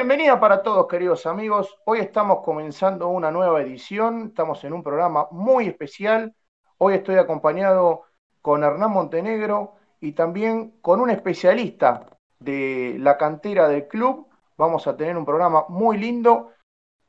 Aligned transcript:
bienvenida 0.00 0.40
para 0.40 0.62
todos, 0.62 0.86
queridos 0.86 1.26
amigos. 1.26 1.78
Hoy 1.84 1.98
estamos 1.98 2.40
comenzando 2.42 3.08
una 3.08 3.30
nueva 3.30 3.60
edición. 3.60 4.28
Estamos 4.28 4.64
en 4.64 4.72
un 4.72 4.82
programa 4.82 5.28
muy 5.30 5.66
especial. 5.66 6.34
Hoy 6.78 6.94
estoy 6.94 7.16
acompañado 7.16 8.04
con 8.40 8.64
Hernán 8.64 8.92
Montenegro 8.92 9.74
y 10.00 10.12
también 10.12 10.70
con 10.80 11.02
un 11.02 11.10
especialista 11.10 12.06
de 12.38 12.96
la 12.98 13.18
cantera 13.18 13.68
del 13.68 13.88
club. 13.88 14.26
Vamos 14.56 14.86
a 14.86 14.96
tener 14.96 15.18
un 15.18 15.26
programa 15.26 15.66
muy 15.68 15.98
lindo. 15.98 16.52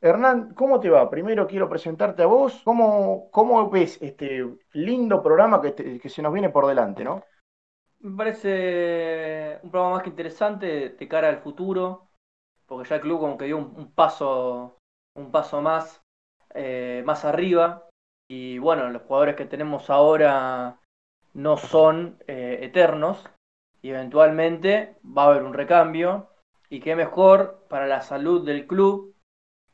Hernán, 0.01 0.53
¿cómo 0.53 0.81
te 0.81 0.89
va? 0.89 1.09
Primero 1.09 1.47
quiero 1.47 1.69
presentarte 1.69 2.23
a 2.23 2.27
vos. 2.27 2.61
¿Cómo, 2.65 3.29
cómo 3.31 3.69
ves 3.69 3.99
este 4.01 4.45
lindo 4.73 5.23
programa 5.23 5.61
que, 5.61 5.97
que 5.97 6.09
se 6.09 6.21
nos 6.21 6.33
viene 6.33 6.49
por 6.49 6.67
delante, 6.67 7.05
no? 7.05 7.23
Me 7.99 8.17
parece 8.17 9.59
un 9.63 9.71
programa 9.71 9.95
más 9.95 10.03
que 10.03 10.09
interesante 10.09 10.89
de 10.89 11.07
cara 11.07 11.29
al 11.29 11.37
futuro 11.37 12.10
porque 12.71 12.87
ya 12.87 12.95
el 12.95 13.01
club 13.01 13.19
como 13.19 13.37
que 13.37 13.47
dio 13.47 13.57
un, 13.57 13.91
paso 13.91 14.77
un 15.17 15.29
paso 15.29 15.61
más, 15.61 16.01
eh, 16.53 17.03
más 17.05 17.25
arriba. 17.25 17.89
Y 18.29 18.59
bueno, 18.59 18.89
los 18.89 19.01
jugadores 19.01 19.35
que 19.35 19.43
tenemos 19.43 19.89
ahora 19.89 20.79
no 21.33 21.57
son 21.57 22.17
eh, 22.27 22.59
eternos. 22.61 23.29
Y 23.81 23.89
eventualmente 23.89 24.95
va 25.05 25.23
a 25.23 25.27
haber 25.27 25.43
un 25.43 25.53
recambio. 25.53 26.29
Y 26.69 26.79
qué 26.79 26.95
mejor 26.95 27.65
para 27.67 27.87
la 27.87 27.99
salud 27.99 28.45
del 28.45 28.65
club 28.67 29.17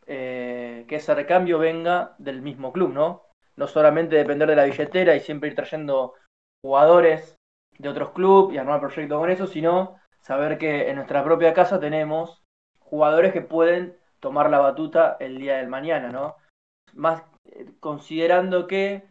eh, 0.08 0.86
que 0.88 0.96
ese 0.96 1.14
recambio 1.14 1.60
venga 1.60 2.16
del 2.18 2.42
mismo 2.42 2.74
club, 2.74 2.94
¿no? 2.94 3.26
No 3.58 3.68
solamente 3.68 4.16
depender 4.16 4.50
de 4.50 4.56
la 4.56 4.66
billetera 4.66 5.16
y 5.16 5.20
siempre 5.20 5.50
ir 5.50 5.56
trayendo 5.56 6.16
jugadores 6.64 7.36
de 7.78 7.90
otros 7.90 8.10
clubes 8.10 8.56
y 8.56 8.58
armar 8.58 8.80
proyectos 8.80 9.20
con 9.20 9.30
eso, 9.30 9.46
sino 9.46 9.98
saber 10.20 10.58
que 10.58 10.90
en 10.90 10.96
nuestra 10.96 11.24
propia 11.24 11.54
casa 11.54 11.80
tenemos 11.80 12.42
jugadores 12.90 13.34
que 13.34 13.42
pueden 13.42 13.98
tomar 14.20 14.50
la 14.50 14.60
batuta 14.60 15.18
el 15.20 15.38
día 15.38 15.58
del 15.58 15.68
mañana, 15.68 16.10
¿no? 16.10 16.36
Más 16.94 17.24
eh, 17.46 17.72
considerando 17.80 18.68
que 18.68 19.04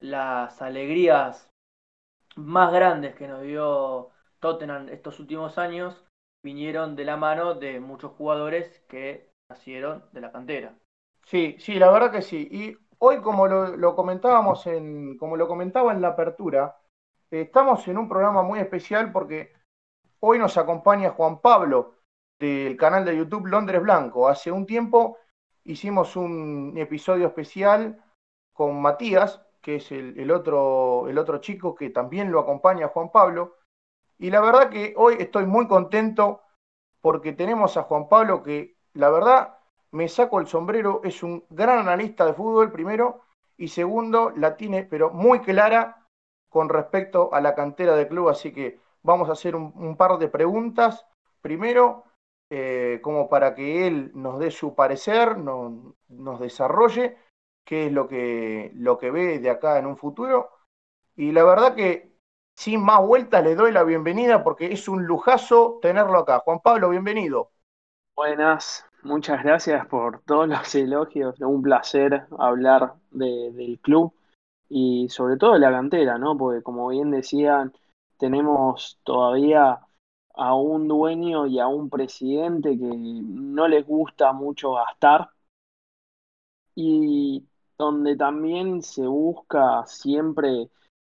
las 0.00 0.60
alegrías 0.62 1.50
más 2.36 2.72
grandes 2.72 3.14
que 3.14 3.28
nos 3.28 3.42
dio 3.42 4.10
Tottenham 4.40 4.88
estos 4.88 5.20
últimos 5.20 5.58
años 5.58 6.04
vinieron 6.42 6.96
de 6.96 7.04
la 7.04 7.16
mano 7.16 7.54
de 7.54 7.80
muchos 7.80 8.12
jugadores 8.12 8.82
que 8.88 9.30
nacieron 9.50 10.04
de 10.12 10.20
la 10.20 10.32
cantera. 10.32 10.74
Sí, 11.26 11.56
sí, 11.58 11.74
la 11.74 11.90
verdad 11.90 12.10
que 12.10 12.22
sí. 12.22 12.48
Y 12.50 12.76
hoy, 12.98 13.20
como 13.20 13.46
lo, 13.46 13.94
comentábamos 13.94 14.66
en, 14.66 15.18
como 15.18 15.36
lo 15.36 15.46
comentaba 15.46 15.92
en 15.92 16.00
la 16.00 16.08
apertura, 16.08 16.76
estamos 17.30 17.86
en 17.88 17.98
un 17.98 18.08
programa 18.08 18.42
muy 18.42 18.58
especial 18.58 19.12
porque 19.12 19.52
hoy 20.20 20.38
nos 20.38 20.56
acompaña 20.56 21.10
Juan 21.10 21.40
Pablo, 21.40 21.96
del 22.40 22.76
canal 22.78 23.04
de 23.04 23.16
YouTube 23.16 23.46
Londres 23.46 23.82
Blanco. 23.82 24.26
Hace 24.26 24.50
un 24.50 24.66
tiempo 24.66 25.18
hicimos 25.64 26.16
un 26.16 26.72
episodio 26.76 27.26
especial 27.26 28.02
con 28.52 28.80
Matías, 28.80 29.42
que 29.60 29.76
es 29.76 29.92
el, 29.92 30.30
otro, 30.30 31.06
el 31.08 31.18
otro 31.18 31.38
chico 31.38 31.74
que 31.74 31.90
también 31.90 32.32
lo 32.32 32.40
acompaña 32.40 32.88
Juan 32.88 33.12
Pablo. 33.12 33.58
Y 34.18 34.30
la 34.30 34.40
verdad 34.40 34.70
que 34.70 34.94
hoy 34.96 35.16
estoy 35.18 35.44
muy 35.44 35.68
contento 35.68 36.40
porque 37.02 37.34
tenemos 37.34 37.76
a 37.76 37.82
Juan 37.82 38.08
Pablo 38.08 38.42
que, 38.42 38.76
la 38.94 39.10
verdad, 39.10 39.58
me 39.90 40.08
saco 40.08 40.40
el 40.40 40.46
sombrero, 40.46 41.02
es 41.04 41.22
un 41.22 41.44
gran 41.50 41.78
analista 41.78 42.24
de 42.24 42.34
fútbol, 42.34 42.72
primero, 42.72 43.22
y 43.58 43.68
segundo, 43.68 44.30
la 44.34 44.56
tiene, 44.56 44.84
pero 44.84 45.10
muy 45.10 45.40
clara 45.40 46.06
con 46.48 46.70
respecto 46.70 47.34
a 47.34 47.40
la 47.42 47.54
cantera 47.54 47.96
del 47.96 48.08
club. 48.08 48.30
Así 48.30 48.52
que 48.52 48.80
vamos 49.02 49.28
a 49.28 49.32
hacer 49.32 49.54
un 49.54 49.96
par 49.98 50.18
de 50.18 50.28
preguntas. 50.28 51.06
Primero, 51.42 52.04
eh, 52.50 52.98
como 53.02 53.28
para 53.28 53.54
que 53.54 53.86
él 53.86 54.10
nos 54.14 54.40
dé 54.40 54.50
su 54.50 54.74
parecer, 54.74 55.38
nos 55.38 56.40
desarrolle 56.40 57.16
qué 57.64 57.86
es 57.86 57.92
lo 57.92 58.08
que, 58.08 58.72
lo 58.74 58.98
que 58.98 59.12
ve 59.12 59.38
de 59.38 59.50
acá 59.50 59.78
en 59.78 59.86
un 59.86 59.96
futuro. 59.96 60.50
Y 61.14 61.30
la 61.30 61.44
verdad 61.44 61.76
que 61.76 62.10
sin 62.56 62.84
más 62.84 63.00
vueltas 63.06 63.44
le 63.44 63.54
doy 63.54 63.70
la 63.70 63.84
bienvenida 63.84 64.42
porque 64.42 64.72
es 64.72 64.88
un 64.88 65.06
lujazo 65.06 65.78
tenerlo 65.80 66.18
acá. 66.18 66.40
Juan 66.40 66.58
Pablo, 66.58 66.90
bienvenido. 66.90 67.52
Buenas, 68.16 68.84
muchas 69.04 69.44
gracias 69.44 69.86
por 69.86 70.20
todos 70.22 70.48
los 70.48 70.74
elogios. 70.74 71.40
Un 71.40 71.62
placer 71.62 72.26
hablar 72.36 72.94
del 73.12 73.78
club 73.80 74.12
y 74.68 75.08
sobre 75.08 75.36
todo 75.36 75.52
de 75.52 75.60
la 75.60 75.70
cantera, 75.70 76.18
¿no? 76.18 76.36
Porque 76.36 76.62
como 76.62 76.88
bien 76.88 77.12
decían, 77.12 77.72
tenemos 78.18 79.00
todavía 79.04 79.80
a 80.34 80.54
un 80.54 80.88
dueño 80.88 81.46
y 81.46 81.58
a 81.58 81.66
un 81.66 81.90
presidente 81.90 82.70
que 82.78 82.86
no 82.86 83.68
les 83.68 83.86
gusta 83.86 84.32
mucho 84.32 84.72
gastar 84.74 85.30
y 86.74 87.44
donde 87.78 88.16
también 88.16 88.82
se 88.82 89.06
busca 89.06 89.84
siempre 89.86 90.70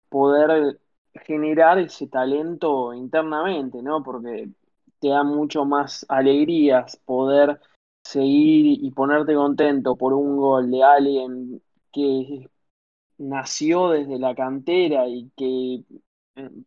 poder 0.09 0.79
generar 1.25 1.79
ese 1.79 2.07
talento 2.07 2.93
internamente, 2.93 3.81
¿no? 3.81 4.03
Porque 4.03 4.49
te 4.99 5.09
da 5.09 5.23
mucho 5.23 5.65
más 5.65 6.05
alegrías 6.09 6.97
poder 7.05 7.59
seguir 8.03 8.83
y 8.83 8.91
ponerte 8.91 9.35
contento 9.35 9.95
por 9.95 10.13
un 10.13 10.37
gol 10.37 10.71
de 10.71 10.83
alguien 10.83 11.61
que 11.91 12.49
nació 13.17 13.89
desde 13.89 14.19
la 14.19 14.35
cantera 14.35 15.07
y 15.07 15.29
que 15.35 15.83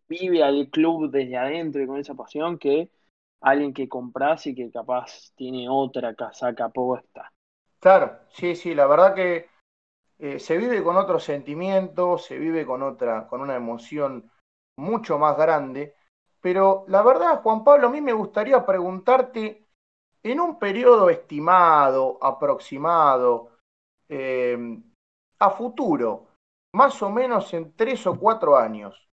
vive 0.09 0.43
al 0.43 0.69
club 0.71 1.11
desde 1.11 1.37
adentro 1.37 1.83
y 1.83 1.87
con 1.87 1.99
esa 1.99 2.15
pasión 2.15 2.59
que 2.59 2.91
alguien 3.41 3.73
que 3.73 3.89
compras 3.89 4.47
y 4.47 4.55
que 4.55 4.71
capaz 4.71 5.33
tiene 5.35 5.69
otra 5.69 6.15
casaca 6.15 6.69
puesta. 6.69 7.33
Claro, 7.79 8.19
sí, 8.31 8.55
sí, 8.55 8.75
la 8.75 8.87
verdad 8.87 9.15
que 9.15 9.49
eh, 10.19 10.39
se 10.39 10.59
vive 10.59 10.83
con 10.83 10.97
otro 10.97 11.19
sentimiento, 11.19 12.19
se 12.19 12.39
vive 12.39 12.67
con 12.67 12.83
otra, 12.83 13.27
con 13.27 13.41
una 13.41 13.57
emoción 13.57 14.31
mucho 14.77 15.19
más 15.19 15.37
grande. 15.37 15.95
Pero 16.43 16.85
la 16.89 17.03
verdad, 17.03 17.43
Juan 17.43 17.65
Pablo, 17.65 17.89
a 17.89 17.91
mí 17.91 18.01
me 18.01 18.13
gustaría 18.13 18.65
preguntarte, 18.65 19.67
en 20.23 20.41
un 20.41 20.59
periodo 20.59 21.09
estimado, 21.09 22.19
aproximado, 22.21 23.53
eh, 24.09 24.59
a 25.39 25.51
futuro, 25.51 26.29
más 26.75 27.01
o 27.03 27.11
menos 27.11 27.53
en 27.55 27.75
tres 27.75 28.07
o 28.07 28.19
cuatro 28.19 28.57
años, 28.57 29.09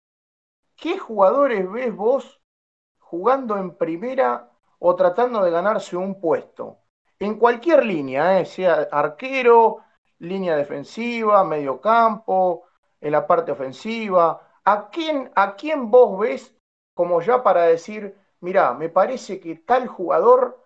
¿qué 0.78 0.98
jugadores 0.98 1.70
ves 1.72 1.96
vos 1.96 2.42
jugando 3.00 3.58
en 3.58 3.76
primera 3.78 4.52
o 4.80 4.96
tratando 4.96 5.44
de 5.44 5.52
ganarse 5.52 5.98
un 5.98 6.20
puesto? 6.22 6.80
En 7.20 7.38
cualquier 7.40 7.86
línea, 7.86 8.40
¿eh? 8.40 8.46
sea 8.46 8.88
arquero, 8.92 9.80
línea 10.20 10.56
defensiva, 10.56 11.44
medio 11.44 11.82
campo, 11.82 12.66
en 13.02 13.12
la 13.12 13.26
parte 13.28 13.52
ofensiva. 13.52 14.42
¿A 14.66 14.90
quién, 14.90 15.32
¿A 15.36 15.56
quién 15.56 15.90
vos 15.92 16.20
ves 16.20 16.56
como 16.94 17.22
ya 17.22 17.44
para 17.44 17.64
decir, 17.64 18.16
mira, 18.42 18.74
me 18.74 18.90
parece 18.90 19.40
que 19.40 19.56
tal 19.56 19.88
jugador 19.88 20.64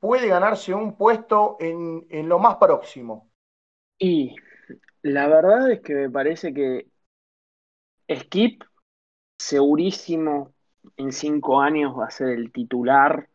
puede 0.00 0.28
ganarse 0.28 0.74
un 0.74 0.96
puesto 0.96 1.56
en, 1.60 2.06
en 2.10 2.28
lo 2.28 2.38
más 2.38 2.56
próximo? 2.56 3.30
Y 3.98 4.34
la 5.02 5.28
verdad 5.28 5.70
es 5.72 5.80
que 5.82 5.94
me 5.94 6.10
parece 6.10 6.52
que 6.54 6.88
Skip 8.18 8.62
segurísimo 9.42 10.52
en 10.96 11.12
cinco 11.12 11.60
años 11.60 11.98
va 11.98 12.06
a 12.06 12.10
ser 12.10 12.28
el 12.28 12.52
titular 12.52 13.28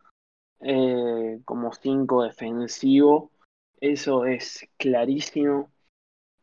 eh, 0.61 1.41
como 1.45 1.73
cinco 1.73 2.23
defensivo. 2.23 3.31
Eso 3.79 4.25
es 4.25 4.67
clarísimo. 4.77 5.71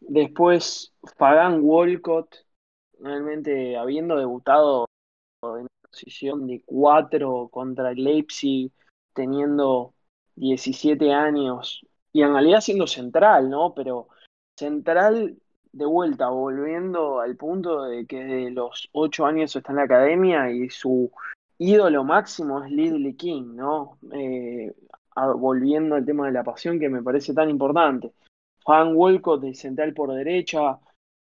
Después, 0.00 0.94
Fagan 1.16 1.60
Walcott, 1.62 2.36
realmente 3.00 3.76
habiendo 3.76 4.16
debutado 4.16 4.86
en 5.42 5.66
posición 5.90 6.46
de 6.46 6.62
cuatro 6.64 7.48
contra 7.48 7.92
el 7.92 8.04
Leipzig, 8.04 8.70
teniendo 9.14 9.94
17 10.36 11.12
años, 11.12 11.86
y 12.12 12.22
en 12.22 12.32
realidad 12.32 12.60
siendo 12.60 12.86
central, 12.86 13.48
¿no? 13.48 13.72
Pero 13.74 14.08
central 14.56 15.38
de 15.74 15.86
vuelta, 15.86 16.28
volviendo 16.28 17.20
al 17.20 17.36
punto 17.36 17.84
de 17.84 18.06
que 18.06 18.24
de 18.24 18.50
los 18.50 18.88
ocho 18.92 19.26
años 19.26 19.54
está 19.56 19.72
en 19.72 19.76
la 19.76 19.82
academia 19.84 20.50
y 20.50 20.70
su 20.70 21.10
ídolo 21.58 22.04
máximo 22.04 22.62
es 22.62 22.70
Lidley 22.70 23.14
King, 23.14 23.56
¿no? 23.56 23.98
Eh, 24.12 24.72
volviendo 25.36 25.96
al 25.96 26.04
tema 26.04 26.26
de 26.26 26.32
la 26.32 26.44
pasión 26.44 26.78
que 26.78 26.88
me 26.88 27.02
parece 27.02 27.34
tan 27.34 27.50
importante. 27.50 28.12
Juan 28.64 28.94
Wolcott 28.94 29.42
de 29.42 29.54
central 29.54 29.94
por 29.94 30.12
derecha. 30.14 30.78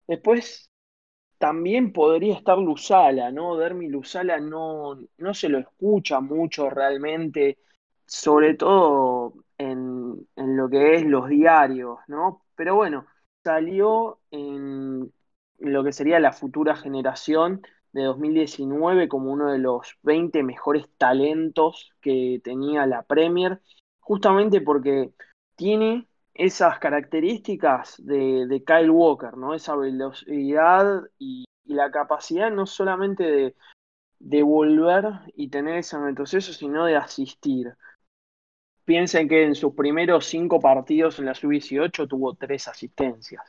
Después 0.06 0.70
también 1.38 1.92
podría 1.92 2.34
estar 2.34 2.58
Lusala, 2.58 3.30
¿no? 3.30 3.56
Dermi 3.56 3.88
Lusala 3.88 4.40
no, 4.40 4.98
no 5.18 5.34
se 5.34 5.48
lo 5.48 5.58
escucha 5.58 6.20
mucho 6.20 6.70
realmente, 6.70 7.58
sobre 8.06 8.54
todo 8.54 9.34
en, 9.58 10.26
en 10.36 10.56
lo 10.56 10.68
que 10.70 10.94
es 10.96 11.04
los 11.04 11.28
diarios, 11.28 11.98
¿no? 12.08 12.42
Pero 12.56 12.74
bueno, 12.76 13.06
salió 13.48 14.20
en 14.30 15.10
lo 15.58 15.82
que 15.82 15.92
sería 15.92 16.20
la 16.20 16.32
futura 16.32 16.76
generación 16.76 17.62
de 17.92 18.02
2019 18.02 19.08
como 19.08 19.32
uno 19.32 19.50
de 19.50 19.56
los 19.56 19.96
20 20.02 20.42
mejores 20.42 20.86
talentos 20.98 21.90
que 22.02 22.42
tenía 22.44 22.84
la 22.84 23.04
Premier, 23.04 23.62
justamente 24.00 24.60
porque 24.60 25.14
tiene 25.56 26.06
esas 26.34 26.78
características 26.78 27.94
de, 28.04 28.62
Kyle 28.66 28.90
Walker, 28.90 29.34
¿no? 29.38 29.54
Esa 29.54 29.76
velocidad 29.76 31.04
y, 31.18 31.46
la 31.64 31.90
capacidad 31.90 32.50
no 32.50 32.66
solamente 32.66 33.54
de, 34.18 34.42
volver 34.42 35.04
y 35.34 35.48
tener 35.48 35.78
ese 35.78 35.98
retroceso, 35.98 36.52
sino 36.52 36.84
de 36.84 36.96
asistir. 36.96 37.74
Piensen 38.88 39.28
que 39.28 39.44
en 39.44 39.54
sus 39.54 39.74
primeros 39.74 40.24
cinco 40.24 40.58
partidos 40.60 41.18
en 41.18 41.26
la 41.26 41.34
sub-18 41.34 42.08
tuvo 42.08 42.32
tres 42.36 42.68
asistencias. 42.68 43.42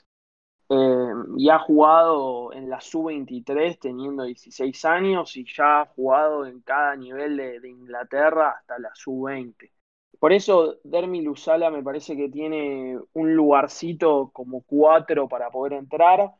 Eh, 0.67 1.13
y 1.37 1.49
ha 1.49 1.59
jugado 1.59 2.51
en 2.51 2.69
la 2.69 2.81
sub-23 2.81 3.79
teniendo 3.79 4.25
16 4.25 4.83
años 4.83 5.37
y 5.37 5.45
ya 5.45 5.79
ha 5.79 5.85
jugado 5.85 6.45
en 6.45 6.59
cada 6.59 6.93
nivel 6.97 7.37
de, 7.37 7.69
Inglaterra 7.69 8.49
hasta 8.49 8.79
la 8.79 8.93
sub-20. 8.93 9.71
Por 10.19 10.33
eso 10.33 10.75
Dermi 10.83 11.21
Luzala 11.21 11.71
me 11.71 11.83
parece 11.83 12.17
que 12.17 12.27
tiene 12.27 12.99
un 13.13 13.33
lugarcito 13.33 14.31
como 14.33 14.63
cuatro 14.63 15.29
para 15.29 15.49
poder 15.49 15.71
entrar. 15.71 16.33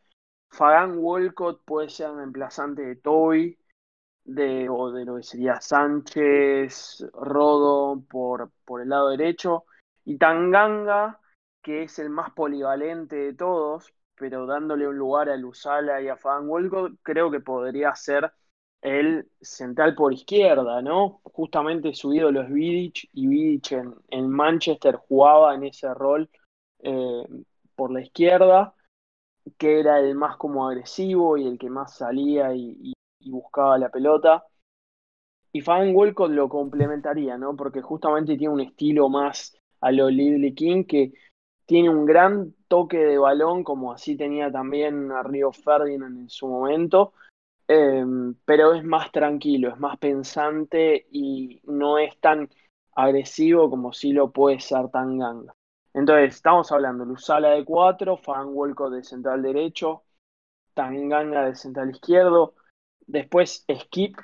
Fagan 0.50 0.98
Walcott 0.98 1.64
puede 1.64 1.88
ser 1.88 2.12
un 2.12 2.22
emplazante 2.22 2.82
de 2.82 2.98
Toy, 2.98 3.58
de, 4.34 4.70
o 4.70 4.92
de 4.92 5.06
lo 5.06 5.18
que 5.18 5.24
sería 5.24 5.60
Sánchez, 5.62 7.06
Rodo 7.14 8.02
por, 8.10 8.52
por 8.66 8.82
el 8.82 8.90
lado 8.90 9.10
derecho. 9.10 9.66
Y 10.06 10.18
Tanganga, 10.18 11.20
que 11.62 11.84
es 11.84 12.00
el 12.00 12.10
más 12.10 12.32
polivalente 12.32 13.16
de 13.16 13.34
todos, 13.34 13.94
pero 14.16 14.46
dándole 14.46 14.88
un 14.88 14.98
lugar 14.98 15.30
a 15.30 15.38
Luzala 15.38 16.02
y 16.02 16.10
a 16.10 16.18
Fagan 16.18 16.50
Walcott, 16.50 16.94
creo 17.02 17.32
que 17.32 17.40
podría 17.40 17.96
ser 17.96 18.32
el 18.82 19.30
central 19.42 19.96
por 19.96 20.14
izquierda, 20.14 20.82
¿no? 20.82 21.22
Justamente 21.24 21.94
su 21.94 22.14
ídolo 22.14 22.42
es 22.42 22.50
Vidic 22.50 23.10
y 23.14 23.28
Vidic 23.28 23.72
en, 24.10 24.30
Manchester 24.30 24.96
jugaba 24.96 25.56
en 25.56 25.66
ese 25.66 25.94
rol 25.94 26.30
eh, 26.80 27.24
por 27.76 27.92
la 27.92 28.02
izquierda, 28.02 28.74
que 29.58 29.80
era 29.80 30.00
el 30.00 30.16
más 30.16 30.38
como 30.38 30.68
agresivo 30.68 31.38
y 31.38 31.48
el 31.48 31.58
que 31.58 31.70
más 31.70 31.96
salía 31.98 32.54
y, 32.54 32.94
buscaba 33.26 33.78
la 33.78 33.90
pelota. 33.90 34.46
Y 35.52 35.62
Fabian 35.62 35.96
Walcott 35.96 36.32
lo 36.32 36.48
complementaría, 36.48 37.38
¿no? 37.38 37.56
Porque 37.56 37.82
justamente 37.82 38.38
tiene 38.38 38.54
un 38.54 38.62
estilo 38.62 39.10
más 39.10 39.58
a 39.82 39.92
lo 39.92 40.10
Lidley 40.10 40.54
King 40.54 40.84
que 40.84 41.14
tiene 41.66 41.90
un 41.90 42.06
gran 42.06 42.54
toque 42.68 42.98
de 42.98 43.18
balón, 43.18 43.64
como 43.64 43.92
así 43.92 44.16
tenía 44.16 44.52
también 44.52 45.12
a 45.12 45.24
Río 45.24 45.52
Ferdinand 45.52 46.18
en 46.18 46.30
su 46.30 46.48
momento, 46.48 47.14
Em, 47.72 48.34
pero 48.46 48.74
es 48.74 48.84
más 48.84 49.12
tranquilo, 49.12 49.70
es 49.70 49.78
más 49.78 50.00
pensante 50.00 51.06
y 51.12 51.62
no 51.66 52.00
es 52.00 52.20
tan 52.20 52.50
agresivo 52.96 53.70
como 53.70 53.94
si 53.94 54.12
lo 54.12 54.32
puede 54.32 54.60
ser 54.60 54.90
Tanganga. 54.90 55.54
Entonces, 55.94 56.34
estamos 56.34 56.72
hablando 56.72 57.06
de 57.06 57.12
Lusala 57.12 57.50
de 57.50 57.64
4, 57.64 58.18
Fan 58.18 58.56
Wolco 58.56 58.90
de 58.90 59.04
central 59.04 59.44
derecho, 59.44 60.02
Tanganga 60.74 61.46
de 61.46 61.56
central 61.56 61.92
izquierdo, 61.92 62.56
después 63.10 63.66
Skip, 63.70 64.18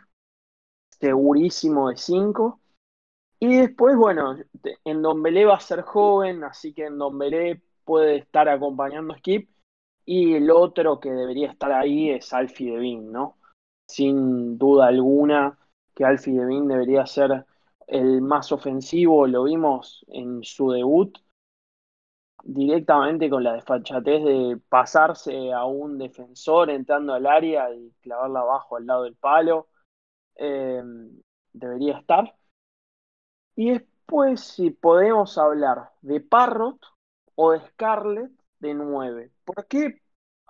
segurísimo 1.00 1.90
de 1.90 1.98
5. 1.98 2.62
Y 3.40 3.58
después, 3.58 3.96
bueno, 3.98 4.38
en 4.86 5.24
Belé 5.24 5.46
va 5.46 5.56
a 5.56 5.60
ser 5.60 5.82
joven, 5.82 6.44
así 6.44 6.74
que 6.74 6.86
en 6.86 6.98
Belé 7.18 7.62
puede 7.84 8.18
estar 8.18 8.48
acompañando 8.48 9.14
a 9.14 9.18
Skip 9.18 9.50
y 10.06 10.36
el 10.36 10.52
otro 10.52 11.00
que 11.00 11.12
debería 11.12 11.52
estar 11.52 11.72
ahí 11.72 12.12
es 12.12 12.32
Alfie 12.32 12.72
Devin, 12.72 13.12
¿no? 13.12 13.38
Sin 13.88 14.58
duda 14.58 14.88
alguna 14.88 15.58
que 15.94 16.06
Alfie 16.06 16.40
Devin 16.40 16.68
debería 16.68 17.06
ser 17.06 17.46
el 17.88 18.22
más 18.22 18.52
ofensivo, 18.52 19.28
lo 19.28 19.44
vimos 19.44 20.06
en 20.10 20.44
su 20.44 20.72
debut, 20.72 21.18
directamente 22.44 23.30
con 23.30 23.44
la 23.44 23.54
desfachatez 23.54 24.24
de 24.24 24.60
pasarse 24.70 25.54
a 25.54 25.66
un 25.66 25.98
defensor 25.98 26.70
entrando 26.70 27.14
al 27.14 27.26
área 27.26 27.74
y 27.74 27.92
clavarla 28.02 28.42
abajo 28.42 28.78
al 28.78 28.86
lado 28.86 29.04
del 29.04 29.16
palo. 29.16 29.68
Em, 30.36 31.22
debería 31.54 31.98
estar. 32.00 32.36
Y 33.56 33.72
después, 33.72 34.42
si 34.42 34.72
podemos 34.72 35.38
hablar 35.38 35.92
de 36.02 36.22
Parrot 36.22 36.80
o 37.36 37.52
de 37.52 37.62
Scarlett, 37.70 38.32
de 38.60 38.74
9. 38.74 39.32
¿Por 39.44 39.68
qué 39.68 40.02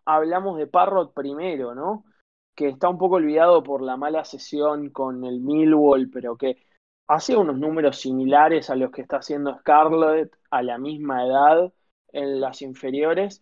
hablamos 0.06 0.58
de 0.58 0.68
Parrot 0.68 1.14
primero, 1.14 1.76
no? 1.76 2.06
Que 2.56 2.70
está 2.70 2.90
un 2.90 2.98
poco 2.98 3.16
olvidado 3.16 3.64
por 3.64 3.82
la 3.82 3.98
mala 3.98 4.24
sesión 4.26 4.90
con 4.90 5.26
el 5.26 5.42
Millwall, 5.42 6.10
pero 6.10 6.38
que 6.38 6.58
hace 7.08 7.36
unos 7.36 7.58
números 7.58 7.98
similares 8.00 8.70
a 8.70 8.76
los 8.76 8.92
que 8.92 9.02
está 9.02 9.18
haciendo 9.18 9.58
Scarlett 9.60 10.36
a 10.50 10.64
la 10.64 10.78
misma 10.78 11.26
edad 11.26 11.74
en 12.12 12.40
las 12.42 12.62
inferiores, 12.62 13.42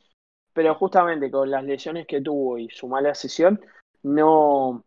pero 0.54 0.76
justamente 0.76 1.32
con 1.32 1.50
las 1.50 1.64
lesiones 1.64 2.08
que 2.08 2.22
tuvo 2.22 2.58
y 2.58 2.70
su 2.70 2.88
mala 2.88 3.14
sesión, 3.14 3.62
no, 4.04 4.84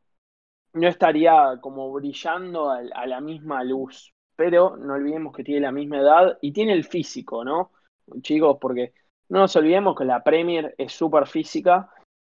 no 0.72 0.88
estaría 0.88 1.58
como 1.60 1.92
brillando 1.92 2.70
a, 2.70 2.80
a 2.94 3.06
la 3.06 3.20
misma 3.20 3.64
luz. 3.64 4.12
Pero 4.36 4.76
no 4.76 4.94
olvidemos 4.94 5.34
que 5.34 5.42
tiene 5.42 5.62
la 5.62 5.72
misma 5.72 5.98
edad 5.98 6.38
y 6.42 6.52
tiene 6.52 6.74
el 6.74 6.84
físico, 6.84 7.42
¿no? 7.42 7.70
Chicos, 8.20 8.58
porque 8.60 8.92
no 9.30 9.38
nos 9.38 9.56
olvidemos 9.56 9.96
que 9.96 10.04
la 10.04 10.22
Premier 10.22 10.74
es 10.76 10.92
súper 10.92 11.26
física 11.26 11.88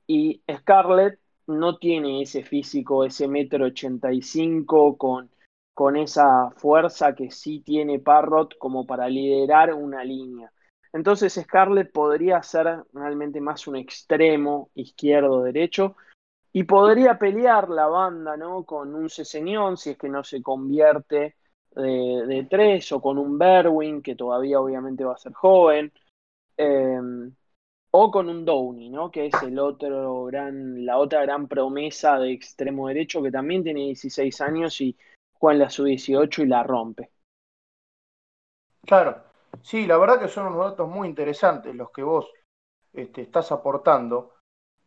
y 0.07 0.41
Scarlett 0.49 1.19
no 1.49 1.79
tiene 1.79 2.23
ese 2.23 2.45
físico, 2.45 3.05
ese 3.05 3.27
metro 3.27 3.67
ochenta 3.67 4.13
y 4.13 4.23
cinco 4.23 4.97
con, 4.97 5.29
con 5.79 5.97
esa 5.97 6.51
fuerza 6.57 7.15
que 7.15 7.31
sí 7.31 7.61
tiene 7.61 8.01
Parrot 8.01 8.59
como 8.59 8.85
para 8.85 9.09
liderar 9.09 9.73
una 9.73 10.03
línea. 10.03 10.51
Entonces 10.93 11.35
Scarlett 11.35 11.93
podría 11.93 12.43
ser 12.43 12.83
realmente 12.93 13.41
más 13.41 13.69
un 13.69 13.77
extremo 13.77 14.71
izquierdo-derecho 14.75 15.95
y 16.53 16.65
podría 16.65 17.17
pelear 17.17 17.69
la 17.69 17.87
banda 17.87 18.37
¿no? 18.37 18.65
con 18.65 18.93
un 18.93 19.09
Ceseñón 19.09 19.77
si 19.77 19.91
es 19.91 19.99
que 19.99 20.09
no 20.09 20.25
se 20.25 20.43
convierte 20.43 21.37
de, 21.77 22.47
tres 22.51 22.91
o 22.91 23.01
con 23.01 23.17
un 23.17 23.39
Berwin 23.39 24.03
que 24.03 24.17
todavía 24.17 24.61
obviamente 24.61 25.05
va 25.05 25.15
a 25.15 25.19
ser 25.19 25.33
joven 25.33 25.93
Em, 26.59 27.33
o 27.93 28.11
con 28.11 28.29
un 28.29 28.45
Downey, 28.45 28.91
¿no? 28.91 29.11
Que 29.11 29.27
es 29.27 29.43
el 29.45 29.59
otro 29.61 30.25
gran, 30.25 30.85
la 30.85 30.99
otra 30.99 31.23
gran 31.23 31.47
promesa 31.47 32.19
de 32.19 32.33
extremo 32.33 32.89
derecho 32.89 33.23
que 33.23 33.31
también 33.31 33.63
tiene 33.63 33.81
16 33.87 34.41
años 34.41 34.81
y 34.81 34.97
juega 35.39 35.55
en 35.55 35.59
la 35.61 35.71
sub-18 35.71 36.43
y 36.43 36.47
la 36.47 36.63
rompe. 36.63 37.11
Claro, 38.87 39.23
sí, 39.63 39.87
la 39.87 39.99
verdad 39.99 40.21
que 40.21 40.29
son 40.29 40.47
unos 40.47 40.71
datos 40.71 40.89
muy 40.89 41.09
interesantes 41.09 41.75
los 41.75 41.91
que 41.91 42.03
vos 42.03 42.31
este, 42.93 43.23
estás 43.23 43.53
aportando. 43.53 44.35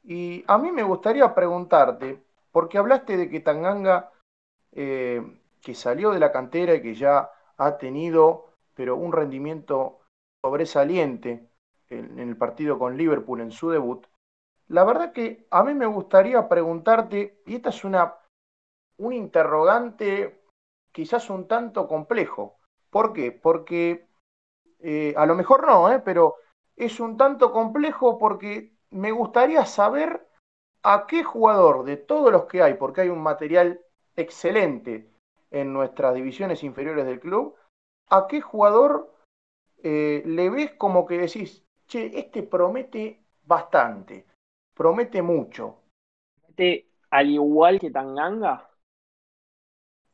Y 0.04 0.44
a 0.48 0.58
mí 0.58 0.72
me 0.72 0.84
gustaría 0.84 1.34
preguntarte, 1.36 2.24
porque 2.52 2.78
hablaste 2.78 3.18
de 3.18 3.30
que 3.30 3.40
Tanganga, 3.40 4.12
eh, 4.72 5.22
que 5.62 5.76
salió 5.76 6.12
de 6.12 6.20
la 6.20 6.32
cantera 6.32 6.74
y 6.74 6.82
que 6.82 6.96
ya 6.96 7.30
ha 7.58 7.78
tenido, 7.78 8.56
pero 8.74 8.96
un 8.96 9.12
rendimiento 9.12 10.00
sobresaliente 10.44 11.48
en, 11.90 12.18
el 12.18 12.36
partido 12.36 12.80
con 12.80 12.98
Liverpool 12.98 13.42
en 13.42 13.52
su 13.52 13.70
debut, 13.70 14.08
la 14.68 14.84
verdad 14.84 15.12
que 15.12 15.46
a 15.52 15.64
mí 15.64 15.74
me 15.74 15.86
gustaría 15.86 16.48
preguntarte, 16.48 17.42
y 17.46 17.56
esta 17.56 17.70
es 17.70 17.84
una, 17.84 18.16
un 18.98 19.14
interrogante 19.14 20.41
quizás 20.92 21.30
un 21.30 21.48
tanto 21.48 21.88
complejo. 21.88 22.58
¿Por 22.90 23.14
qué? 23.14 23.32
Porque 23.32 24.08
eh, 24.80 25.14
a 25.16 25.26
lo 25.26 25.36
mejor 25.36 25.66
no, 25.66 25.92
eh, 25.92 26.00
pero 26.00 26.36
es 26.76 27.00
un 27.00 27.18
tanto 27.18 27.52
complejo 27.52 28.18
porque 28.18 28.74
me 28.90 29.12
gustaría 29.12 29.66
saber 29.66 30.28
a 30.84 31.06
qué 31.08 31.24
jugador 31.24 31.86
de 31.86 31.98
todos 31.98 32.32
los 32.32 32.46
que 32.46 32.62
hay, 32.62 32.74
porque 32.74 33.02
hay 33.02 33.10
un 33.10 33.22
material 33.22 33.80
excelente 34.16 35.10
en 35.52 35.74
nuestras 35.74 36.16
divisiones 36.16 36.64
inferiores 36.64 37.06
del 37.06 37.20
club, 37.20 37.56
a 38.10 38.28
qué 38.28 38.42
jugador 38.42 39.14
eh, 39.84 40.24
le 40.26 40.50
ves 40.50 40.74
como 40.74 41.06
que 41.06 41.18
decís, 41.18 41.64
che, 41.88 42.18
este 42.18 42.44
promete 42.44 43.24
bastante, 43.46 44.26
promete 44.74 45.22
mucho. 45.22 45.84
¿Promete 46.42 46.88
al 47.12 47.30
igual 47.30 47.80
que 47.80 47.92
Tanganga? 47.92 48.71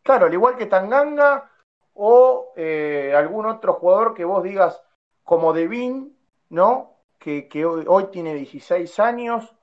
Claro, 0.08 0.28
al 0.28 0.34
igual 0.34 0.56
que 0.56 0.68
Tanganga 0.68 1.52
o 1.96 2.54
eh, 2.56 3.14
algún 3.14 3.46
otro 3.46 3.74
jugador 3.74 4.14
que 4.14 4.24
vos 4.24 4.42
digas 4.42 4.82
como 5.22 5.52
Devin, 5.52 6.18
¿no? 6.48 6.94
Que, 7.20 7.50
hoy, 7.66 8.06
tiene 8.06 8.34
16 8.34 9.02
años 9.02 9.54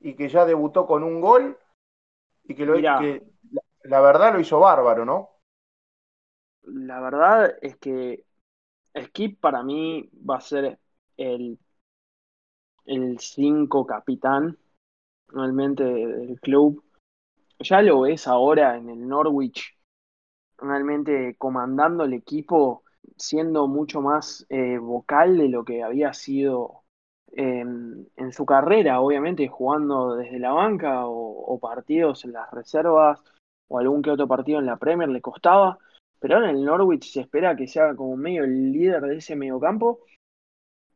y 0.00 0.16
que 0.16 0.28
ya 0.28 0.46
debutó 0.46 0.84
con 0.84 1.04
un 1.04 1.20
gol 1.20 1.56
y 2.42 2.56
que, 2.56 2.66
lo, 2.66 2.74
que 2.74 3.22
la 3.84 4.00
verdad 4.00 4.32
lo 4.32 4.40
hizo 4.40 4.58
bárbaro, 4.58 5.04
¿no? 5.04 5.30
La 6.64 6.98
verdad 6.98 7.56
es 7.62 7.76
que 7.76 8.24
Skip 9.00 9.38
para 9.38 9.62
mí 9.62 10.10
va 10.28 10.38
a 10.38 10.40
ser 10.40 10.76
el, 11.16 11.56
el 12.86 13.20
5 13.20 13.86
capitán 13.86 14.58
realmente 15.28 15.84
del 15.84 16.40
club. 16.40 16.82
Ya 17.60 17.80
lo 17.80 18.00
ves 18.00 18.26
ahora 18.26 18.76
en 18.76 18.90
el 18.90 19.06
Norwich, 19.06 19.73
realmente 20.58 21.36
comandando 21.36 22.04
el 22.04 22.14
equipo 22.14 22.84
siendo 23.16 23.68
mucho 23.68 24.00
más 24.00 24.46
eh, 24.48 24.78
vocal 24.78 25.38
de 25.38 25.48
lo 25.48 25.64
que 25.64 25.82
había 25.82 26.12
sido 26.12 26.84
en 27.36 28.32
su 28.32 28.46
carrera, 28.46 29.00
obviamente 29.00 29.48
jugando 29.48 30.14
desde 30.14 30.38
la 30.38 30.52
banca 30.52 31.06
o, 31.06 31.58
partidos 31.58 32.24
en 32.24 32.32
las 32.32 32.50
reservas 32.52 33.20
o 33.68 33.78
algún 33.78 34.02
que 34.02 34.10
otro 34.10 34.28
partido 34.28 34.60
en 34.60 34.66
la 34.66 34.76
Premier 34.76 35.08
le 35.08 35.20
costaba, 35.20 35.78
pero 36.20 36.36
ahora 36.36 36.50
en 36.50 36.56
el 36.58 36.64
Norwich 36.64 37.12
se 37.12 37.22
espera 37.22 37.56
que 37.56 37.66
sea 37.66 37.94
como 37.96 38.16
medio 38.16 38.44
el 38.44 38.72
líder 38.72 39.02
de 39.02 39.16
ese 39.16 39.36
mediocampo 39.36 40.00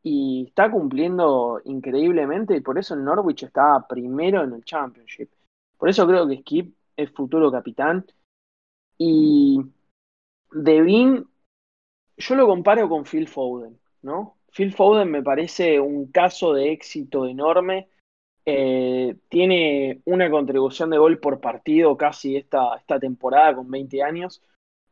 y 0.03 0.47
está 0.49 0.71
cumpliendo 0.71 1.61
increíblemente 1.65 2.57
y 2.57 2.61
por 2.61 2.79
eso 2.79 2.95
el 2.95 3.05
Norwich 3.05 3.45
está 3.45 3.85
primero 3.89 4.45
en 4.45 4.53
el 4.53 4.65
Championship. 4.65 5.31
Por 5.77 5.89
eso 5.89 6.07
creo 6.07 6.27
que 6.29 6.39
Skip 6.39 6.75
es 6.97 7.11
futuro 7.11 7.51
capitán 7.51 8.07
y 8.99 9.61
Devin 10.53 11.25
yo 12.19 12.35
lo 12.35 12.47
comparo 12.47 12.89
con 12.89 13.05
Phil 13.05 13.29
Foden, 13.29 13.79
¿no? 14.03 14.37
Phil 14.53 14.73
Foden 14.73 15.11
me 15.11 15.23
parece 15.23 15.79
un 15.81 16.11
caso 16.11 16.53
de 16.53 16.73
éxito 16.73 17.27
enorme. 17.27 17.89
Eh, 18.45 19.15
tiene 19.29 20.01
una 20.05 20.31
contribución 20.31 20.91
de 20.91 20.99
gol 20.99 21.21
por 21.21 21.41
partido 21.41 21.97
casi 21.97 22.37
esta, 22.37 22.77
esta 22.77 22.99
temporada 22.99 23.55
con 23.55 23.71
20 23.71 24.03
años. 24.03 24.43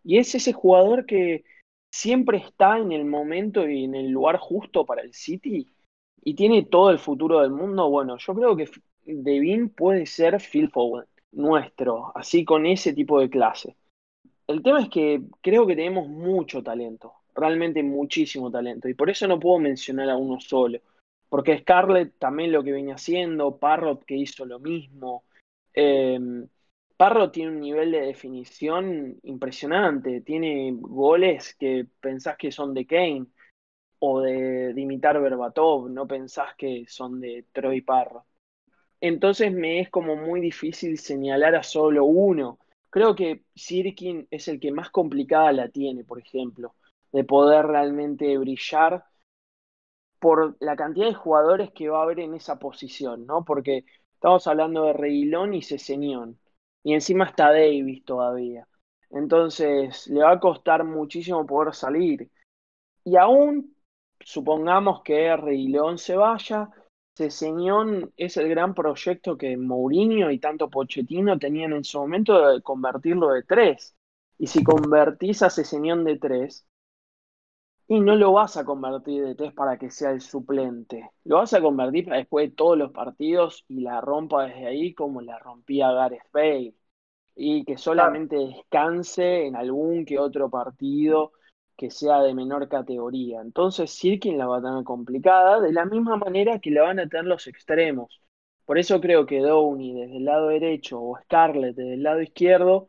Y 0.05 0.19
es 0.19 0.35
ese 0.35 0.53
jugador 0.53 1.05
que 1.05 1.45
siempre 1.91 2.39
está 2.39 2.79
en 2.79 2.93
el 2.93 3.05
momento 3.05 3.69
y 3.69 3.85
en 3.85 3.97
el 3.97 4.11
lugar 4.11 4.39
justo 4.39 4.87
para 4.87 5.03
el 5.03 5.13
City 5.13 5.67
y 6.23 6.35
tiene 6.35 6.65
todo 6.65 6.91
el 6.91 7.01
futuro 7.01 7.41
del 7.41 7.51
mundo. 7.51 7.91
Bueno, 7.91 8.19
yo 8.19 8.35
creo 8.35 8.57
que 8.57 8.71
Devin 9.05 9.71
puede 9.71 10.07
ser 10.07 10.41
Phil 10.41 10.71
Foden, 10.71 11.07
nuestro, 11.33 12.13
así 12.15 12.45
con 12.45 12.67
ese 12.67 12.93
tipo 12.93 13.19
de 13.19 13.31
clase. 13.31 13.75
El 14.47 14.63
tema 14.63 14.81
es 14.83 14.89
que 14.89 15.23
creo 15.41 15.67
que 15.67 15.77
tenemos 15.77 16.09
mucho 16.09 16.63
talento, 16.63 17.15
realmente 17.35 17.83
muchísimo 17.83 18.51
talento, 18.51 18.89
y 18.89 18.95
por 18.95 19.11
eso 19.11 19.27
no 19.27 19.41
puedo 19.41 19.59
mencionar 19.59 20.09
a 20.09 20.17
uno 20.17 20.41
solo, 20.41 20.79
porque 21.29 21.59
Scarlett 21.59 22.19
también 22.19 22.53
lo 22.53 22.63
que 22.63 22.73
venía 22.73 22.95
haciendo, 22.95 23.59
Parrot 23.59 24.05
que 24.05 24.17
hizo 24.17 24.47
lo 24.47 24.59
mismo. 24.61 25.25
Eh, 25.75 26.19
Parrot 26.97 27.33
tiene 27.33 27.51
un 27.51 27.61
nivel 27.61 27.93
de 27.93 28.01
definición 28.01 29.19
impresionante, 29.25 30.23
tiene 30.23 30.73
goles 30.75 31.55
que 31.55 31.87
pensás 32.01 32.37
que 32.39 32.51
son 32.51 32.73
de 32.73 32.87
Kane 32.87 33.27
o 33.99 34.21
de 34.21 34.73
Dimitar 34.73 35.21
Berbatov, 35.21 35.91
no 35.91 36.07
pensás 36.07 36.55
que 36.57 36.87
son 36.89 37.21
de 37.21 37.45
Troy 37.53 37.83
Parrot. 37.83 38.25
Entonces 39.01 39.53
me 39.53 39.81
es 39.81 39.91
como 39.91 40.17
muy 40.17 40.41
difícil 40.41 40.99
señalar 40.99 41.55
a 41.55 41.63
solo 41.63 42.05
uno. 42.05 42.59
Creo 42.97 43.15
que 43.15 43.45
Sirkin 43.55 44.27
es 44.31 44.49
el 44.49 44.59
que 44.59 44.73
más 44.73 44.89
complicada 44.89 45.53
la 45.53 45.69
tiene, 45.69 46.03
por 46.03 46.19
ejemplo, 46.19 46.77
de 47.13 47.25
poder 47.25 47.67
realmente 47.67 48.39
brillar 48.39 49.05
por 50.19 50.57
la 50.61 50.77
cantidad 50.77 51.05
de 51.05 51.13
jugadores 51.13 51.71
que 51.73 51.91
va 51.91 52.01
a 52.01 52.05
haber 52.05 52.21
en 52.21 52.33
esa 52.33 52.59
posición, 52.59 53.27
¿no? 53.27 53.45
Porque 53.45 53.85
estamos 54.15 54.47
hablando 54.47 54.85
de 54.85 54.95
Reguilón 54.95 55.53
y 55.53 55.61
Cesenión, 55.61 56.41
y 56.83 56.95
encima 56.95 57.27
está 57.27 57.51
Davis 57.51 58.03
todavía. 58.07 58.67
Entonces 59.11 60.07
le 60.07 60.23
va 60.23 60.31
a 60.31 60.41
costar 60.41 60.83
muchísimo 60.83 61.45
poder 61.45 61.75
salir. 61.75 62.31
Y 63.05 63.17
aún 63.19 63.77
supongamos 64.21 65.03
que 65.03 65.37
Reguilón 65.37 65.99
se 65.99 66.17
vaya, 66.17 66.71
Ceseñón 67.17 68.13
es 68.17 68.37
el 68.37 68.49
gran 68.49 68.75
proyecto 68.75 69.39
que 69.39 69.57
Mourinho 69.57 70.31
y 70.31 70.39
tanto 70.39 70.69
Pochettino 70.69 71.39
tenían 71.39 71.73
en 71.73 71.85
su 71.85 71.99
momento 71.99 72.49
de 72.49 72.63
convertirlo 72.63 73.31
de 73.31 73.43
tres. 73.43 73.97
Y 74.39 74.49
si 74.49 74.63
convertís 74.63 75.43
a 75.43 75.51
Ceseñón 75.51 76.05
de 76.05 76.19
tres, 76.19 76.67
y 77.89 78.01
no 78.01 78.17
lo 78.17 78.33
vas 78.33 78.57
a 78.57 78.65
convertir 78.65 79.25
de 79.25 79.35
tres 79.35 79.53
para 79.55 79.79
que 79.79 79.91
sea 79.91 80.11
el 80.11 80.21
suplente. 80.21 81.11
Lo 81.25 81.37
vas 81.37 81.55
a 81.55 81.61
convertir 81.61 82.05
para 82.05 82.19
después 82.19 82.51
de 82.51 82.57
todos 82.57 82.77
los 82.77 82.93
partidos 82.93 83.65
y 83.69 83.81
la 83.81 84.01
rompa 84.01 84.47
desde 84.47 84.67
ahí 84.67 84.95
como 84.95 85.21
la 85.23 85.39
rompía 85.39 85.93
Gareth 85.93 86.31
Bale. 86.33 86.75
Y 87.35 87.65
que 87.65 87.77
solamente 87.79 88.37
descanse 88.37 89.47
en 89.47 89.57
algún 89.57 90.05
que 90.05 90.19
otro 90.19 90.51
partido 90.51 91.33
que 91.77 91.91
sea 91.91 92.23
de 92.23 92.35
menor 92.35 92.69
categoría. 92.69 93.41
Entonces 93.41 93.91
Sirkin 93.91 94.39
la 94.39 94.47
va 94.47 94.59
a 94.59 94.63
tener 94.63 94.85
complicada, 94.85 95.61
de 95.61 95.73
la 95.73 95.85
misma 95.85 96.17
manera 96.17 96.59
que 96.59 96.71
la 96.71 96.83
van 96.83 97.01
a 97.01 97.09
tener 97.09 97.27
los 97.27 97.47
extremos. 97.47 98.21
Por 98.65 98.79
eso 98.79 99.01
creo 99.01 99.27
que 99.27 99.41
Downey 99.41 99.95
desde 99.95 100.17
el 100.17 100.25
lado 100.25 100.49
derecho 100.49 101.01
o 101.01 101.19
Scarlett 101.23 101.77
desde 101.77 101.95
el 101.95 102.03
lado 102.03 102.23
izquierdo, 102.23 102.89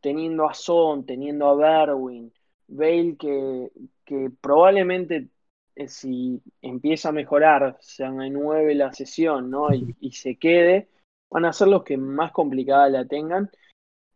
teniendo 0.00 0.48
a 0.48 0.54
Son, 0.54 1.06
teniendo 1.06 1.48
a 1.48 1.54
Berwin, 1.56 2.32
Bale 2.66 3.16
que, 3.18 3.70
que 4.04 4.30
probablemente 4.40 5.28
eh, 5.76 5.88
si 5.88 6.42
empieza 6.62 7.10
a 7.10 7.12
mejorar, 7.12 7.76
se 7.80 8.08
renueve 8.08 8.74
la 8.74 8.92
sesión 8.92 9.50
¿no? 9.50 9.68
y 9.72 10.12
se 10.12 10.36
quede, 10.36 10.88
van 11.30 11.44
a 11.44 11.52
ser 11.52 11.68
los 11.68 11.84
que 11.84 11.96
más 11.96 12.32
complicada 12.32 12.88
la 12.88 13.06
tengan 13.06 13.50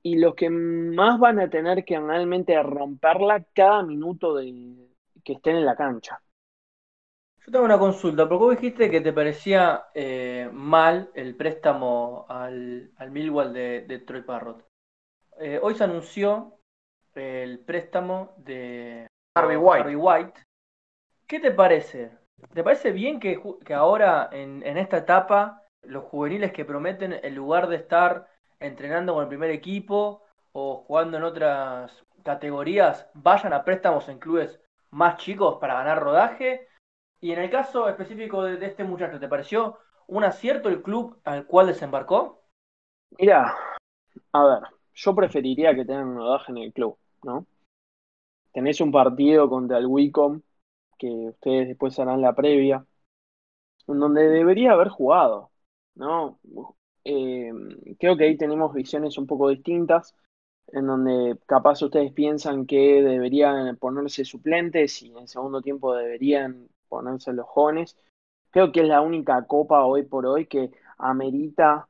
y 0.03 0.17
los 0.17 0.35
que 0.35 0.51
más 0.51 1.19
van 1.19 1.41
a 1.41 1.51
tener 1.51 1.85
que 1.85 1.99
realmente 1.99 2.61
romperla 2.63 3.45
cada 3.55 3.83
minuto 3.83 4.35
de, 4.35 4.89
que 5.25 5.35
estén 5.35 5.57
en 5.57 5.67
la 5.67 5.77
cancha. 5.77 6.21
Yo 7.45 7.53
tengo 7.53 7.65
una 7.65 7.79
consulta, 7.79 8.29
porque 8.29 8.45
vos 8.45 8.57
dijiste 8.57 8.91
que 8.91 9.01
te 9.01 9.13
parecía 9.13 9.87
eh, 9.95 10.51
mal 10.53 11.11
el 11.15 11.35
préstamo 11.35 12.27
al, 12.29 12.91
al 12.97 13.11
Millwall 13.11 13.53
de, 13.53 14.03
Troy 14.07 14.23
Parrot. 14.23 14.67
Eh, 15.41 15.59
hoy 15.63 15.75
se 15.75 15.85
anunció 15.85 16.59
el 17.15 17.61
préstamo 17.61 18.35
de 18.39 19.07
Harvey 19.35 19.57
White. 19.57 19.97
White. 19.97 20.41
¿Qué 21.27 21.41
te 21.41 21.51
parece? 21.51 22.13
¿Te 22.55 22.63
parece 22.63 22.93
bien 22.93 23.19
que, 23.19 23.43
que 23.65 23.75
ahora 23.75 24.29
en, 24.31 24.63
en 24.65 24.79
esta 24.79 24.99
etapa 24.99 25.65
los 25.83 26.05
juveniles 26.05 26.53
que 26.53 26.65
prometen, 26.65 27.13
en 27.13 27.35
lugar 27.35 27.69
de 27.69 27.77
estar 27.77 28.29
entrenando 28.61 29.15
con 29.15 29.23
el 29.23 29.29
primer 29.29 29.51
equipo 29.51 30.23
o 30.53 30.85
jugando 30.87 31.17
en 31.17 31.25
otras 31.25 32.05
categorías 32.23 33.09
vayan 33.15 33.53
a 33.53 33.65
préstamos 33.65 34.09
en 34.09 34.19
clubes 34.19 34.61
más 34.91 35.17
chicos 35.19 35.59
para 35.61 35.75
ganar 35.75 36.03
rodaje. 36.03 36.67
Y 37.21 37.33
en 37.33 37.41
el 37.41 37.51
caso 37.51 37.89
específico 37.89 38.45
de, 38.45 38.65
este 38.65 38.85
muchacho, 38.85 39.19
¿te 39.19 39.29
pareció 39.29 39.79
un 40.07 40.25
acierto 40.25 40.69
el 40.69 40.83
club 40.83 41.19
al 41.25 41.47
cual 41.47 41.67
desembarcó? 41.67 42.43
Mira, 43.19 43.55
a 44.33 44.45
ver, 44.45 44.63
yo 44.95 45.15
preferiría 45.15 45.75
que 45.75 45.85
tengan 45.85 46.15
rodaje 46.15 46.53
en 46.53 46.59
el 46.59 46.73
club, 46.73 46.97
¿no? 47.25 47.47
Tenés 48.53 48.81
un 48.81 48.93
partido 48.93 49.49
contra 49.49 49.79
el 49.79 49.87
Wicom, 49.87 50.43
que 50.99 51.07
ustedes 51.07 51.69
después 51.69 51.99
harán 51.99 52.21
la 52.21 52.35
previa, 52.35 52.85
en 53.87 53.99
donde 53.99 54.29
debería 54.29 54.73
haber 54.73 54.89
jugado, 54.89 55.51
¿no? 55.95 56.39
Eh, 57.11 57.51
creo 57.99 58.19
que 58.19 58.25
ahí 58.25 58.37
tenemos 58.37 58.75
visiones 58.75 59.17
un 59.17 59.27
poco 59.27 59.49
distintas, 59.49 60.15
en 60.67 60.87
donde 60.87 61.39
capaz 61.47 61.81
ustedes 61.81 62.13
piensan 62.13 62.67
que 62.67 63.03
deberían 63.03 63.79
ponerse 63.79 64.27
suplentes 64.27 65.03
y 65.03 65.09
en 65.11 65.17
el 65.17 65.29
segundo 65.29 65.63
tiempo 65.63 65.95
deberían 65.95 66.69
ponerse 66.87 67.33
los 67.33 67.47
jóvenes. 67.47 67.97
Creo 68.51 68.73
que 68.73 68.81
es 68.83 68.89
la 68.89 69.01
única 69.01 69.47
copa 69.47 69.87
hoy 69.87 70.03
por 70.03 70.27
hoy 70.27 70.47
que 70.47 70.71
amerita, 70.99 71.89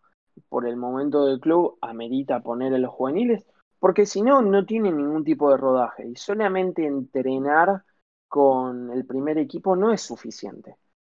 por 0.48 0.68
el 0.68 0.76
momento 0.76 1.26
del 1.26 1.40
club, 1.40 1.78
amerita 1.80 2.40
poner 2.40 2.72
a 2.74 2.78
los 2.78 2.92
juveniles, 2.92 3.44
porque 3.80 4.06
si 4.06 4.22
no, 4.22 4.40
no 4.40 4.66
tiene 4.66 4.92
ningún 4.92 5.24
tipo 5.24 5.50
de 5.50 5.56
rodaje 5.56 6.06
y 6.06 6.14
solamente 6.14 6.86
entrenar 6.86 7.82
con 8.28 8.92
el 8.92 9.04
primer 9.04 9.38
equipo 9.38 9.74
no 9.74 9.92
es 9.92 10.00
suficiente. 10.00 10.76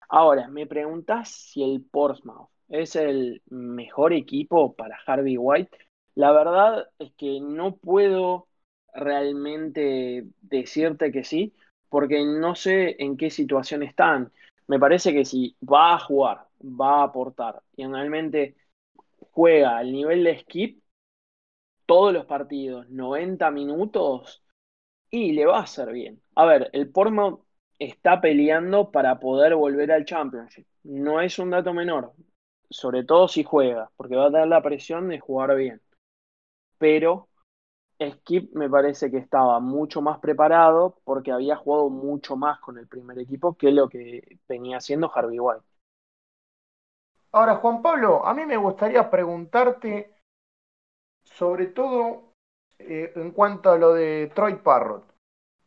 Ahora, 0.10 0.48
me 0.48 0.66
preguntas 0.68 1.30
si 1.30 1.64
el 1.64 1.84
Portsmouth 1.84 2.50
es 2.68 2.96
el 2.96 3.42
mejor 3.50 4.14
equipo 4.14 4.74
para 4.76 4.98
Harvey 5.06 5.38
White. 5.38 5.78
La 6.16 6.32
verdad 6.32 6.88
es 7.00 7.14
que 7.14 7.40
no 7.40 7.78
puedo 7.78 8.48
realmente 8.94 10.26
decirte 10.42 11.12
que 11.12 11.24
sí, 11.24 11.54
porque 11.90 12.24
no 12.26 12.56
sé 12.56 12.96
en 13.00 13.18
qué 13.18 13.30
situación 13.30 13.84
están. 13.84 14.32
Me 14.68 14.80
parece 14.80 15.14
que 15.14 15.26
si 15.26 15.56
va 15.62 15.94
a 15.94 16.00
jugar, 16.00 16.48
va 16.62 17.02
a 17.02 17.04
aportar 17.06 17.62
y 17.76 17.86
realmente 17.86 18.56
juega 19.32 19.78
al 19.78 19.92
nivel 19.92 20.24
de 20.24 20.40
skip 20.40 20.82
todos 21.86 22.14
los 22.14 22.26
partidos, 22.26 22.90
90 22.90 23.52
minutos, 23.52 24.44
y 25.10 25.34
le 25.34 25.46
va 25.46 25.60
a 25.60 25.64
hacer 25.64 25.92
bien. 25.92 26.22
A 26.36 26.46
ver, 26.46 26.70
el 26.74 26.92
Portsmouth 26.92 27.42
está 27.80 28.22
peleando 28.22 28.92
para 28.92 29.20
poder 29.20 29.56
volver 29.56 29.92
al 29.92 30.06
Championship. 30.06 30.68
No 30.84 31.22
es 31.22 31.40
un 31.40 31.50
dato 31.52 31.74
menor 31.74 32.14
sobre 32.70 33.04
todo 33.04 33.28
si 33.28 33.44
juega, 33.44 33.92
porque 33.98 34.16
va 34.16 34.28
a 34.28 34.32
tener 34.32 34.48
la 34.48 34.62
presión 34.62 35.10
de 35.10 35.20
jugar 35.20 35.56
bien. 35.56 35.82
Pero 36.78 37.28
Skip 38.02 38.54
me 38.56 38.70
parece 38.70 39.12
que 39.12 39.18
estaba 39.18 39.60
mucho 39.60 40.02
más 40.02 40.20
preparado 40.20 40.98
porque 41.04 41.32
había 41.32 41.56
jugado 41.56 41.90
mucho 41.90 42.36
más 42.36 42.60
con 42.60 42.78
el 42.78 42.88
primer 42.88 43.20
equipo 43.20 43.56
que 43.56 43.72
lo 43.72 43.90
que 43.90 44.40
venía 44.48 44.78
haciendo 44.78 45.12
Harvey 45.14 45.40
White. 45.40 45.66
Ahora, 47.32 47.58
Juan 47.58 47.82
Pablo, 47.82 48.26
a 48.26 48.34
mí 48.34 48.46
me 48.46 48.58
gustaría 48.58 49.10
preguntarte 49.10 50.16
sobre 51.24 51.68
todo 51.68 52.34
eh, 52.80 53.12
en 53.16 53.32
cuanto 53.32 53.72
a 53.72 53.78
lo 53.78 53.94
de 53.94 54.32
Troy 54.34 54.56
Parrot. 54.56 55.06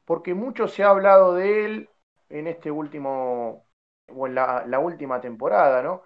porque 0.05 0.35
mucho 0.35 0.67
se 0.67 0.83
ha 0.83 0.91
hablado 0.91 1.35
de 1.35 1.65
él 1.65 1.89
en 2.33 2.47
este 2.47 2.71
último, 2.71 3.67
o 4.09 4.27
en 4.27 4.35
la, 4.35 4.79
última 4.81 5.21
temporada, 5.21 5.83
¿no? 5.83 6.03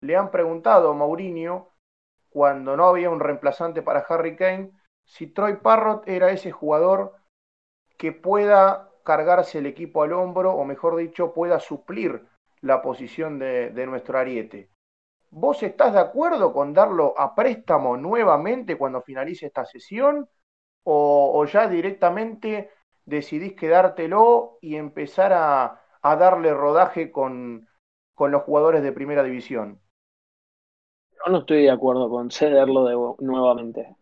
Le 0.00 0.16
han 0.16 0.30
preguntado 0.30 0.90
a 0.90 0.94
Mourinho, 0.94 1.70
cuando 2.28 2.76
no 2.76 2.86
había 2.86 3.10
un 3.10 3.20
reemplazante 3.20 3.82
para 3.82 4.00
Harry 4.00 4.36
Kane, 4.36 4.72
si 5.04 5.28
Troy 5.28 5.56
Parrott 5.56 6.06
era 6.08 6.30
ese 6.30 6.50
jugador 6.50 7.14
que 7.96 8.12
pueda 8.12 8.90
cargarse 9.04 9.58
el 9.58 9.66
equipo 9.66 10.02
al 10.02 10.12
hombro, 10.12 10.52
o 10.52 10.64
mejor 10.64 10.96
dicho, 10.96 11.32
pueda 11.32 11.60
suplir 11.60 12.26
la 12.60 12.82
posición 12.82 13.38
de, 13.38 13.86
nuestro 13.86 14.18
ariete. 14.18 14.70
¿Vos 15.30 15.62
estás 15.62 15.92
de 15.92 16.00
acuerdo 16.00 16.52
con 16.52 16.74
darlo 16.74 17.14
a 17.18 17.34
préstamo 17.34 17.96
nuevamente 17.96 18.76
cuando 18.76 19.02
finalice 19.02 19.46
esta 19.46 19.64
sesión? 19.64 20.28
¿O, 20.84 21.32
o 21.34 21.44
ya 21.44 21.68
directamente 21.68 22.70
decidís 23.08 23.54
quedártelo 23.54 24.58
y 24.60 24.76
empezar 24.76 25.32
a, 25.32 25.82
a 26.02 26.16
darle 26.16 26.52
rodaje 26.52 27.10
con, 27.10 27.68
con, 28.14 28.30
los 28.30 28.42
jugadores 28.42 28.82
de 28.82 28.92
primera 28.92 29.22
división? 29.22 29.80
Yo 31.12 31.32
no 31.32 31.38
estoy 31.38 31.62
de 31.62 31.70
acuerdo 31.70 32.08
con 32.10 32.30
cederlo 32.30 32.84
de, 32.84 33.24
nuevamente. 33.24 33.96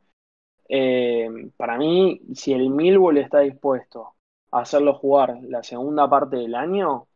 Eh, 0.68 1.28
para 1.56 1.78
mí, 1.78 2.20
si 2.34 2.52
el 2.52 2.68
Millwall 2.70 3.18
está 3.18 3.40
dispuesto 3.40 4.14
a 4.50 4.60
hacerlo 4.60 4.94
jugar 4.94 5.38
la 5.42 5.62
segunda 5.62 6.10
parte 6.10 6.36
del 6.36 6.54
año, 6.54 7.06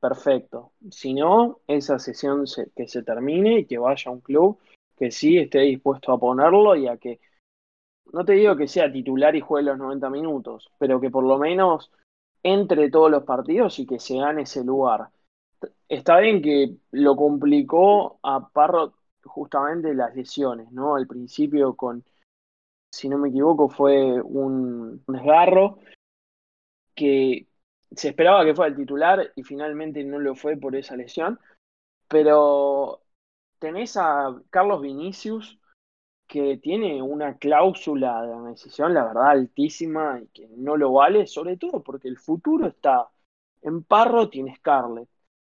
perfecto. 0.00 0.72
Si 0.90 1.14
no, 1.14 1.60
esa 1.68 1.98
sesión 2.00 2.46
se, 2.48 2.70
que 2.72 2.88
se 2.88 3.02
termine 3.02 3.60
y 3.60 3.66
que 3.66 3.78
vaya 3.78 4.10
a 4.10 4.14
un 4.14 4.20
club 4.20 4.58
que 4.96 5.12
sí 5.12 5.38
esté 5.38 5.60
dispuesto 5.60 6.12
a 6.12 6.18
ponerlo 6.18 6.74
y 6.74 6.88
a 6.88 6.96
que, 6.96 7.20
no 8.12 8.24
te 8.24 8.32
digo 8.32 8.56
que 8.56 8.68
sea 8.68 8.90
titular 8.90 9.34
y 9.36 9.40
juegue 9.40 9.66
los 9.66 9.78
90 9.78 10.10
minutos, 10.10 10.70
pero 10.78 11.00
que 11.00 11.10
por 11.10 11.24
lo 11.24 11.38
menos 11.38 11.90
entre 12.42 12.90
todos 12.90 13.10
los 13.10 13.24
partidos 13.24 13.78
y 13.78 13.86
que 13.86 13.98
se 13.98 14.18
gane 14.18 14.42
ese 14.42 14.64
lugar. 14.64 15.08
Está 15.88 16.18
bien 16.18 16.40
que 16.42 16.76
lo 16.92 17.16
complicó 17.16 18.18
a 18.22 18.48
Parrot 18.48 18.94
justamente 19.24 19.94
las 19.94 20.14
lesiones, 20.14 20.70
¿no? 20.72 20.94
Al 20.94 21.06
principio 21.06 21.74
con, 21.74 22.04
si 22.92 23.08
no 23.08 23.18
me 23.18 23.28
equivoco, 23.28 23.68
fue 23.68 24.20
un 24.20 25.02
desgarro 25.06 25.78
que 26.94 27.48
se 27.90 28.08
esperaba 28.08 28.44
que 28.44 28.54
fuera 28.54 28.70
el 28.70 28.76
titular 28.76 29.32
y 29.34 29.42
finalmente 29.42 30.04
no 30.04 30.18
lo 30.18 30.34
fue 30.34 30.56
por 30.56 30.76
esa 30.76 30.96
lesión. 30.96 31.38
Pero 32.08 33.02
tenés 33.58 33.96
a 33.96 34.40
Carlos 34.50 34.80
Vinicius 34.80 35.58
que 36.28 36.58
tiene 36.58 37.02
una 37.02 37.38
cláusula 37.38 38.22
de 38.22 38.50
decisión, 38.50 38.94
la 38.94 39.04
verdad, 39.04 39.30
altísima 39.30 40.20
y 40.22 40.28
que 40.28 40.48
no 40.56 40.76
lo 40.76 40.92
vale, 40.92 41.26
sobre 41.26 41.56
todo 41.56 41.82
porque 41.82 42.08
el 42.08 42.18
futuro 42.18 42.68
está 42.68 43.08
en 43.62 43.82
Parro, 43.82 44.28
tiene 44.28 44.54
Scarlett. 44.56 45.08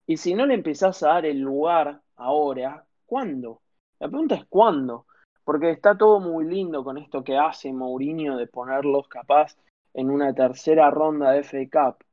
Y 0.07 0.17
si 0.17 0.35
no 0.35 0.47
le 0.47 0.55
empezás 0.55 1.03
a 1.03 1.09
dar 1.09 1.27
el 1.27 1.41
lugar 1.41 2.01
ahora, 2.17 2.87
¿cuándo? 3.07 3.63
La 3.99 4.09
pregunta 4.09 4.37
es 4.37 4.47
¿cuándo? 4.47 5.07
Porque 5.45 5.71
está 5.71 5.97
todo 5.97 6.21
muy 6.21 6.45
lindo 6.45 6.85
con 6.85 6.99
esto 6.99 7.25
que 7.25 7.37
hace 7.37 7.73
Mourinho 7.73 8.37
de 8.37 8.47
ponerlos 8.47 9.09
capaz 9.09 9.57
en 9.95 10.11
una 10.11 10.35
tercera 10.35 10.91
ronda 10.91 11.33
de 11.33 11.41
FA 11.41 11.59
Cup 11.71 12.05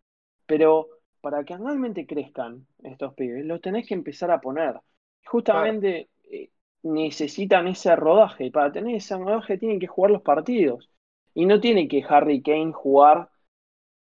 pero 0.45 0.89
para 1.21 1.43
que 1.43 1.53
anualmente 1.53 2.05
crezcan 2.05 2.67
estos 2.83 3.13
pibes, 3.15 3.45
los 3.45 3.62
tenés 3.62 3.88
que 3.88 3.93
empezar 3.93 4.31
a 4.31 4.39
poner. 4.41 4.79
Justamente 5.25 6.09
eh, 6.25 6.51
necesitan 6.86 7.68
ese 7.68 7.96
rodaje. 7.96 8.51
Para 8.51 8.72
tener 8.72 8.96
ese 8.96 9.18
rodaje 9.18 9.57
tienen 9.57 9.79
que 9.79 9.88
jugar 9.88 10.12
los 10.12 10.22
partidos. 10.22 10.90
Y 11.33 11.46
no 11.46 11.59
tiene 11.59 11.88
que 11.88 12.05
Harry 12.07 12.42
Kane 12.42 12.72
jugar 12.72 13.29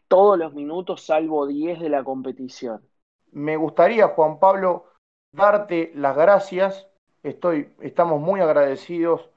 todos 0.09 0.39
los 0.39 0.53
minutos 0.53 1.03
salvo 1.03 1.47
10 1.47 1.81
de 1.81 1.89
la 1.89 2.05
competición. 2.05 2.83
Me 3.31 3.57
gustaría, 3.57 4.09
Juan 4.09 4.39
Pablo, 4.39 4.85
darte 5.33 5.93
las 5.95 6.15
gracias. 6.15 6.87
Estoy, 7.23 7.73
estamos 7.81 8.21
muy 8.21 8.41
agradecidos 8.41 9.31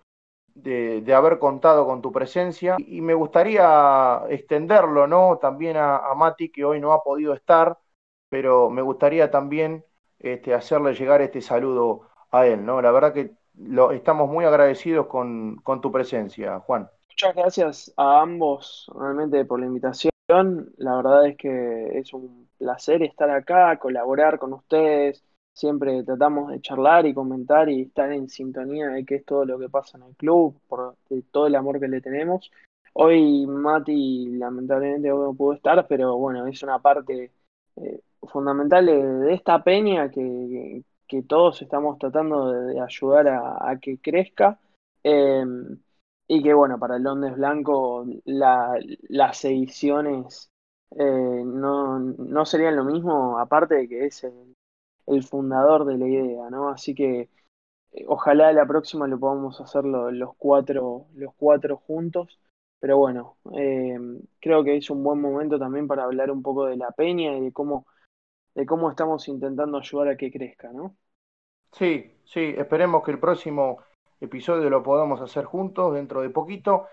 de, 0.53 1.01
de, 1.01 1.13
haber 1.13 1.39
contado 1.39 1.85
con 1.85 2.01
tu 2.01 2.11
presencia 2.11 2.77
y 2.79 3.01
me 3.01 3.13
gustaría 3.13 4.23
extenderlo, 4.29 5.07
¿no? 5.07 5.37
También 5.37 5.77
a, 5.77 5.97
a, 5.97 6.15
Mati, 6.15 6.49
que 6.49 6.65
hoy 6.65 6.81
no 6.81 6.93
ha 6.93 7.03
podido 7.03 7.33
estar, 7.33 7.77
pero 8.29 8.69
me 8.69 8.81
gustaría 8.81 9.29
también 9.31 9.85
este, 10.19 10.53
hacerle 10.53 10.93
llegar 10.93 11.21
este 11.21 11.41
saludo 11.41 12.09
a 12.31 12.47
él, 12.47 12.65
¿no? 12.65 12.81
La 12.81 12.91
verdad 12.91 13.13
que 13.13 13.31
lo, 13.57 13.91
estamos 13.91 14.29
muy 14.29 14.45
agradecidos 14.45 15.07
con, 15.07 15.57
con 15.57 15.81
tu 15.81 15.91
presencia, 15.91 16.59
Juan. 16.59 16.89
Muchas 17.09 17.35
gracias 17.35 17.93
a 17.97 18.21
ambos 18.21 18.91
realmente 18.93 19.45
por 19.45 19.59
la 19.59 19.65
invitación. 19.67 20.11
La 20.77 20.97
verdad 20.97 21.27
es 21.27 21.37
que 21.37 21.97
es 21.97 22.13
un 22.13 22.49
placer 22.57 23.03
estar 23.03 23.29
acá, 23.29 23.77
colaborar 23.77 24.39
con 24.39 24.53
ustedes 24.53 25.23
siempre 25.55 26.03
tratamos 26.03 26.51
de 26.51 26.61
charlar 26.61 27.05
y 27.05 27.13
comentar 27.13 27.69
y 27.69 27.83
estar 27.83 28.11
en 28.11 28.29
sintonía 28.29 28.89
de 28.89 29.05
qué 29.05 29.15
es 29.15 29.25
todo 29.25 29.45
lo 29.45 29.57
que 29.57 29.69
pasa 29.69 29.97
en 29.97 30.03
el 30.03 30.15
club, 30.15 30.59
por 30.67 30.95
todo 31.31 31.47
el 31.47 31.55
amor 31.55 31.79
que 31.79 31.87
le 31.87 32.01
tenemos. 32.01 32.51
Hoy 32.93 33.45
Mati 33.47 34.37
lamentablemente 34.37 35.07
no 35.09 35.33
pudo 35.33 35.53
estar, 35.53 35.87
pero 35.87 36.17
bueno, 36.17 36.45
es 36.45 36.61
una 36.61 36.79
parte 36.79 37.31
eh, 37.77 37.99
fundamental 38.23 38.85
de, 38.85 39.05
de, 39.05 39.33
esta 39.33 39.63
peña 39.63 40.11
que, 40.11 40.83
que, 41.07 41.23
todos 41.23 41.61
estamos 41.61 41.97
tratando 41.99 42.51
de, 42.51 42.79
ayudar 42.79 43.27
a, 43.27 43.77
que 43.81 43.99
crezca. 43.99 44.59
Eh, 45.03 45.43
y 46.27 46.41
que 46.43 46.53
bueno, 46.53 46.79
para 46.79 46.97
el 46.97 47.03
Londres 47.03 47.35
Blanco 47.35 48.05
la, 48.25 48.79
las 49.09 49.45
ediciones 49.45 50.49
eh, 50.91 51.43
no, 51.45 51.99
no 51.99 52.45
serían 52.45 52.75
lo 52.75 52.83
mismo, 52.85 53.37
aparte 53.39 53.75
de 53.75 53.87
que 53.87 54.05
es 54.05 54.23
el, 54.23 55.23
fundador 55.23 55.85
de 55.85 55.97
la 55.97 56.07
idea, 56.07 56.49
¿no? 56.49 56.69
Así 56.69 56.95
que 56.95 57.29
eh, 57.93 58.05
ojalá 58.07 58.51
la 58.53 58.65
próxima 58.67 59.07
lo 59.07 59.19
podamos 59.19 59.59
hacerlo 59.61 60.11
los 60.11 60.35
cuatro, 60.37 61.07
los 61.15 61.33
cuatro 61.35 61.77
juntos. 61.77 62.39
Pero 62.79 62.97
bueno, 62.97 63.37
eh, 63.55 63.97
creo 64.39 64.63
que 64.63 64.77
es 64.77 64.89
un 64.89 65.03
buen 65.03 65.19
momento 65.21 65.59
también 65.59 65.87
para 65.87 66.03
hablar 66.03 66.31
un 66.31 66.43
poco 66.43 66.65
de 66.65 66.77
la 66.77 66.91
peña 66.91 67.37
y 67.37 67.41
de 67.41 67.51
cómo, 67.53 67.87
de 68.55 68.65
cómo 68.65 68.89
estamos 68.89 69.27
intentando 69.27 69.77
ayudar 69.77 70.09
a 70.09 70.17
que 70.17 70.31
crezca, 70.31 70.71
¿no? 70.71 70.95
Sí, 71.71 72.15
sí, 72.23 72.55
esperemos 72.57 73.03
que 73.03 73.11
el 73.11 73.19
próximo 73.19 73.79
episodio 74.21 74.69
lo 74.69 74.81
podamos 74.81 75.21
hacer 75.21 75.43
juntos 75.43 75.93
dentro 75.93 76.21
de 76.21 76.29
poquito. 76.29 76.87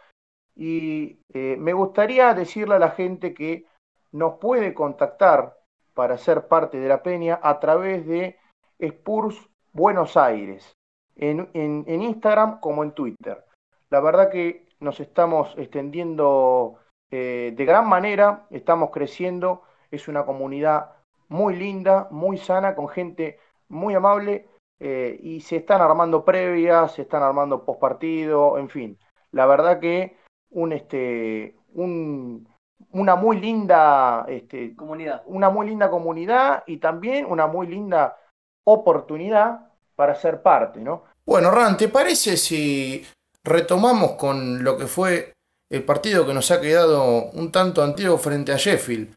Y 0.57 1.21
eh, 1.33 1.57
me 1.59 1.73
gustaría 1.73 2.35
decirle 2.35 2.75
a 2.75 2.81
la 2.81 2.91
gente 2.91 3.33
que 3.33 3.67
nos 4.11 4.39
puede 4.39 4.75
contactar 4.75 5.57
para 5.95 6.19
ser 6.19 6.49
parte 6.49 6.79
de 6.79 6.89
la 6.89 7.03
peña 7.03 7.39
a 7.43 7.61
través 7.61 8.07
de 8.07 8.39
Spurs 8.79 9.49
Buenos 9.73 10.17
Aires, 10.17 10.75
en, 11.17 11.49
en, 11.55 12.03
Instagram 12.03 12.61
como 12.61 12.83
en 12.83 12.93
Twitter. 12.93 13.45
La 13.89 14.01
verdad 14.01 14.31
que 14.31 14.67
nos 14.81 15.01
estamos 15.01 15.55
extendiendo 15.57 16.79
eh, 17.11 17.55
de 17.57 17.65
gran 17.65 17.89
manera, 17.89 18.47
estamos 18.51 18.91
creciendo, 18.91 19.63
es 19.91 20.09
una 20.09 20.27
comunidad 20.27 20.91
muy 21.33 21.57
linda, 21.57 22.09
muy 22.11 22.37
sana, 22.37 22.75
con 22.75 22.89
gente 22.89 23.39
muy 23.69 23.95
amable 23.95 24.47
eh, 24.79 25.19
y 25.23 25.41
se 25.41 25.57
están 25.57 25.81
armando 25.81 26.25
previas, 26.25 26.93
se 26.93 27.03
están 27.03 27.23
armando 27.23 27.65
postpartido, 27.65 28.59
en 28.59 28.69
fin. 28.69 28.99
La 29.31 29.47
verdad 29.47 29.81
que 29.81 30.19
un, 30.51 30.73
este, 30.73 31.57
un, 31.73 32.47
una 32.91 33.17
muy 33.17 33.41
linda 33.41 34.27
este, 34.29 34.77
comunidad. 34.77 35.23
Una 35.27 35.49
muy 35.49 35.67
linda 35.69 35.91
comunidad 35.91 36.65
y 36.67 36.77
también 36.77 37.25
una 37.27 37.47
muy 37.47 37.67
linda 37.67 38.19
oportunidad 38.65 39.71
para 39.97 40.15
ser 40.15 40.43
parte, 40.43 40.81
¿no? 40.81 41.05
Bueno, 41.25 41.51
Ran, 41.51 41.79
¿te 41.79 41.89
parece 41.89 42.37
si 42.37 43.07
retomamos 43.43 44.13
con 44.13 44.63
lo 44.63 44.77
que 44.77 44.87
fue 44.87 45.33
el 45.71 45.83
partido 45.85 46.27
que 46.27 46.35
nos 46.35 46.51
ha 46.51 46.61
quedado 46.61 47.31
un 47.31 47.51
tanto 47.51 47.83
antiguo 47.83 48.19
frente 48.19 48.53
a 48.53 48.57
Sheffield? 48.57 49.17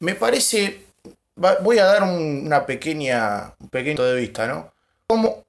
Me 0.00 0.14
parece, 0.14 0.89
voy 1.62 1.78
a 1.78 1.84
dar 1.84 2.02
una 2.02 2.66
pequeña, 2.66 3.54
un 3.58 3.68
pequeño 3.68 4.02
de 4.04 4.20
vista, 4.20 4.46
¿no? 4.46 4.72
Como 5.06 5.44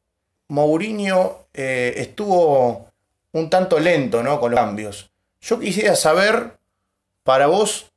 Mourinho 0.47 1.47
eh, 1.53 1.93
estuvo 1.97 2.87
un 3.33 3.49
tanto 3.49 3.79
lento, 3.79 4.23
¿no? 4.23 4.39
Con 4.39 4.51
los 4.51 4.59
cambios. 4.59 5.09
Yo 5.41 5.59
quisiera 5.59 5.95
saber 5.95 6.57
para 7.23 7.47
vos, 7.47 7.91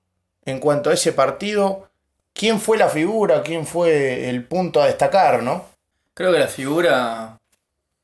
en 0.44 0.60
cuanto 0.60 0.90
a 0.90 0.94
ese 0.94 1.12
partido, 1.12 1.88
¿quién 2.32 2.60
fue 2.60 2.76
la 2.76 2.88
figura? 2.88 3.42
¿Quién 3.42 3.66
fue 3.66 4.28
el 4.28 4.44
punto 4.44 4.82
a 4.82 4.86
destacar, 4.86 5.42
no? 5.42 5.66
Creo 6.14 6.32
que 6.32 6.38
la 6.38 6.48
figura, 6.48 7.38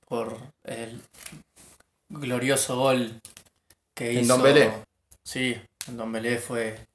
por 0.08 0.36
el 0.64 1.00
glorioso 2.08 2.76
gol 2.76 3.20
que 3.94 4.12
en 4.12 4.20
hizo. 4.20 4.34
Don 4.34 4.42
Belé. 4.42 4.72
Sí, 5.22 5.56
en 5.88 5.96
Don 5.96 6.10
Belé 6.10 6.38
fue 6.38 6.89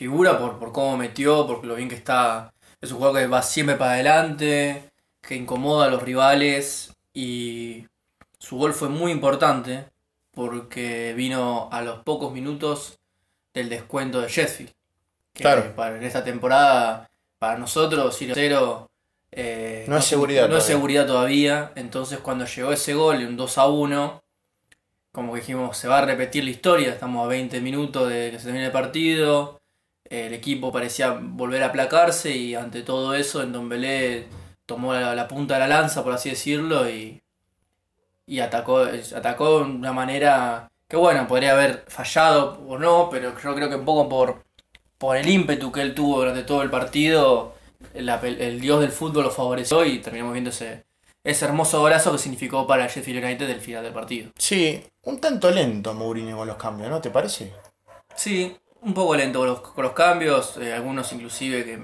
figura 0.00 0.38
por, 0.38 0.58
por 0.58 0.72
cómo 0.72 0.96
metió, 0.96 1.46
por 1.46 1.62
lo 1.62 1.74
bien 1.74 1.90
que 1.90 1.94
está. 1.94 2.54
Es 2.80 2.90
un 2.90 2.96
jugador 2.96 3.20
que 3.20 3.26
va 3.26 3.42
siempre 3.42 3.76
para 3.76 3.92
adelante, 3.92 4.84
que 5.20 5.36
incomoda 5.36 5.84
a 5.84 5.90
los 5.90 6.02
rivales 6.02 6.94
y 7.12 7.84
su 8.38 8.56
gol 8.56 8.72
fue 8.72 8.88
muy 8.88 9.12
importante 9.12 9.84
porque 10.30 11.12
vino 11.14 11.68
a 11.70 11.82
los 11.82 11.98
pocos 12.02 12.32
minutos 12.32 12.98
del 13.52 13.68
descuento 13.68 14.22
de 14.22 14.28
Sheffield. 14.30 14.72
Que 15.34 15.42
Claro. 15.42 15.76
para 15.76 15.98
en 15.98 16.02
esta 16.04 16.24
temporada, 16.24 17.10
para 17.38 17.58
nosotros, 17.58 18.22
ir 18.22 18.30
a 18.32 18.34
cero. 18.34 18.90
eh, 19.32 19.84
No 19.86 19.98
es 19.98 20.06
seguridad 20.06 20.48
No 20.48 20.56
es 20.56 20.64
seguridad 20.64 21.06
todavía. 21.06 21.72
Entonces, 21.76 22.20
cuando 22.20 22.46
llegó 22.46 22.72
ese 22.72 22.94
gol, 22.94 23.16
un 23.18 23.36
2 23.36 23.58
a 23.58 23.66
1, 23.66 24.22
como 25.12 25.34
que 25.34 25.40
dijimos, 25.40 25.76
se 25.76 25.88
va 25.88 25.98
a 25.98 26.06
repetir 26.06 26.42
la 26.44 26.50
historia. 26.50 26.88
Estamos 26.88 27.22
a 27.22 27.28
20 27.28 27.60
minutos 27.60 28.08
de 28.08 28.30
que 28.30 28.38
se 28.38 28.44
termine 28.46 28.64
el 28.66 28.72
partido. 28.72 29.59
El 30.10 30.34
equipo 30.34 30.70
parecía 30.72 31.12
volver 31.22 31.62
a 31.62 31.66
aplacarse 31.66 32.36
y 32.36 32.54
ante 32.54 32.82
todo 32.82 33.14
eso, 33.14 33.42
en 33.42 33.52
Don 33.52 33.68
Belé 33.68 34.26
tomó 34.66 34.92
la, 34.92 35.14
la 35.14 35.26
punta 35.28 35.54
de 35.54 35.60
la 35.60 35.68
lanza, 35.68 36.02
por 36.04 36.12
así 36.12 36.30
decirlo, 36.30 36.90
y, 36.90 37.22
y 38.26 38.40
atacó, 38.40 38.80
atacó 39.16 39.58
de 39.60 39.64
una 39.64 39.92
manera 39.92 40.68
que, 40.88 40.96
bueno, 40.96 41.26
podría 41.28 41.52
haber 41.52 41.84
fallado 41.88 42.60
o 42.68 42.76
no, 42.76 43.08
pero 43.10 43.32
yo 43.40 43.54
creo 43.54 43.68
que 43.68 43.76
un 43.76 43.84
poco 43.84 44.08
por, 44.08 44.44
por 44.98 45.16
el 45.16 45.28
ímpetu 45.28 45.70
que 45.70 45.82
él 45.82 45.94
tuvo 45.94 46.18
durante 46.18 46.42
todo 46.42 46.62
el 46.62 46.70
partido, 46.70 47.54
pel- 47.94 48.40
el 48.40 48.60
dios 48.60 48.80
del 48.80 48.90
fútbol 48.90 49.24
lo 49.24 49.30
favoreció 49.30 49.84
y 49.84 50.00
terminamos 50.00 50.32
viendo 50.32 50.50
ese, 50.50 50.86
ese 51.22 51.44
hermoso 51.44 51.80
golazo 51.80 52.10
que 52.10 52.18
significó 52.18 52.66
para 52.66 52.84
el 52.84 52.90
Sheffield 52.90 53.24
United 53.24 53.46
del 53.46 53.60
final 53.60 53.84
del 53.84 53.92
partido. 53.92 54.32
Sí, 54.36 54.82
un 55.04 55.20
tanto 55.20 55.50
lento 55.52 55.94
Mourinho 55.94 56.36
con 56.36 56.48
los 56.48 56.56
cambios, 56.56 56.90
¿no? 56.90 57.00
¿Te 57.00 57.10
parece? 57.10 57.52
Sí, 58.16 58.56
un 58.82 58.94
poco 58.94 59.14
lento 59.14 59.40
con 59.40 59.48
los, 59.48 59.60
con 59.60 59.84
los 59.84 59.92
cambios, 59.92 60.56
eh, 60.56 60.72
algunos 60.72 61.12
inclusive 61.12 61.64
que 61.64 61.78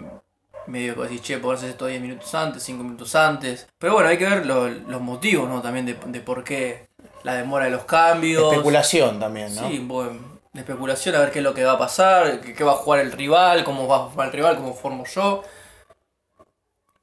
medio 0.66 0.94
que 0.96 1.02
decís, 1.02 1.22
che, 1.22 1.38
podés 1.38 1.58
hacer 1.60 1.70
esto 1.70 1.86
10 1.86 2.00
minutos 2.00 2.34
antes, 2.34 2.62
5 2.62 2.82
minutos 2.82 3.14
antes. 3.14 3.68
Pero 3.78 3.94
bueno, 3.94 4.08
hay 4.08 4.18
que 4.18 4.24
ver 4.24 4.44
lo- 4.46 4.68
los 4.68 5.00
motivos, 5.00 5.48
¿no? 5.48 5.62
También 5.62 5.86
de, 5.86 5.94
de 5.94 6.20
por 6.20 6.42
qué 6.42 6.88
la 7.22 7.34
demora 7.34 7.66
de 7.66 7.70
los 7.70 7.84
cambios. 7.84 8.50
Especulación 8.52 9.20
también, 9.20 9.54
¿no? 9.54 9.68
Sí, 9.68 9.78
bueno, 9.78 10.40
de 10.52 10.60
especulación 10.60 11.14
a 11.14 11.20
ver 11.20 11.30
qué 11.30 11.38
es 11.38 11.44
lo 11.44 11.54
que 11.54 11.64
va 11.64 11.72
a 11.72 11.78
pasar, 11.78 12.40
qué, 12.40 12.54
qué 12.54 12.64
va 12.64 12.72
a 12.72 12.76
jugar 12.76 13.00
el 13.00 13.12
rival, 13.12 13.62
cómo 13.62 13.86
va 13.86 13.96
a 13.96 14.10
jugar 14.10 14.28
el 14.28 14.32
rival, 14.32 14.56
cómo 14.56 14.74
formo 14.74 15.04
yo. 15.04 15.42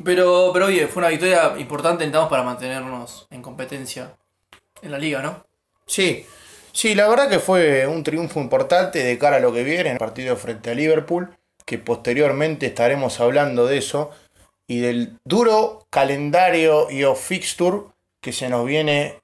Pero, 0.04 0.50
pero 0.52 0.66
oye, 0.66 0.88
fue 0.88 1.02
una 1.02 1.10
victoria 1.10 1.54
importante, 1.58 2.04
entramos 2.04 2.30
para 2.30 2.44
mantenernos 2.44 3.28
en 3.30 3.42
competencia 3.42 4.18
en 4.82 4.92
la 4.92 4.98
liga, 4.98 5.22
¿no? 5.22 5.46
Sí, 5.86 6.26
sí, 6.74 6.96
la 6.96 7.08
verdad 7.08 7.30
que 7.30 7.40
fue 7.40 7.88
un 7.88 8.04
triunfo 8.04 8.42
importante 8.42 9.02
de 9.02 9.18
cara 9.18 9.38
a 9.38 9.40
lo 9.40 9.54
que 9.54 9.64
viene 9.64 9.88
en 9.90 9.94
el 9.94 9.98
partido 9.98 10.36
frente 10.36 10.72
a 10.72 10.76
Liverpool, 10.76 11.38
que 11.66 11.78
posteriormente 11.78 12.66
estaremos 12.66 13.22
hablando 13.22 13.66
de 13.66 13.78
eso 13.78 14.12
y 14.68 14.82
del 14.82 15.18
duro 15.24 15.86
calendario 15.90 16.92
y 16.92 17.06
o 17.06 17.16
fixture 17.16 17.84
que 18.20 18.34
se 18.34 18.50
nos 18.50 18.66
viene 18.66 19.22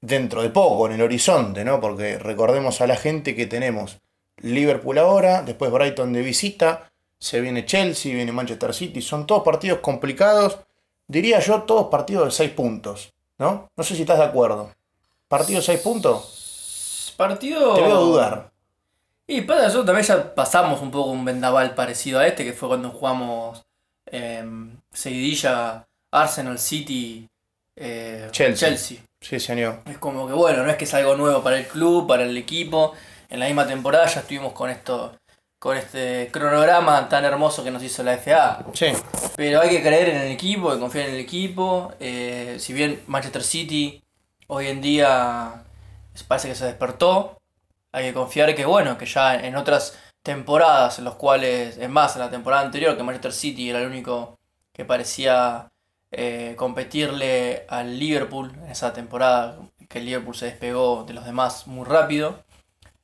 dentro 0.00 0.42
de 0.42 0.50
poco, 0.50 0.86
en 0.86 0.92
el 0.92 1.02
horizonte, 1.02 1.64
¿no? 1.64 1.80
Porque 1.80 2.18
recordemos 2.18 2.80
a 2.80 2.86
la 2.86 2.96
gente 2.96 3.34
que 3.34 3.46
tenemos 3.46 3.98
Liverpool 4.38 4.98
ahora, 4.98 5.42
después 5.42 5.70
Brighton 5.70 6.12
de 6.12 6.22
visita, 6.22 6.90
se 7.18 7.40
viene 7.40 7.66
Chelsea, 7.66 8.14
viene 8.14 8.32
Manchester 8.32 8.72
City, 8.72 9.02
son 9.02 9.26
todos 9.26 9.42
partidos 9.42 9.80
complicados, 9.80 10.58
diría 11.06 11.38
yo, 11.40 11.62
todos 11.62 11.88
partidos 11.88 12.26
de 12.26 12.30
6 12.30 12.50
puntos, 12.52 13.12
¿no? 13.38 13.68
No 13.76 13.84
sé 13.84 13.94
si 13.94 14.02
estás 14.02 14.18
de 14.18 14.24
acuerdo. 14.24 14.72
¿Partido 15.28 15.60
de 15.60 15.66
6 15.66 15.80
puntos? 15.80 16.39
Partido. 17.20 17.74
Te 17.74 17.82
veo 17.82 18.00
dudar. 18.00 18.50
Y 19.26 19.42
para 19.42 19.64
nosotros 19.64 19.84
también 19.84 20.06
ya 20.06 20.34
pasamos 20.34 20.80
un 20.80 20.90
poco 20.90 21.10
un 21.10 21.22
vendaval 21.22 21.74
parecido 21.74 22.18
a 22.18 22.26
este, 22.26 22.44
que 22.44 22.54
fue 22.54 22.68
cuando 22.68 22.88
jugamos 22.88 23.62
eh, 24.06 24.42
seguidilla 24.90 25.86
Arsenal 26.10 26.58
City 26.58 27.28
eh, 27.76 28.28
Chelsea. 28.32 29.02
Sí, 29.20 29.38
señor. 29.38 29.82
Es 29.84 29.98
como 29.98 30.26
que 30.26 30.32
bueno, 30.32 30.62
no 30.62 30.70
es 30.70 30.78
que 30.78 30.84
es 30.84 30.94
algo 30.94 31.14
nuevo 31.14 31.42
para 31.42 31.58
el 31.58 31.66
club, 31.66 32.08
para 32.08 32.22
el 32.22 32.34
equipo. 32.38 32.94
En 33.28 33.38
la 33.38 33.44
misma 33.44 33.66
temporada 33.66 34.06
ya 34.06 34.20
estuvimos 34.20 34.54
con 34.54 34.70
esto, 34.70 35.14
con 35.58 35.76
este 35.76 36.30
cronograma 36.32 37.06
tan 37.10 37.26
hermoso 37.26 37.62
que 37.62 37.70
nos 37.70 37.82
hizo 37.82 38.02
la 38.02 38.16
FA. 38.16 38.64
Sí, 38.72 38.86
Pero 39.36 39.60
hay 39.60 39.68
que 39.68 39.82
creer 39.82 40.08
en 40.08 40.16
el 40.22 40.32
equipo, 40.32 40.70
hay 40.70 40.76
que 40.76 40.80
confiar 40.80 41.08
en 41.08 41.16
el 41.16 41.20
equipo. 41.20 41.92
Eh, 42.00 42.56
si 42.58 42.72
bien 42.72 43.02
Manchester 43.08 43.42
City 43.42 44.02
hoy 44.46 44.68
en 44.68 44.80
día 44.80 45.64
parece 46.28 46.48
que 46.48 46.54
se 46.54 46.66
despertó, 46.66 47.40
hay 47.92 48.04
que 48.06 48.14
confiar 48.14 48.54
que 48.54 48.64
bueno, 48.64 48.98
que 48.98 49.06
ya 49.06 49.34
en 49.36 49.56
otras 49.56 49.98
temporadas 50.22 50.98
en 50.98 51.04
los 51.04 51.16
cuales, 51.16 51.76
es 51.78 51.88
más, 51.88 52.14
en 52.16 52.22
la 52.22 52.30
temporada 52.30 52.62
anterior 52.62 52.96
que 52.96 53.02
Manchester 53.02 53.32
City 53.32 53.70
era 53.70 53.80
el 53.80 53.88
único 53.88 54.38
que 54.72 54.84
parecía 54.84 55.70
eh, 56.12 56.54
competirle 56.56 57.66
al 57.68 57.98
Liverpool 57.98 58.52
en 58.64 58.70
esa 58.70 58.92
temporada 58.92 59.58
que 59.88 59.98
el 59.98 60.06
Liverpool 60.06 60.36
se 60.36 60.46
despegó 60.46 61.04
de 61.04 61.14
los 61.14 61.24
demás 61.24 61.66
muy 61.66 61.84
rápido. 61.84 62.44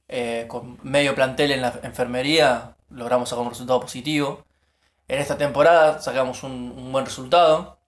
eh, 0.08 0.46
con 0.48 0.78
medio 0.82 1.14
plantel 1.14 1.50
en 1.52 1.62
la 1.62 1.80
enfermería 1.82 2.76
logramos 2.90 3.28
sacar 3.28 3.44
un 3.44 3.50
resultado 3.50 3.80
positivo. 3.80 4.44
En 5.08 5.20
esta 5.20 5.36
temporada 5.38 6.00
sacamos 6.00 6.42
un, 6.44 6.92
buen 6.92 7.04
resultado. 7.04 7.78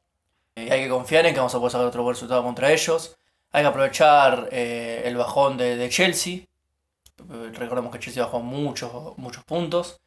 Eh, 0.56 0.70
hay 0.72 0.82
que 0.82 0.88
confiar 0.88 1.26
en 1.26 1.34
que 1.34 1.40
vamos 1.40 1.54
a 1.54 1.58
poder 1.58 1.72
sacar 1.72 1.86
otro 1.86 2.02
buen 2.02 2.14
resultado 2.14 2.42
contra 2.42 2.72
ellos. 2.72 3.17
Hay 3.52 3.62
que 3.62 3.68
aprovechar 3.68 4.48
eh, 4.52 5.02
el 5.04 5.16
bajón 5.16 5.56
de, 5.56 5.76
de 5.76 5.88
Chelsea. 5.88 6.34
Eh, 6.36 7.50
Recordemos 7.54 7.92
que 7.92 7.98
Chelsea 7.98 8.22
bajó 8.24 8.40
muchos, 8.40 9.16
muchos 9.18 9.44
puntos. 9.44 10.00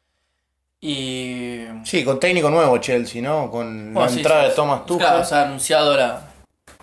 Y. 0.80 1.64
sí, 1.84 2.04
con 2.04 2.18
técnico 2.18 2.50
nuevo 2.50 2.76
Chelsea, 2.78 3.22
¿no? 3.22 3.50
Con 3.50 3.94
Bueno, 3.94 4.06
la 4.06 4.12
sí, 4.12 4.18
entrada 4.18 4.42
sí, 4.44 4.48
de 4.50 4.54
Thomas 4.56 4.84
Tuchel, 4.86 5.06
Claro, 5.06 5.24
se 5.24 5.34
ha 5.36 5.42
anunciado 5.42 5.96
la, 5.96 6.06
la 6.08 6.24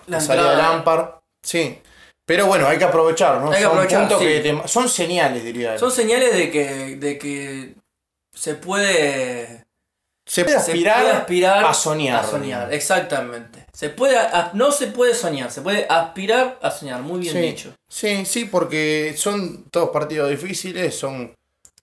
la 0.08 0.22
salida 0.22 0.52
de. 0.52 0.58
Lampard. 0.58 1.10
Sí. 1.43 1.80
Pero 2.26 2.45
bueno, 2.45 2.67
hay 2.67 2.78
que 2.78 2.86
aprovechar, 2.86 3.41
¿no? 3.41 3.48
Hay 3.52 3.58
que 3.58 3.63
son, 3.63 3.72
aprovechar, 3.72 4.00
puntos 4.02 4.19
sí. 4.19 4.26
que 4.26 4.39
te- 4.39 4.67
son 4.67 4.88
señales, 4.88 5.43
diría 5.43 5.74
él. 5.74 5.80
Son 5.80 5.91
señales 5.91 6.34
de 6.34 6.52
que, 6.52 6.95
de 6.98 7.17
que 7.17 7.76
se 8.34 8.56
puede 8.56 9.65
Se 10.32 10.44
puede 10.44 10.58
se 10.60 10.72
aspirar, 10.74 11.02
puede 11.02 11.13
aspirar 11.15 11.65
a 11.65 11.74
soñar. 11.74 12.24
A 12.24 12.28
soñar, 12.28 12.72
exactamente. 12.72 13.65
Se 13.74 13.89
puede, 13.89 14.15
a- 14.15 14.52
no 14.54 14.72
se 14.72 14.88
puede 14.88 15.15
soñar, 15.15 15.50
se 15.52 15.62
puede 15.62 15.88
aspirar 15.89 16.60
a 16.62 16.70
soñar, 16.70 17.02
muy 17.02 17.20
bien 17.22 17.34
Sí. 17.34 17.42
dicho. 17.42 17.74
Sí, 17.89 18.26
sí, 18.28 18.46
porque 18.46 19.15
son 19.18 19.63
todos 19.72 19.89
partidos 19.89 20.30
difíciles, 20.30 20.96
son 20.96 21.34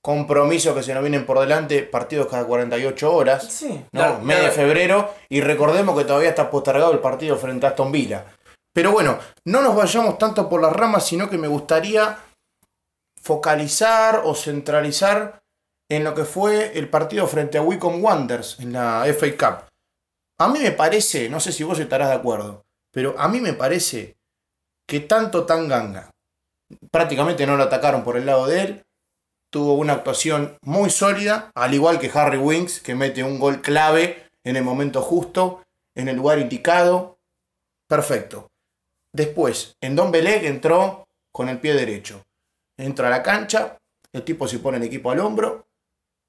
compromisos 0.00 0.76
que 0.76 0.84
se 0.84 0.94
nos 0.94 1.02
vienen 1.02 1.26
por 1.26 1.40
delante, 1.40 1.82
partidos 1.82 2.28
cada 2.28 2.44
48 2.44 3.12
horas. 3.12 3.44
Sí, 3.52 3.68
¿no? 3.90 4.00
claro, 4.00 4.20
mes 4.20 4.36
de 4.36 4.42
claro. 4.44 4.54
febrero 4.54 5.14
y 5.28 5.40
recordemos 5.40 5.98
que 5.98 6.04
todavía 6.04 6.28
está 6.28 6.48
postergado 6.48 6.92
el 6.92 7.00
partido 7.00 7.36
frente 7.36 7.66
a 7.66 7.70
Aston 7.70 7.90
Villa. 7.90 8.26
Pero 8.72 8.92
bueno, 8.92 9.18
no 9.46 9.60
nos 9.62 9.74
vayamos 9.74 10.18
tanto 10.18 10.48
por 10.48 10.62
las 10.62 10.72
ramas, 10.72 11.04
sino 11.04 11.28
que 11.28 11.38
me 11.38 11.48
gustaría 11.48 12.16
focalizar 13.20 14.22
o 14.24 14.34
centralizar 14.36 15.40
en 15.88 16.04
lo 16.04 16.14
que 16.14 16.24
fue 16.24 16.78
el 16.78 16.88
partido 16.88 17.26
frente 17.26 17.58
a 17.58 17.62
Wycombe 17.62 18.00
Wanderers 18.00 18.58
en 18.60 18.72
la 18.72 19.04
FA 19.18 19.36
Cup. 19.36 19.68
A 20.38 20.48
mí 20.48 20.58
me 20.58 20.72
parece, 20.72 21.28
no 21.28 21.40
sé 21.40 21.52
si 21.52 21.64
vos 21.64 21.78
estarás 21.78 22.08
de 22.08 22.16
acuerdo, 22.16 22.64
pero 22.90 23.14
a 23.18 23.28
mí 23.28 23.40
me 23.40 23.52
parece 23.52 24.16
que 24.86 25.00
tanto 25.00 25.46
Tanganga, 25.46 26.10
prácticamente 26.90 27.46
no 27.46 27.56
lo 27.56 27.64
atacaron 27.64 28.04
por 28.04 28.16
el 28.16 28.26
lado 28.26 28.46
de 28.46 28.60
él, 28.62 28.86
tuvo 29.50 29.74
una 29.74 29.94
actuación 29.94 30.58
muy 30.62 30.90
sólida, 30.90 31.50
al 31.54 31.74
igual 31.74 31.98
que 31.98 32.10
Harry 32.12 32.38
Winks, 32.38 32.80
que 32.80 32.94
mete 32.94 33.22
un 33.22 33.38
gol 33.38 33.62
clave 33.62 34.28
en 34.44 34.56
el 34.56 34.64
momento 34.64 35.02
justo, 35.02 35.64
en 35.94 36.08
el 36.08 36.16
lugar 36.16 36.38
indicado. 36.38 37.18
Perfecto. 37.86 38.50
Después, 39.12 39.76
en 39.80 39.96
Don 39.96 40.12
que 40.12 40.46
entró 40.46 41.08
con 41.32 41.48
el 41.48 41.58
pie 41.58 41.74
derecho. 41.74 42.24
Entra 42.76 43.08
a 43.08 43.10
la 43.10 43.22
cancha, 43.22 43.78
el 44.12 44.22
tipo 44.22 44.46
se 44.46 44.58
pone 44.58 44.76
el 44.76 44.82
equipo 44.82 45.10
al 45.10 45.20
hombro, 45.20 45.66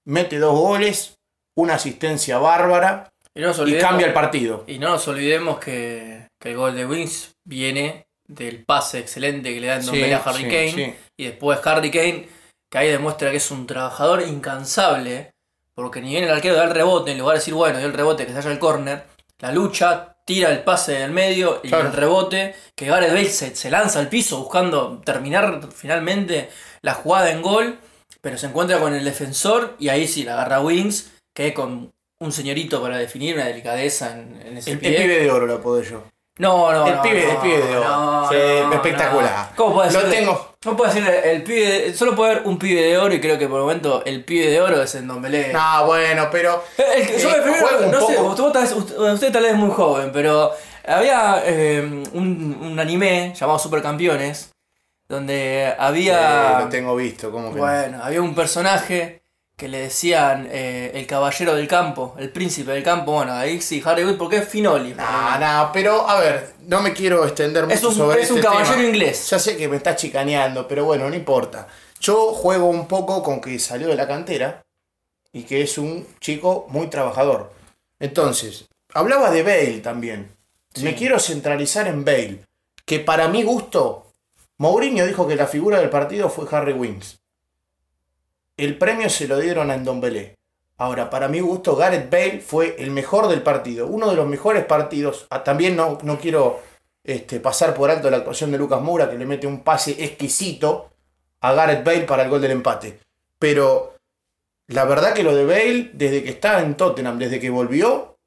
mete 0.07 0.39
dos 0.39 0.57
goles, 0.57 1.17
una 1.55 1.75
asistencia 1.75 2.37
bárbara 2.39 3.11
Y 3.35 3.41
no 3.41 3.51
cambia 3.79 4.07
el 4.07 4.13
partido. 4.13 4.63
y 4.67 4.79
no 4.79 4.89
nos 4.89 5.07
olvidemos 5.07 5.59
que, 5.59 6.27
que 6.39 6.51
el 6.51 6.57
gol 6.57 6.75
de 6.75 6.85
Wings 6.85 7.35
viene 7.43 8.07
del 8.27 8.63
pase 8.65 8.99
excelente 8.99 9.53
que 9.53 9.59
le 9.61 9.67
da 9.67 9.75
en 9.75 9.85
Don 9.85 9.95
Belé 9.95 10.15
a 10.15 10.17
Harry 10.19 10.43
sí, 10.43 10.49
Kane. 10.49 10.71
sí. 10.73 10.95
Y 11.17 11.25
después 11.25 11.59
Harry 11.65 11.91
Kane, 11.91 12.27
que 12.69 12.77
ahí 12.77 12.89
demuestra 12.89 13.31
que 13.31 13.37
es 13.37 13.51
un 13.51 13.65
trabajador 13.67 14.21
incansable, 14.23 15.31
porque 15.73 16.01
ni 16.01 16.09
bien 16.09 16.23
el 16.25 16.31
arquero 16.31 16.55
da 16.55 16.63
el 16.65 16.71
rebote, 16.71 17.11
en 17.11 17.19
lugar 17.19 17.35
de 17.35 17.39
decir, 17.39 17.53
bueno, 17.53 17.77
dio 17.77 17.87
el 17.87 17.93
rebote, 17.93 18.25
que 18.25 18.33
se 18.33 18.39
haya 18.39 18.51
el 18.51 18.59
córner, 18.59 19.05
la 19.39 19.51
lucha, 19.51 20.17
tira 20.25 20.49
el 20.51 20.59
pase 20.63 20.93
del 20.93 21.11
medio 21.11 21.61
y 21.63 21.69
Claro. 21.69 21.87
el 21.87 21.93
rebote, 21.93 22.55
que 22.75 22.87
Gareth 22.87 23.11
Bale 23.13 23.29
se, 23.29 23.55
se 23.55 23.69
lanza 23.69 23.99
al 23.99 24.09
piso 24.09 24.39
buscando 24.39 25.01
terminar 25.05 25.61
finalmente 25.73 26.49
la 26.81 26.93
jugada 26.95 27.31
en 27.31 27.41
gol, 27.41 27.79
pero 28.27 28.37
se 28.37 28.47
encuentra 28.47 28.77
con 28.79 28.93
el 28.93 29.05
defensor 29.05 29.75
y 29.79 29.87
ahí 29.87 30.05
sí 30.05 30.23
la 30.23 30.33
agarra 30.33 30.59
Wings, 30.59 31.11
que 31.33 31.53
con 31.53 31.93
un 32.19 32.31
señorito 32.33 32.81
para 32.81 32.97
definir 32.97 33.35
una 33.35 33.45
delicadeza 33.45 34.11
en, 34.11 34.41
en 34.45 34.57
ese 34.57 34.71
El, 34.71 34.75
el 34.75 34.79
pie. 34.81 34.97
pibe 34.97 35.19
de 35.23 35.31
oro 35.31 35.45
lo 35.45 35.53
apodé 35.55 35.85
yo. 35.89 36.03
No, 36.39 36.69
no, 36.73 36.85
El 36.85 36.95
no, 36.97 37.01
pibe, 37.01 37.23
no, 37.25 37.31
el 37.31 37.37
pibe 37.37 37.57
de 37.65 37.77
oro. 37.77 37.87
no, 37.89 38.29
Sí, 38.29 38.35
no, 38.63 38.73
espectacular. 38.73 39.49
no. 39.51 39.55
¿Cómo 39.55 39.75
puede 39.75 39.91
Lo 39.93 40.01
ser? 40.01 40.09
tengo. 40.09 40.51
No 40.65 40.75
puede 40.75 40.93
decir 40.93 41.09
el, 41.09 41.29
el 41.37 41.43
pibe 41.43 41.65
de- 41.81 41.93
solo 41.95 42.15
puede 42.17 42.31
haber 42.33 42.47
un 42.47 42.59
pibe 42.59 42.81
de 42.81 42.97
oro 42.97 43.13
y 43.13 43.21
creo 43.21 43.37
que 43.39 43.47
por 43.47 43.59
el 43.59 43.61
momento 43.63 44.03
el 44.05 44.25
pibe 44.25 44.47
de 44.49 44.59
oro 44.59 44.81
es 44.81 44.93
el 44.95 45.07
Don 45.07 45.21
Belé. 45.21 45.53
No, 45.53 45.85
bueno, 45.85 46.27
pero 46.29 46.63
El- 46.77 47.01
el- 47.07 47.17
yo 47.21 47.29
Eh, 47.29 47.33
el 47.37 47.85
un 47.85 47.91
no 47.91 48.05
sé, 48.07 48.19
usted, 48.19 48.43
tal 48.51 48.63
vez- 48.63 48.73
usted- 48.73 48.97
usted 48.99 49.31
tal 49.31 49.43
vez 49.43 49.51
es 49.53 49.57
muy 49.57 49.71
joven, 49.71 50.11
pero 50.11 50.51
había 50.85 51.41
eh, 51.45 51.79
un, 52.13 52.57
un 52.61 52.77
anime 52.79 53.33
llamado 53.39 53.57
Supercampeones 53.59 54.49
donde 55.07 55.63
Eh, 55.65 55.75
había 55.79 56.59
lo 56.61 56.69
tengo 56.69 56.95
visto, 56.95 57.31
como 57.31 57.49
que 57.53 57.55
no? 57.55 57.61
bueno, 57.61 57.99
había 58.03 58.21
un 58.21 58.35
personaje 58.35 59.21
que 59.55 59.67
le 59.67 59.79
decían 59.79 60.47
eh, 60.51 60.91
el 60.93 61.07
caballero 61.07 61.55
del 61.55 61.67
campo, 61.67 62.15
el 62.19 62.29
príncipe 62.29 62.71
del 62.71 62.83
campo. 62.83 63.13
Bueno, 63.13 63.33
ahí 63.33 63.59
sí, 63.59 63.81
Harry 63.83 64.03
Winks, 64.03 64.19
porque 64.19 64.37
es 64.37 64.47
Finoli. 64.47 64.93
No, 64.93 65.39
no, 65.39 65.71
pero 65.73 66.07
a 66.07 66.19
ver, 66.19 66.53
no 66.67 66.79
me 66.81 66.93
quiero 66.93 67.25
extender 67.25 67.63
mucho 67.63 67.75
Es 67.75 67.83
un, 67.83 67.95
sobre 67.95 68.21
es 68.21 68.29
un 68.31 68.37
este 68.37 68.47
caballero 68.47 68.75
tema. 68.75 68.87
inglés. 68.89 69.29
Ya 69.29 69.39
sé 69.39 69.57
que 69.57 69.67
me 69.67 69.77
estás 69.77 69.95
chicaneando, 69.95 70.67
pero 70.67 70.85
bueno, 70.85 71.09
no 71.09 71.15
importa. 71.15 71.67
Yo 71.99 72.33
juego 72.33 72.67
un 72.67 72.87
poco 72.87 73.23
con 73.23 73.41
que 73.41 73.57
salió 73.57 73.87
de 73.87 73.95
la 73.95 74.07
cantera 74.07 74.61
y 75.33 75.41
que 75.43 75.63
es 75.63 75.79
un 75.79 76.05
chico 76.19 76.67
muy 76.69 76.87
trabajador. 76.87 77.51
Entonces, 77.99 78.67
hablaba 78.93 79.31
de 79.31 79.41
Bale 79.41 79.79
también. 79.79 80.31
Me 80.83 80.93
quiero 80.93 81.17
centralizar 81.19 81.87
en 81.87 82.05
Bale, 82.05 82.41
que 82.85 82.99
para 82.99 83.27
mi 83.27 83.41
gusto, 83.41 84.06
Mourinho 84.59 85.05
dijo 85.05 85.27
que 85.27 85.35
la 85.35 85.47
figura 85.47 85.79
del 85.79 85.89
partido 85.89 86.29
fue 86.29 86.47
Harry 86.51 86.73
Winks. 86.73 87.19
El 88.57 88.77
premio 88.77 89.09
se 89.09 89.27
lo 89.27 89.37
dieron 89.37 89.69
a 89.69 89.77
Ndombele. 89.77 90.35
Ahora, 90.77 91.09
para 91.09 91.27
mi 91.27 91.39
gusto, 91.39 91.75
Gareth 91.75 92.09
Bale 92.09 92.39
fue 92.39 92.75
el 92.79 92.91
mejor 92.91 93.27
del 93.27 93.41
partido, 93.41 93.87
uno 93.87 94.09
de 94.09 94.15
los 94.15 94.27
mejores 94.27 94.65
partidos. 94.65 95.27
Ah, 95.29 95.43
También 95.43 95.75
no, 95.75 95.97
no 96.03 96.19
quiero 96.19 96.61
este, 97.03 97.39
pasar 97.39 97.73
por 97.73 97.89
alto 97.89 98.09
la 98.09 98.17
actuación 98.17 98.51
de 98.51 98.57
Lucas 98.57 98.81
Moura, 98.81 99.09
que 99.09 99.17
le 99.17 99.25
mete 99.25 99.47
un 99.47 99.63
pase 99.63 100.03
exquisito 100.03 100.89
a 101.41 101.53
Gareth 101.53 101.83
Bale 101.83 102.01
para 102.01 102.23
el 102.23 102.29
gol 102.29 102.41
del 102.41 102.51
empate. 102.51 102.99
Pero 103.39 103.95
la 104.67 104.85
verdad 104.85 105.13
que 105.13 105.23
lo 105.23 105.35
de 105.35 105.45
Bale, 105.45 105.91
desde 105.93 106.23
que 106.23 106.29
está 106.29 106.61
en 106.61 106.75
Tottenham, 106.75 107.17
desde 107.17 107.39
que 107.39 107.49
volvió, 107.49 108.17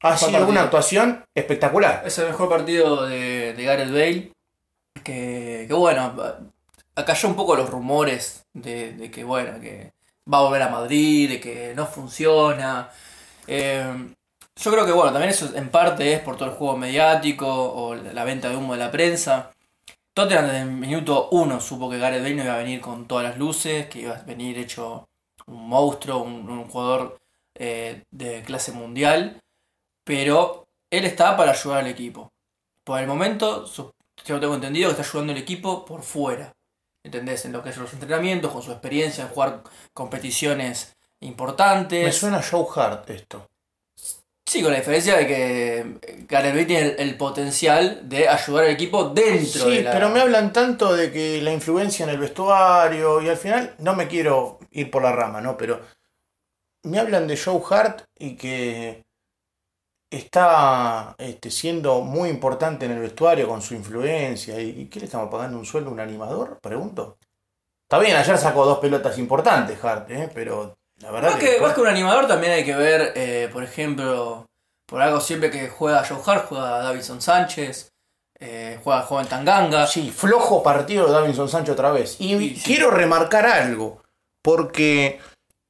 ha 0.00 0.16
sido 0.16 0.32
partido. 0.32 0.50
una 0.50 0.62
actuación 0.62 1.24
espectacular. 1.34 2.02
Es 2.06 2.18
el 2.18 2.26
mejor 2.28 2.48
partido 2.48 3.06
de, 3.06 3.54
de 3.54 3.64
Gareth 3.64 3.90
Bale. 3.90 4.33
Que, 5.04 5.66
que 5.68 5.74
bueno, 5.74 6.14
acalló 6.96 7.28
un 7.28 7.36
poco 7.36 7.56
los 7.56 7.70
rumores 7.70 8.46
de, 8.52 8.92
de 8.94 9.10
que 9.10 9.24
bueno, 9.24 9.60
que 9.60 9.92
va 10.32 10.38
a 10.38 10.42
volver 10.42 10.62
a 10.62 10.68
Madrid, 10.70 11.28
de 11.28 11.40
que 11.40 11.74
no 11.76 11.86
funciona. 11.86 12.90
Eh, 13.46 14.14
yo 14.56 14.70
creo 14.72 14.86
que 14.86 14.92
bueno, 14.92 15.12
también 15.12 15.30
eso 15.30 15.50
en 15.54 15.68
parte 15.70 16.12
es 16.12 16.20
por 16.20 16.36
todo 16.36 16.48
el 16.50 16.54
juego 16.54 16.76
mediático 16.76 17.46
o 17.48 17.94
la 17.94 18.24
venta 18.24 18.48
de 18.48 18.56
humo 18.56 18.72
de 18.74 18.78
la 18.80 18.90
prensa. 18.90 19.50
Tottenham 20.14 20.46
desde 20.46 20.60
el 20.62 20.70
minuto 20.70 21.28
uno 21.32 21.60
supo 21.60 21.90
que 21.90 21.98
Gareth 21.98 22.22
Bale 22.22 22.34
no 22.36 22.44
iba 22.44 22.54
a 22.54 22.58
venir 22.58 22.80
con 22.80 23.06
todas 23.06 23.24
las 23.24 23.38
luces, 23.38 23.86
que 23.88 24.00
iba 24.02 24.14
a 24.16 24.22
venir 24.22 24.58
hecho 24.58 25.08
un 25.46 25.68
monstruo, 25.68 26.22
un, 26.22 26.68
jugador 26.68 27.20
eh, 27.56 28.04
de 28.10 28.42
clase 28.42 28.72
mundial, 28.72 29.40
pero 30.04 30.66
él 30.90 31.04
está 31.04 31.36
para 31.36 31.52
ayudar 31.52 31.80
al 31.80 31.88
equipo. 31.88 32.32
Por 32.84 33.00
el 33.00 33.06
momento, 33.06 33.66
su- 33.66 33.93
yo 34.24 34.40
tengo 34.40 34.54
entendido 34.54 34.88
que 34.88 35.00
está 35.00 35.08
ayudando 35.08 35.32
al 35.32 35.38
equipo 35.38 35.84
por 35.84 36.02
fuera. 36.02 36.52
¿Entendés? 37.02 37.44
En 37.44 37.52
lo 37.52 37.62
que 37.62 37.68
es 37.70 37.76
los 37.76 37.92
entrenamientos, 37.92 38.50
con 38.50 38.62
su 38.62 38.72
experiencia 38.72 39.24
en 39.24 39.28
jugar 39.28 39.62
competiciones 39.92 40.96
importantes. 41.20 42.04
Me 42.04 42.12
suena 42.12 42.38
a 42.38 42.42
Joe 42.42 42.66
Hart 42.74 43.10
esto. 43.10 43.46
Sí, 44.46 44.62
con 44.62 44.72
la 44.72 44.78
diferencia 44.78 45.16
de 45.16 45.26
que 45.26 46.26
Gareth 46.28 46.52
Bale 46.52 46.64
tiene 46.66 46.88
el, 46.90 47.00
el 47.00 47.16
potencial 47.16 48.08
de 48.08 48.28
ayudar 48.28 48.64
al 48.64 48.70
equipo 48.70 49.08
dentro 49.08 49.66
de 49.66 49.76
Sí, 49.78 49.82
la... 49.82 49.90
pero 49.90 50.10
me 50.10 50.20
hablan 50.20 50.52
tanto 50.52 50.94
de 50.94 51.10
que 51.10 51.42
la 51.42 51.52
influencia 51.52 52.04
en 52.04 52.10
el 52.10 52.18
vestuario 52.18 53.20
y 53.20 53.28
al 53.28 53.36
final 53.36 53.74
no 53.78 53.94
me 53.94 54.06
quiero 54.06 54.58
ir 54.70 54.90
por 54.90 55.02
la 55.02 55.12
rama, 55.12 55.40
¿no? 55.40 55.56
Pero 55.56 55.80
me 56.84 56.98
hablan 56.98 57.26
de 57.26 57.36
Joe 57.36 57.60
Hart 57.68 58.02
y 58.18 58.36
que 58.36 59.04
está 60.16 61.14
este, 61.18 61.50
siendo 61.50 62.00
muy 62.00 62.28
importante 62.28 62.86
en 62.86 62.92
el 62.92 63.00
vestuario 63.00 63.48
con 63.48 63.62
su 63.62 63.74
influencia. 63.74 64.60
¿Y, 64.60 64.86
qué 64.86 65.00
le 65.00 65.06
estamos 65.06 65.30
pagando 65.30 65.58
un 65.58 65.66
sueldo 65.66 65.90
a 65.90 65.92
un 65.92 66.00
animador? 66.00 66.58
Pregunto. 66.60 67.18
Está 67.82 67.98
bien, 67.98 68.16
ayer 68.16 68.38
sacó 68.38 68.64
dos 68.64 68.78
pelotas 68.78 69.18
importantes 69.18 69.82
Hart, 69.84 70.10
¿eh? 70.10 70.30
pero 70.32 70.76
la 71.00 71.10
verdad 71.10 71.32
Más 71.32 71.40
que, 71.40 71.60
más 71.60 71.74
que 71.74 71.80
un 71.80 71.86
animador 71.86 72.26
también 72.26 72.54
hay 72.54 72.64
que 72.64 72.74
ver, 72.74 73.12
eh, 73.14 73.50
por 73.52 73.62
ejemplo, 73.62 74.46
por 74.86 75.02
algo 75.02 75.20
siempre 75.20 75.50
que 75.50 75.68
juega 75.68 76.04
Joe 76.04 76.18
Hart, 76.24 76.46
juega 76.48 76.78
Davison 76.78 77.20
Sánchez, 77.20 77.92
eh, 78.40 78.80
juega 78.82 79.02
joven 79.02 79.26
Tanganga. 79.26 79.86
Sí, 79.86 80.10
flojo 80.10 80.62
partido 80.62 81.06
de 81.06 81.12
Davinson 81.12 81.48
Sancho 81.48 81.72
otra 81.72 81.92
vez. 81.92 82.16
Y 82.20 82.38
Sí, 82.38 82.56
sí. 82.56 82.62
quiero 82.64 82.90
remarcar 82.90 83.46
algo, 83.46 84.02
porque 84.42 85.20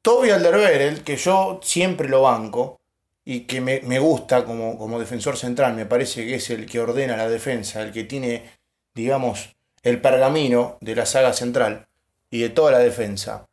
Toby 0.03 0.31
Alderweireld, 0.31 1.05
que 1.05 1.17
yo 1.17 1.61
siempre 1.63 2.09
lo 2.09 2.23
banco 2.23 2.81
y 3.25 3.41
que 3.41 3.61
me, 3.61 3.81
me 3.81 3.99
gusta 3.99 4.45
como, 4.45 4.77
como 4.77 5.01
defensor 5.01 5.37
central, 5.37 5.75
me 5.75 5.87
parece 5.87 6.27
que 6.27 6.35
es 6.35 6.51
el 6.51 6.67
que 6.67 6.81
ordena 6.81 7.17
la 7.17 7.29
defensa, 7.29 7.83
el 7.83 7.93
que 7.93 8.05
tiene, 8.05 8.51
digamos, 8.95 9.57
el 9.83 10.01
pergamino 10.01 10.77
de 10.81 10.95
la 10.95 11.07
saga 11.07 11.33
central 11.33 11.87
y 12.31 12.41
de 12.41 12.51
toda 12.51 12.73
la 12.73 12.79
defensa. 12.79 13.47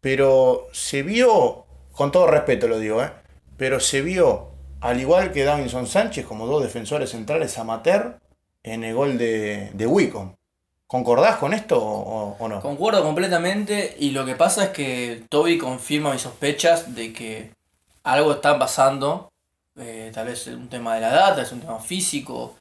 Pero 0.00 0.68
se 0.72 1.02
vio, 1.02 1.64
con 1.92 2.12
todo 2.12 2.26
respeto 2.26 2.68
lo 2.68 2.78
digo, 2.78 3.02
¿eh? 3.02 3.10
pero 3.56 3.80
se 3.80 4.02
vio, 4.02 4.50
al 4.80 5.00
igual 5.00 5.32
que 5.32 5.44
Davinson 5.44 5.86
Sánchez, 5.86 6.26
como 6.26 6.46
dos 6.46 6.62
defensores 6.62 7.10
centrales 7.10 7.58
amateur 7.58 8.18
en 8.62 8.84
el 8.84 8.94
gol 8.94 9.18
de, 9.18 9.70
de 9.72 9.86
Wicom. 9.86 10.34
¿Concordás 10.86 11.36
con 11.36 11.52
esto 11.52 11.78
o, 11.82 12.36
o 12.38 12.48
no? 12.48 12.62
Concuerdo 12.62 13.02
completamente 13.02 13.94
y 13.98 14.10
lo 14.10 14.24
que 14.24 14.36
pasa 14.36 14.64
es 14.64 14.70
que 14.70 15.24
Toby 15.28 15.58
confirma 15.58 16.12
mis 16.12 16.22
sospechas 16.22 16.94
de 16.94 17.12
que 17.12 17.57
algo 18.12 18.32
está 18.32 18.58
pasando, 18.58 19.30
eh, 19.76 20.10
tal 20.14 20.26
vez 20.26 20.46
un 20.46 20.68
tema 20.68 20.94
de 20.94 21.00
la 21.02 21.10
data, 21.12 21.42
es 21.42 21.52
un 21.52 21.60
tema 21.60 21.78
físico, 21.78 22.56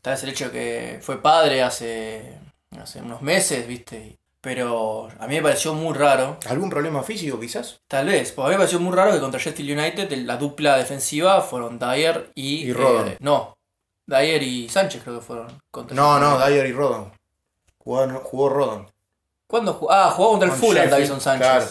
tal 0.00 0.14
vez 0.14 0.22
el 0.24 0.30
hecho 0.30 0.46
de 0.46 0.50
que 0.50 0.98
fue 1.02 1.22
padre 1.22 1.62
hace, 1.62 2.38
hace 2.80 3.00
unos 3.00 3.22
meses, 3.22 3.66
¿viste? 3.66 4.18
Pero 4.40 5.08
a 5.20 5.28
mí 5.28 5.36
me 5.36 5.42
pareció 5.42 5.72
muy 5.72 5.94
raro 5.94 6.36
¿Algún 6.48 6.68
problema 6.68 7.04
físico 7.04 7.38
quizás? 7.38 7.80
Tal 7.86 8.06
vez, 8.06 8.32
porque 8.32 8.46
a 8.46 8.48
mí 8.48 8.54
me 8.54 8.58
pareció 8.58 8.80
muy 8.80 8.92
raro 8.94 9.12
que 9.12 9.20
contra 9.20 9.38
Sheffield 9.40 9.78
United 9.78 10.12
la 10.26 10.36
dupla 10.36 10.76
defensiva 10.76 11.40
fueron 11.42 11.78
Dyer 11.78 12.32
y. 12.34 12.64
Y 12.64 12.72
Rodon. 12.72 13.06
eh, 13.08 13.16
no, 13.20 13.56
Dyer 14.04 14.42
y 14.42 14.68
Sánchez 14.68 15.02
creo 15.04 15.20
que 15.20 15.24
fueron 15.24 15.46
contra 15.70 15.94
No, 15.94 16.18
no, 16.18 16.34
United. 16.34 16.46
Dyer 16.48 16.66
y 16.66 16.72
Rodon. 16.72 17.12
Jugó, 17.78 18.08
jugó 18.24 18.48
Rodon. 18.48 18.90
¿Cuándo 19.46 19.74
jugó? 19.74 19.92
Ah, 19.92 20.10
jugó 20.10 20.30
contra 20.30 20.46
el 20.46 20.50
Con 20.50 20.60
Fulham 20.60 20.90
Davison 20.90 21.20
Sánchez. 21.20 21.46
claro. 21.48 21.66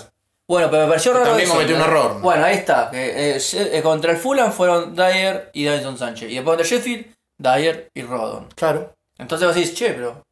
Bueno, 0.52 0.70
pero 0.70 0.84
me 0.84 0.90
pareció 0.90 1.14
raro. 1.14 1.26
también 1.26 1.46
eso, 1.48 1.54
cometió 1.56 1.76
un 1.78 1.82
error, 1.82 2.14
¿no? 2.16 2.20
Bueno, 2.20 2.44
ahí 2.44 2.56
está. 2.56 2.90
eh, 2.94 3.40
She- 3.40 3.78
eh, 3.78 3.82
contra 3.82 4.12
el 4.12 4.18
Fulham 4.18 4.52
fueron 4.52 4.94
Dyer 4.94 5.50
y 5.54 5.64
Davison 5.64 5.98
Sánchez. 5.98 6.30
Y 6.30 6.36
después 6.36 6.58
contra 6.58 6.68
Sheffield, 6.78 7.06
Dyer 7.38 7.90
y 7.94 8.02
Rodon. 8.02 8.48
Claro. 8.56 8.94
Entonces 9.18 9.48
vos 9.48 9.56
decís, 9.56 9.74
che, 9.74 9.94
pero. 9.94 10.24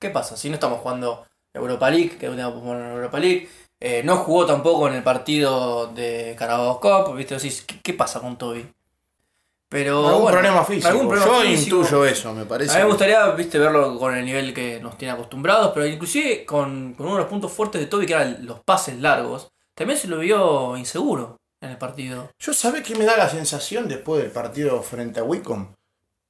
¿Qué 0.00 0.08
pasa? 0.08 0.36
Si 0.38 0.48
no 0.48 0.54
estamos 0.54 0.80
jugando 0.80 1.26
Europa 1.52 1.90
League, 1.90 2.16
que 2.18 2.26
no 2.26 2.32
tenemos 2.32 2.54
jugar 2.62 2.80
en 2.80 2.92
Europa 2.92 3.18
League. 3.18 3.48
eh, 3.80 4.02
no 4.02 4.16
jugó 4.16 4.46
tampoco 4.46 4.88
en 4.88 4.94
el 4.94 5.02
partido 5.02 5.88
de 5.88 6.34
Carabao 6.38 6.80
Cup. 6.80 7.14
¿Viste? 7.14 7.34
Vos 7.34 7.42
decís, 7.42 7.62
¿qué, 7.66 7.80
qué 7.82 7.92
pasa 7.92 8.20
con 8.20 8.38
Toby? 8.38 8.66
Pero. 9.74 10.06
algún 10.06 10.22
bueno, 10.22 10.38
problema 10.38 10.64
físico. 10.64 10.86
algún 10.88 11.08
problema 11.08 11.26
Yo 11.32 11.40
físico. 11.42 11.76
intuyo 11.78 12.04
eso, 12.06 12.32
me 12.32 12.44
parece. 12.44 12.72
A 12.74 12.76
mí 12.76 12.82
me 12.84 12.88
gustaría, 12.90 13.28
viste, 13.30 13.58
verlo 13.58 13.98
con 13.98 14.14
el 14.16 14.24
nivel 14.24 14.54
que 14.54 14.78
nos 14.78 14.96
tiene 14.96 15.14
acostumbrados, 15.14 15.72
pero 15.74 15.84
inclusive 15.84 16.44
con, 16.44 16.94
con 16.94 17.06
uno 17.06 17.16
de 17.16 17.22
los 17.22 17.28
puntos 17.28 17.50
fuertes 17.50 17.80
de 17.80 17.88
Toby, 17.88 18.06
que 18.06 18.12
eran 18.12 18.46
los 18.46 18.60
pases 18.60 19.00
largos, 19.00 19.48
también 19.74 19.98
se 19.98 20.06
lo 20.06 20.18
vio 20.18 20.76
inseguro 20.76 21.38
en 21.60 21.70
el 21.70 21.76
partido. 21.78 22.30
Yo 22.38 22.54
sabés 22.54 22.82
que 22.84 22.94
me 22.94 23.04
da 23.04 23.16
la 23.16 23.28
sensación 23.28 23.88
después 23.88 24.22
del 24.22 24.30
partido 24.30 24.80
frente 24.80 25.18
a 25.18 25.24
Wicom 25.24 25.72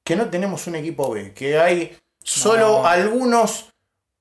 que 0.03 0.15
no 0.15 0.27
tenemos 0.29 0.65
un 0.65 0.75
equipo 0.75 1.11
B, 1.11 1.31
que 1.33 1.59
hay 1.59 1.95
solo 2.23 2.79
No. 2.81 2.87
algunos 2.87 3.67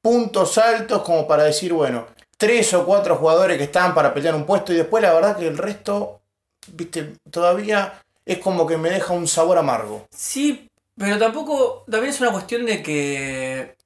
puntos 0.03 0.59
altos 0.59 1.01
como 1.03 1.27
para 1.27 1.45
decir, 1.45 1.73
bueno, 1.73 2.07
tres 2.37 2.75
o 2.75 2.85
cuatro 2.85 3.17
jugadores 3.17 3.57
que 3.57 3.65
están 3.65 3.95
para 3.95 4.13
pelear 4.13 4.35
un 4.35 4.45
puesto 4.45 4.71
y 4.73 4.77
después 4.77 5.03
la 5.03 5.15
verdad 5.15 5.37
que 5.39 5.47
el 5.49 5.57
resto, 5.57 6.21
viste, 6.69 7.15
todavía 7.31 8.03
es 8.27 8.39
como 8.39 8.67
que 8.67 8.77
me 8.77 8.91
deja 8.91 9.13
un 9.13 9.29
sabor 9.29 9.59
amargo. 9.59 10.07
Sí, 10.11 10.69
pero 10.97 11.19
tampoco, 11.19 11.85
también 11.91 12.13
es 12.13 12.21
una 12.21 12.33
cuestión 12.33 12.67
de 12.67 12.83
que... 12.83 13.77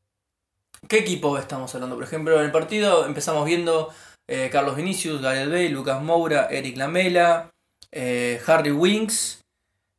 ¿Qué 0.86 0.98
equipo 0.98 1.36
estamos 1.38 1.74
hablando? 1.74 1.96
Por 1.96 2.04
ejemplo, 2.04 2.38
en 2.38 2.46
el 2.46 2.52
partido 2.52 3.04
empezamos 3.04 3.44
viendo 3.44 3.90
eh, 4.28 4.48
Carlos 4.52 4.76
Vinicius, 4.76 5.20
Gareth 5.20 5.48
Bale, 5.48 5.68
Lucas 5.70 6.00
Moura, 6.00 6.46
Eric 6.50 6.76
Lamela, 6.76 7.50
eh, 7.90 8.40
Harry 8.46 8.70
Winks, 8.70 9.40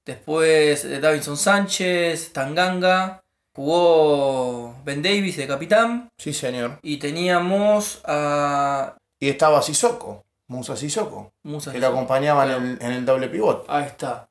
después 0.06 0.86
eh, 0.86 1.00
Davinson 1.02 1.36
Sánchez, 1.36 2.32
Tanganga, 2.32 3.22
jugó 3.54 4.74
Ben 4.86 5.02
Davis 5.02 5.36
de 5.36 5.48
capitán 5.48 6.10
Sí, 6.18 6.32
señor. 6.34 6.80
y 6.82 6.98
teníamos 6.98 8.02
a 8.06 8.96
Y 9.20 9.28
estaba 9.30 9.62
Sissoko, 9.62 10.24
Musa 10.48 10.78
Sissoko, 10.78 11.34
Musa 11.44 11.74
que 11.74 11.80
lo 11.80 11.88
acompañaba 11.88 12.46
en 12.46 12.52
el, 12.52 12.78
en 12.82 12.92
el 12.94 13.06
doble 13.06 13.28
pivot. 13.28 13.66
Ahí 13.68 13.86
está. 13.86 14.29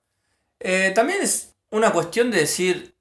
Eh, 0.61 0.92
también 0.94 1.23
es 1.23 1.55
una 1.71 1.92
cuestión 1.92 2.31
de 2.31 2.38
decir 2.38 2.94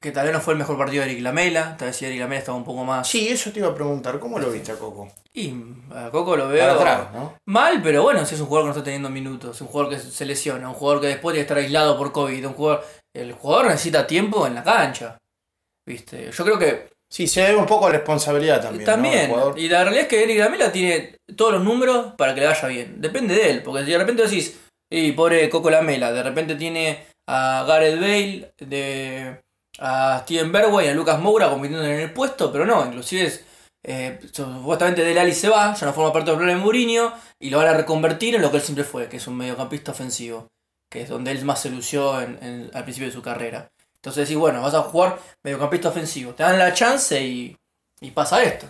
que 0.00 0.12
tal 0.12 0.26
vez 0.26 0.34
no 0.34 0.40
fue 0.40 0.52
el 0.52 0.58
mejor 0.58 0.76
partido 0.76 1.02
de 1.02 1.10
Eric 1.10 1.22
Lamela, 1.22 1.76
tal 1.76 1.88
vez 1.88 1.96
si 1.96 2.04
Eric 2.04 2.20
Lamela 2.20 2.38
estaba 2.38 2.58
un 2.58 2.64
poco 2.64 2.84
más... 2.84 3.08
Sí, 3.08 3.28
eso 3.28 3.50
te 3.50 3.60
iba 3.60 3.68
a 3.68 3.74
preguntar, 3.74 4.18
¿cómo 4.18 4.38
lo 4.38 4.50
viste 4.50 4.72
a 4.72 4.76
Coco? 4.76 5.08
Y 5.32 5.54
a 5.90 6.10
Coco 6.10 6.36
lo 6.36 6.48
veo 6.48 6.70
atrás, 6.70 7.12
¿no? 7.12 7.38
mal, 7.46 7.82
pero 7.82 8.02
bueno, 8.02 8.24
si 8.24 8.34
es 8.34 8.40
un 8.40 8.46
jugador 8.46 8.66
que 8.66 8.68
no 8.68 8.72
está 8.72 8.84
teniendo 8.84 9.10
minutos, 9.10 9.60
un 9.60 9.68
jugador 9.68 9.92
que 9.92 9.98
se 9.98 10.24
lesiona, 10.26 10.68
un 10.68 10.74
jugador 10.74 11.00
que 11.00 11.08
después 11.08 11.32
tiene 11.32 11.46
que 11.46 11.52
estar 11.52 11.58
aislado 11.58 11.96
por 11.98 12.12
COVID, 12.12 12.46
un 12.46 12.54
jugador... 12.54 12.84
El 13.14 13.32
jugador 13.32 13.68
necesita 13.68 14.06
tiempo 14.06 14.46
en 14.46 14.54
la 14.54 14.62
cancha. 14.62 15.16
¿Viste? 15.86 16.30
Yo 16.30 16.44
creo 16.44 16.58
que 16.58 16.96
Sí, 17.08 17.28
se 17.28 17.40
debe 17.40 17.56
un 17.56 17.66
poco 17.66 17.86
a 17.86 17.90
responsabilidad 17.90 18.60
también. 18.60 18.84
También, 18.84 19.32
y 19.56 19.68
la 19.68 19.84
realidad 19.84 20.02
es 20.02 20.08
que 20.08 20.24
Eric 20.24 20.38
Lamela 20.38 20.72
tiene 20.72 21.16
todos 21.36 21.52
los 21.52 21.62
números 21.62 22.14
para 22.18 22.34
que 22.34 22.40
le 22.40 22.48
vaya 22.48 22.68
bien. 22.68 23.00
Depende 23.00 23.34
de 23.34 23.50
él, 23.50 23.62
porque 23.62 23.84
si 23.84 23.92
de 23.92 23.98
repente 23.98 24.24
decís, 24.24 24.58
y 24.90 25.12
pobre 25.12 25.48
Coco 25.48 25.70
Lamela, 25.70 26.12
de 26.12 26.22
repente 26.22 26.54
tiene 26.54 27.06
a 27.28 27.64
Gareth 27.66 28.00
Bale, 28.00 28.52
de, 28.58 29.40
a 29.78 30.20
Steven 30.22 30.52
Berway, 30.52 30.88
a 30.88 30.94
Lucas 30.94 31.18
Moura 31.20 31.48
compitiendo 31.50 31.84
en 31.84 32.00
el 32.00 32.12
puesto, 32.12 32.52
pero 32.52 32.64
no, 32.64 32.86
inclusive 32.86 33.32
eh, 33.82 34.18
supuestamente 34.32 35.02
Del 35.04 35.18
Ali 35.18 35.32
se 35.32 35.48
va, 35.48 35.74
ya 35.74 35.86
no 35.86 35.92
forma 35.92 36.12
parte 36.12 36.30
del 36.30 36.38
plan 36.38 36.50
de 36.50 36.56
Mourinho, 36.56 37.12
y 37.40 37.50
lo 37.50 37.58
van 37.58 37.68
a 37.68 37.74
reconvertir 37.74 38.34
en 38.34 38.42
lo 38.42 38.50
que 38.50 38.58
él 38.58 38.62
siempre 38.62 38.84
fue, 38.84 39.08
que 39.08 39.16
es 39.18 39.26
un 39.26 39.36
mediocampista 39.36 39.92
ofensivo, 39.92 40.48
que 40.90 41.02
es 41.02 41.08
donde 41.08 41.30
él 41.32 41.44
más 41.44 41.60
se 41.62 41.70
lució 41.70 42.20
en- 42.20 42.38
en- 42.42 42.70
al 42.72 42.84
principio 42.84 43.08
de 43.08 43.14
su 43.14 43.22
carrera. 43.22 43.68
Entonces 43.96 44.28
decís, 44.28 44.38
bueno, 44.38 44.62
vas 44.62 44.74
a 44.74 44.82
jugar 44.82 45.18
mediocampista 45.42 45.88
ofensivo, 45.88 46.32
te 46.34 46.44
dan 46.44 46.58
la 46.58 46.72
chance 46.72 47.20
y, 47.20 47.56
y 48.00 48.10
pasa 48.12 48.42
esto. 48.42 48.68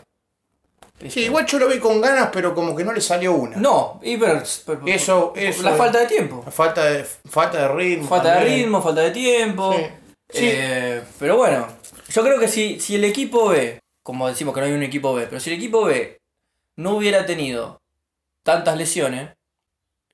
Sí, 1.09 1.20
igual 1.24 1.44
yo 1.46 1.59
lo 1.59 1.68
vi 1.68 1.78
con 1.78 2.00
ganas, 2.00 2.30
pero 2.32 2.54
como 2.54 2.74
que 2.74 2.82
no 2.85 2.92
le 2.92 3.00
salió 3.00 3.35
una. 3.35 3.56
No, 3.59 4.00
y 4.02 4.16
pero, 4.16 4.42
pero- 4.64 4.80
Eso- 4.87 5.32
eso 5.37 5.62
la 5.62 5.72
falta 5.74 6.00
de 6.00 6.06
tiempo. 6.06 6.42
Falta 6.50 6.85
de, 6.85 7.04
falta 7.04 7.59
de 7.62 7.68
ritmo. 7.68 8.09
Falta 8.09 8.35
de 8.37 8.44
ritmo, 8.44 8.80
falta 8.82 9.00
de 9.02 9.11
tiempo. 9.11 9.74
Sí. 9.76 9.85
Sí. 10.28 10.48
Eh, 10.50 11.02
pero 11.18 11.37
bueno, 11.37 11.66
yo 12.09 12.22
creo 12.22 12.38
que 12.40 12.48
si, 12.48 12.80
si 12.80 12.94
el 12.96 13.04
equipo 13.04 13.48
B, 13.50 13.78
como 14.02 14.26
decimos 14.26 14.54
que 14.54 14.61
no 14.61 14.66
hay 14.66 14.72
un 14.72 14.82
equipo 14.82 15.14
B, 15.14 15.26
pero 15.28 15.38
si 15.38 15.50
el 15.50 15.56
equipo 15.56 15.85
B 15.85 16.18
no 16.76 16.96
hubiera 16.96 17.26
tenido 17.26 17.80
tantas 18.42 18.76
lesiones, 18.76 19.30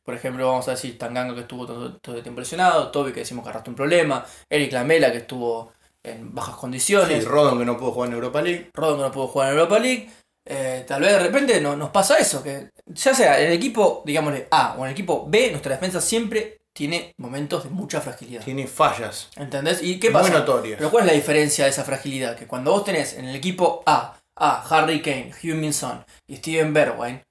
por 0.04 0.14
ejemplo, 0.14 0.46
vamos 0.48 0.66
a 0.68 0.72
decir 0.72 0.98
Tanganga 0.98 1.34
que 1.34 1.42
estuvo 1.42 1.64
todo, 1.64 1.96
todo 1.98 2.16
el 2.16 2.22
tiempo 2.22 2.40
lesionado, 2.40 2.90
Toby 2.90 3.12
que 3.12 3.20
decimos 3.20 3.44
que 3.44 3.50
arrastró 3.50 3.70
un 3.70 3.76
problema, 3.76 4.26
Eric 4.50 4.72
Lamela 4.72 5.12
que 5.12 5.18
estuvo 5.18 5.72
en 6.02 6.34
bajas 6.34 6.56
Sí, 6.56 6.60
condiciones, 6.60 7.24
Rodon 7.24 7.58
que 7.60 7.64
no 7.64 7.78
pudo 7.78 7.92
jugar 7.92 8.08
en 8.08 8.14
Europa 8.16 8.42
League. 8.42 8.70
Rodon 8.74 8.96
que 8.96 9.02
no 9.04 9.12
pudo 9.12 9.28
jugar 9.28 9.48
en 9.52 9.58
Europa 9.58 9.78
League. 9.78 10.10
Eh, 10.44 10.84
tal 10.86 11.00
vez 11.02 11.12
de 11.12 11.18
repente 11.18 11.60
no, 11.60 11.76
nos 11.76 11.90
pasa 11.90 12.18
eso, 12.18 12.42
que 12.42 12.70
ya 12.86 13.14
sea 13.14 13.40
en 13.40 13.46
el 13.48 13.52
equipo, 13.52 14.02
digámosle 14.04 14.48
A 14.50 14.74
o 14.74 14.80
en 14.80 14.86
el 14.86 14.92
equipo 14.92 15.26
B, 15.28 15.50
nuestra 15.50 15.72
defensa 15.72 16.00
siempre 16.00 16.58
tiene 16.72 17.12
momentos 17.18 17.64
de 17.64 17.70
mucha 17.70 18.00
fragilidad. 18.00 18.42
Tiene 18.44 18.66
fallas. 18.66 19.28
¿Entendés? 19.36 19.82
¿Y 19.82 20.00
qué 20.00 20.10
Muy 20.10 20.22
pasa? 20.22 20.32
notorias. 20.32 20.78
Pero 20.78 20.90
¿cuál 20.90 21.04
es 21.04 21.08
la 21.08 21.14
diferencia 21.14 21.64
de 21.64 21.70
esa 21.70 21.84
fragilidad? 21.84 22.36
Que 22.36 22.46
cuando 22.46 22.70
vos 22.72 22.84
tenés 22.84 23.12
en 23.14 23.26
el 23.26 23.36
equipo 23.36 23.82
A 23.86 24.16
a 24.34 24.62
Harry 24.70 25.02
Kane, 25.02 25.30
Hugh 25.42 25.54
Minson 25.54 26.04
y 26.26 26.36
Steven 26.36 26.72
Bergwijn, 26.72 27.22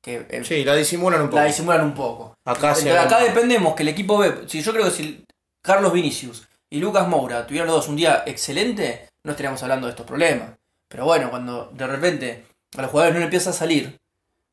que 0.00 0.26
eh, 0.30 0.44
Sí, 0.44 0.64
la 0.64 0.76
disimulan 0.76 1.20
un 1.22 1.26
poco. 1.28 1.40
la 1.40 1.46
disimulan 1.46 1.84
un 1.84 1.94
poco. 1.94 2.34
Acá 2.44 2.74
se 2.74 2.96
acá 2.96 3.18
dependemos 3.24 3.74
que 3.74 3.82
el 3.82 3.88
equipo 3.88 4.16
B, 4.18 4.44
si 4.46 4.62
yo 4.62 4.72
creo 4.72 4.84
que 4.84 4.90
si 4.92 5.24
Carlos 5.60 5.92
Vinicius 5.92 6.46
y 6.70 6.78
Lucas 6.78 7.08
Moura 7.08 7.46
tuvieran 7.46 7.66
los 7.66 7.76
dos 7.76 7.88
un 7.88 7.96
día 7.96 8.22
excelente, 8.26 9.08
no 9.24 9.32
estaríamos 9.32 9.60
hablando 9.64 9.86
de 9.88 9.90
estos 9.90 10.06
problemas. 10.06 10.50
Pero 10.86 11.04
bueno, 11.06 11.30
cuando 11.30 11.70
de 11.74 11.86
repente 11.88 12.44
a 12.76 12.82
los 12.82 12.90
jugadores 12.90 13.14
no 13.14 13.20
le 13.20 13.24
empieza 13.26 13.50
a 13.50 13.54
salir 13.54 13.98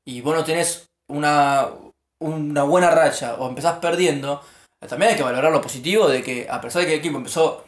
y 0.06 0.22
vos 0.22 0.36
no 0.36 0.44
tenés 0.44 0.90
una, 1.08 1.68
una 2.20 2.64
buena 2.64 2.90
racha 2.92 3.36
o 3.36 3.48
empezás 3.50 3.80
perdiendo, 3.80 4.42
también 4.88 5.12
hay 5.12 5.18
que 5.18 5.24
valorar 5.24 5.52
lo 5.52 5.62
positivo 5.62 6.08
de 6.08 6.24
que 6.24 6.48
a 6.50 6.60
pesar 6.62 6.82
de 6.82 6.88
que 6.88 6.94
el 6.94 7.00
equipo 7.00 7.18
empezó 7.18 7.66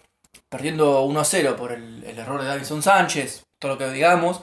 perdiendo 0.50 1.02
1 1.04 1.20
a 1.20 1.26
0 1.26 1.56
por 1.58 1.72
el, 1.72 2.04
el 2.04 2.18
error 2.18 2.42
de 2.42 2.48
Davison 2.48 2.82
Sánchez, 2.82 3.44
todo 3.60 3.74
lo 3.74 3.78
que 3.78 3.90
digamos, 3.92 4.42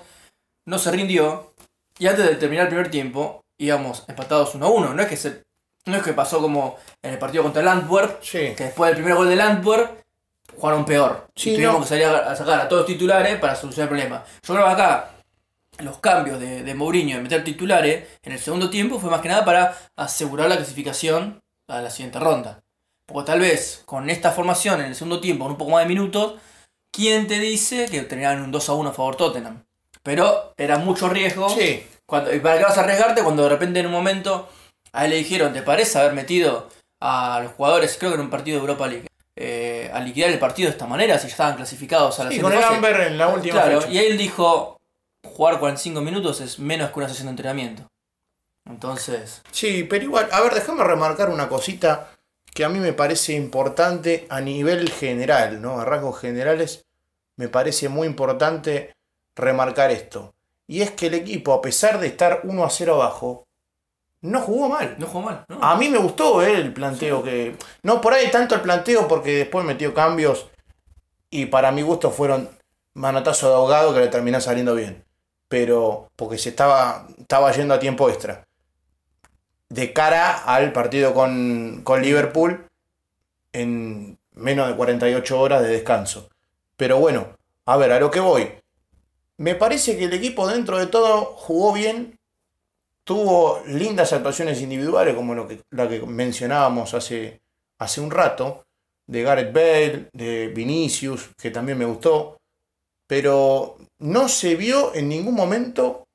no 0.66 0.78
se 0.78 0.90
rindió 0.90 1.52
y 1.98 2.06
antes 2.06 2.26
de 2.26 2.36
terminar 2.36 2.64
el 2.66 2.70
primer 2.70 2.90
tiempo 2.90 3.42
íbamos 3.58 4.04
empatados 4.08 4.54
1 4.54 4.64
a 4.66 4.68
1. 4.70 4.94
No 4.94 5.02
es 5.02 5.08
que 5.08 5.16
se, 5.16 5.42
no 5.86 5.96
es 5.96 6.02
que 6.02 6.12
pasó 6.12 6.40
como 6.40 6.76
en 7.02 7.12
el 7.12 7.18
partido 7.18 7.42
contra 7.42 7.62
el 7.62 7.68
Antwerp, 7.68 8.22
Sí. 8.22 8.54
que 8.56 8.64
después 8.64 8.88
del 8.90 8.96
primer 8.98 9.14
gol 9.16 9.28
del 9.28 9.40
Antwerp 9.40 10.00
jugaron 10.56 10.84
peor. 10.84 11.26
Sí, 11.36 11.50
y 11.50 11.54
tuvimos 11.56 11.74
no. 11.74 11.80
que 11.82 11.86
salir 11.88 12.04
a, 12.06 12.30
a 12.30 12.36
sacar 12.36 12.60
a 12.60 12.68
todos 12.68 12.82
los 12.82 12.86
titulares 12.86 13.38
para 13.38 13.54
solucionar 13.54 13.92
el 13.92 13.98
problema. 13.98 14.24
Yo 14.42 14.54
creo 14.54 14.66
que 14.66 14.72
acá 14.72 15.10
los 15.82 15.98
cambios 15.98 16.38
de, 16.40 16.62
de 16.62 16.74
Mourinho 16.74 17.16
de 17.16 17.22
meter 17.22 17.44
titulares 17.44 18.06
en 18.22 18.32
el 18.32 18.38
segundo 18.38 18.70
tiempo 18.70 18.98
fue 18.98 19.10
más 19.10 19.20
que 19.20 19.28
nada 19.28 19.44
para 19.44 19.76
asegurar 19.96 20.48
la 20.48 20.56
clasificación 20.56 21.40
a 21.68 21.80
la 21.80 21.90
siguiente 21.90 22.18
ronda. 22.18 22.60
Porque 23.06 23.26
tal 23.32 23.40
vez 23.40 23.82
con 23.86 24.08
esta 24.10 24.30
formación 24.32 24.80
en 24.80 24.86
el 24.86 24.94
segundo 24.94 25.20
tiempo, 25.20 25.44
con 25.44 25.52
un 25.52 25.58
poco 25.58 25.72
más 25.72 25.82
de 25.82 25.88
minutos, 25.88 26.34
¿quién 26.92 27.26
te 27.26 27.38
dice 27.38 27.86
que 27.90 28.02
terminaron 28.02 28.42
un 28.42 28.52
2 28.52 28.68
a 28.68 28.72
1 28.74 28.90
a 28.90 28.92
favor 28.92 29.16
Tottenham? 29.16 29.64
Pero 30.02 30.54
era 30.56 30.78
mucho 30.78 31.08
riesgo. 31.08 31.48
Sí. 31.50 31.84
Cuando, 32.06 32.34
¿Y 32.34 32.40
para 32.40 32.58
qué 32.58 32.64
vas 32.64 32.78
a 32.78 32.82
arriesgarte 32.82 33.22
cuando 33.22 33.42
de 33.44 33.48
repente 33.48 33.80
en 33.80 33.86
un 33.86 33.92
momento 33.92 34.48
a 34.92 35.04
él 35.04 35.10
le 35.10 35.16
dijeron, 35.16 35.52
¿te 35.52 35.62
parece 35.62 35.98
haber 35.98 36.12
metido 36.12 36.68
a 37.00 37.40
los 37.42 37.52
jugadores, 37.52 37.96
creo 37.98 38.10
que 38.12 38.16
en 38.16 38.22
un 38.22 38.30
partido 38.30 38.56
de 38.56 38.60
Europa 38.62 38.86
League, 38.88 39.06
eh, 39.36 39.90
a 39.94 40.00
liquidar 40.00 40.30
el 40.30 40.38
partido 40.38 40.66
de 40.68 40.72
esta 40.72 40.86
manera 40.86 41.16
si 41.18 41.28
ya 41.28 41.30
estaban 41.32 41.56
clasificados 41.56 42.18
a 42.20 42.24
la 42.24 42.30
Sí, 42.30 42.40
con 42.40 42.52
el? 42.52 42.62
Amber 42.62 43.00
en 43.02 43.16
la 43.16 43.28
última 43.28 43.54
Claro, 43.62 43.80
fecha. 43.80 43.92
y 43.92 43.98
él 43.98 44.18
dijo, 44.18 44.79
jugar 45.22 45.58
45 45.58 46.00
minutos 46.00 46.40
es 46.40 46.58
menos 46.58 46.90
que 46.90 46.98
una 46.98 47.08
sesión 47.08 47.26
de 47.26 47.30
entrenamiento. 47.30 47.90
Entonces, 48.66 49.42
Sí, 49.50 49.84
pero 49.84 50.04
igual, 50.04 50.28
a 50.32 50.40
ver, 50.40 50.54
déjame 50.54 50.84
remarcar 50.84 51.30
una 51.30 51.48
cosita 51.48 52.10
que 52.54 52.64
a 52.64 52.68
mí 52.68 52.78
me 52.78 52.92
parece 52.92 53.32
importante 53.32 54.26
a 54.28 54.40
nivel 54.40 54.90
general, 54.90 55.62
¿no? 55.62 55.80
A 55.80 55.84
rasgos 55.84 56.18
generales, 56.20 56.86
me 57.36 57.48
parece 57.48 57.88
muy 57.88 58.06
importante 58.06 58.94
remarcar 59.34 59.90
esto. 59.90 60.34
Y 60.66 60.82
es 60.82 60.90
que 60.90 61.06
el 61.06 61.14
equipo, 61.14 61.52
a 61.52 61.62
pesar 61.62 61.98
de 61.98 62.08
estar 62.08 62.40
1 62.44 62.64
a 62.64 62.70
0 62.70 62.94
abajo, 62.94 63.46
no 64.22 64.40
jugó 64.40 64.68
mal. 64.68 64.96
no 64.98 65.06
jugó 65.06 65.22
mal, 65.22 65.44
¿no? 65.48 65.62
A 65.62 65.76
mí 65.76 65.88
me 65.88 65.98
gustó 65.98 66.42
eh, 66.42 66.54
el 66.56 66.72
planteo 66.72 67.22
que. 67.22 67.56
No 67.82 68.00
por 68.00 68.12
ahí 68.12 68.30
tanto 68.30 68.54
el 68.54 68.60
planteo 68.60 69.08
porque 69.08 69.38
después 69.38 69.64
metió 69.64 69.94
cambios 69.94 70.48
y 71.30 71.46
para 71.46 71.72
mi 71.72 71.82
gusto 71.82 72.10
fueron 72.10 72.50
manotazo 72.94 73.48
de 73.48 73.54
ahogado 73.54 73.94
que 73.94 74.00
le 74.00 74.08
terminó 74.08 74.40
saliendo 74.40 74.74
bien. 74.74 75.04
Pero 75.50 76.08
porque 76.16 76.38
se 76.38 76.48
estaba, 76.48 77.06
estaba 77.18 77.52
yendo 77.52 77.74
a 77.74 77.78
tiempo 77.78 78.08
extra. 78.08 78.46
De 79.68 79.92
cara 79.92 80.44
al 80.44 80.72
partido 80.72 81.12
con, 81.12 81.82
con 81.84 82.00
Liverpool 82.00 82.64
en 83.52 84.16
menos 84.32 84.68
de 84.68 84.76
48 84.76 85.38
horas 85.38 85.62
de 85.62 85.68
descanso. 85.68 86.30
Pero 86.78 86.98
bueno, 86.98 87.36
a 87.66 87.76
ver, 87.76 87.92
a 87.92 88.00
lo 88.00 88.10
que 88.10 88.20
voy. 88.20 88.48
Me 89.36 89.54
parece 89.54 89.98
que 89.98 90.04
el 90.04 90.12
equipo 90.12 90.46
dentro 90.46 90.78
de 90.78 90.86
todo 90.86 91.24
jugó 91.24 91.72
bien, 91.72 92.18
tuvo 93.04 93.62
lindas 93.66 94.12
actuaciones 94.12 94.60
individuales, 94.62 95.14
como 95.14 95.34
lo 95.34 95.48
que, 95.48 95.60
la 95.70 95.88
que 95.88 96.00
mencionábamos 96.00 96.94
hace, 96.94 97.40
hace 97.78 98.00
un 98.00 98.10
rato, 98.10 98.64
de 99.10 99.22
Gareth 99.22 99.52
Bale, 99.52 100.08
de 100.12 100.48
Vinicius, 100.54 101.30
que 101.36 101.50
también 101.50 101.76
me 101.76 101.84
gustó, 101.84 102.38
pero 103.08 103.76
no 104.00 104.28
se 104.28 104.54
vio 104.56 104.94
en 104.94 105.08
ningún 105.08 105.34
momento 105.34 106.06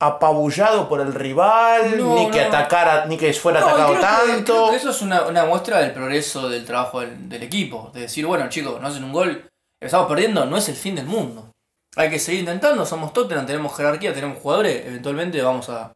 apabullado 0.00 0.88
por 0.88 1.00
el 1.00 1.12
rival, 1.12 1.98
No, 1.98 2.14
ni 2.14 2.30
que 2.30 2.42
no. 2.42 2.48
atacara, 2.48 3.06
ni 3.06 3.16
que 3.16 3.32
fuera 3.32 3.60
atacado 3.60 3.94
que- 3.94 4.00
tanto. 4.00 4.52
creo 4.52 4.70
que 4.70 4.76
eso 4.76 4.90
es 4.90 5.02
una, 5.02 5.22
una 5.26 5.44
muestra 5.44 5.78
del 5.80 5.92
progreso 5.92 6.48
del 6.48 6.64
trabajo 6.64 7.00
del, 7.00 7.28
del 7.28 7.42
equipo. 7.42 7.90
De 7.92 8.02
decir, 8.02 8.24
bueno, 8.24 8.48
chicos, 8.48 8.80
no 8.80 8.86
hacen 8.86 9.02
un 9.02 9.12
gol, 9.12 9.50
estamos 9.80 10.06
perdiendo, 10.08 10.46
no 10.46 10.56
es 10.56 10.68
el 10.68 10.76
fin 10.76 10.94
del 10.94 11.06
mundo. 11.06 11.52
Hay 11.96 12.10
que 12.10 12.20
seguir 12.20 12.40
intentando, 12.40 12.86
somos 12.86 13.12
Tottenham, 13.12 13.44
tenemos 13.46 13.76
jerarquía, 13.76 14.14
tenemos 14.14 14.38
jugadores, 14.38 14.86
eventualmente 14.86 15.42
vamos 15.42 15.68
a, 15.68 15.92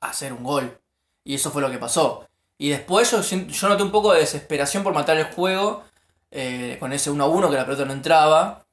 a 0.00 0.08
hacer 0.08 0.34
un 0.34 0.44
gol. 0.44 0.78
Y 1.24 1.36
eso 1.36 1.50
fue 1.50 1.62
lo 1.62 1.70
que 1.70 1.78
pasó. 1.78 2.28
Y 2.58 2.68
después 2.68 3.10
yo, 3.10 3.68
noté 3.68 3.82
un 3.82 3.90
poco 3.90 4.12
de 4.12 4.20
desesperación 4.20 4.82
por 4.82 4.92
matar 4.92 5.16
el 5.16 5.24
juego, 5.24 5.84
eh, 6.30 6.76
con 6.78 6.92
ese 6.92 7.10
1 7.10 7.24
a 7.24 7.28
1 7.28 7.48
que 7.48 7.56
la 7.56 7.64
pelota 7.64 7.86
no 7.86 7.94
entraba. 7.94 8.63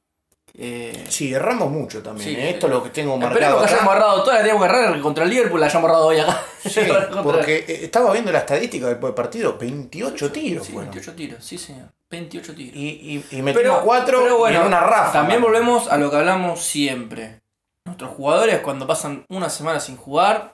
Eh, 0.57 1.05
Sí, 1.09 1.33
erramos 1.33 1.69
mucho 1.71 2.01
también. 2.01 2.29
Sí. 2.29 2.35
¿eh? 2.35 2.49
Esto 2.51 2.67
es 2.67 2.73
lo 2.73 2.83
que 2.83 2.89
tengo 2.89 3.17
marcado. 3.17 3.35
Esperemos 3.63 3.63
que 3.63 3.73
hayamos 3.73 4.23
toda 4.23 4.33
la 4.35 4.39
teníamos 4.41 4.63
que 4.63 4.69
agarrar 4.69 5.01
contra 5.01 5.23
el 5.23 5.29
Liverpool, 5.29 5.59
la 5.59 5.65
hayamos 5.67 5.85
agarrado 5.89 6.07
hoy 6.07 6.19
acá. 6.19 6.41
Sí, 6.63 6.79
porque 7.23 7.65
eh, 7.67 7.79
estaba 7.85 8.11
viendo 8.13 8.31
la 8.31 8.39
estadística 8.39 8.85
del 8.87 8.97
partido, 8.97 9.57
28 9.57 10.31
tiros. 10.31 10.67
Sí, 10.67 10.73
fueron. 10.73 10.91
28 10.91 11.15
tiros, 11.15 11.43
sí 11.43 11.57
señor. 11.57 11.87
28 12.09 12.53
tiros. 12.53 12.75
Y, 12.75 13.25
y, 13.31 13.37
y 13.37 13.41
metimos 13.41 13.79
4 13.83 14.19
pero 14.21 14.37
bueno, 14.37 14.61
en 14.61 14.67
una 14.67 14.79
rafa. 14.81 15.11
También 15.11 15.41
volvemos 15.41 15.87
a 15.87 15.97
lo 15.97 16.11
que 16.11 16.17
hablamos 16.17 16.61
siempre. 16.61 17.41
Nuestros 17.85 18.11
jugadores 18.11 18.59
cuando 18.59 18.85
pasan 18.85 19.25
una 19.29 19.49
semana 19.49 19.79
sin 19.79 19.97
jugar 19.97 20.53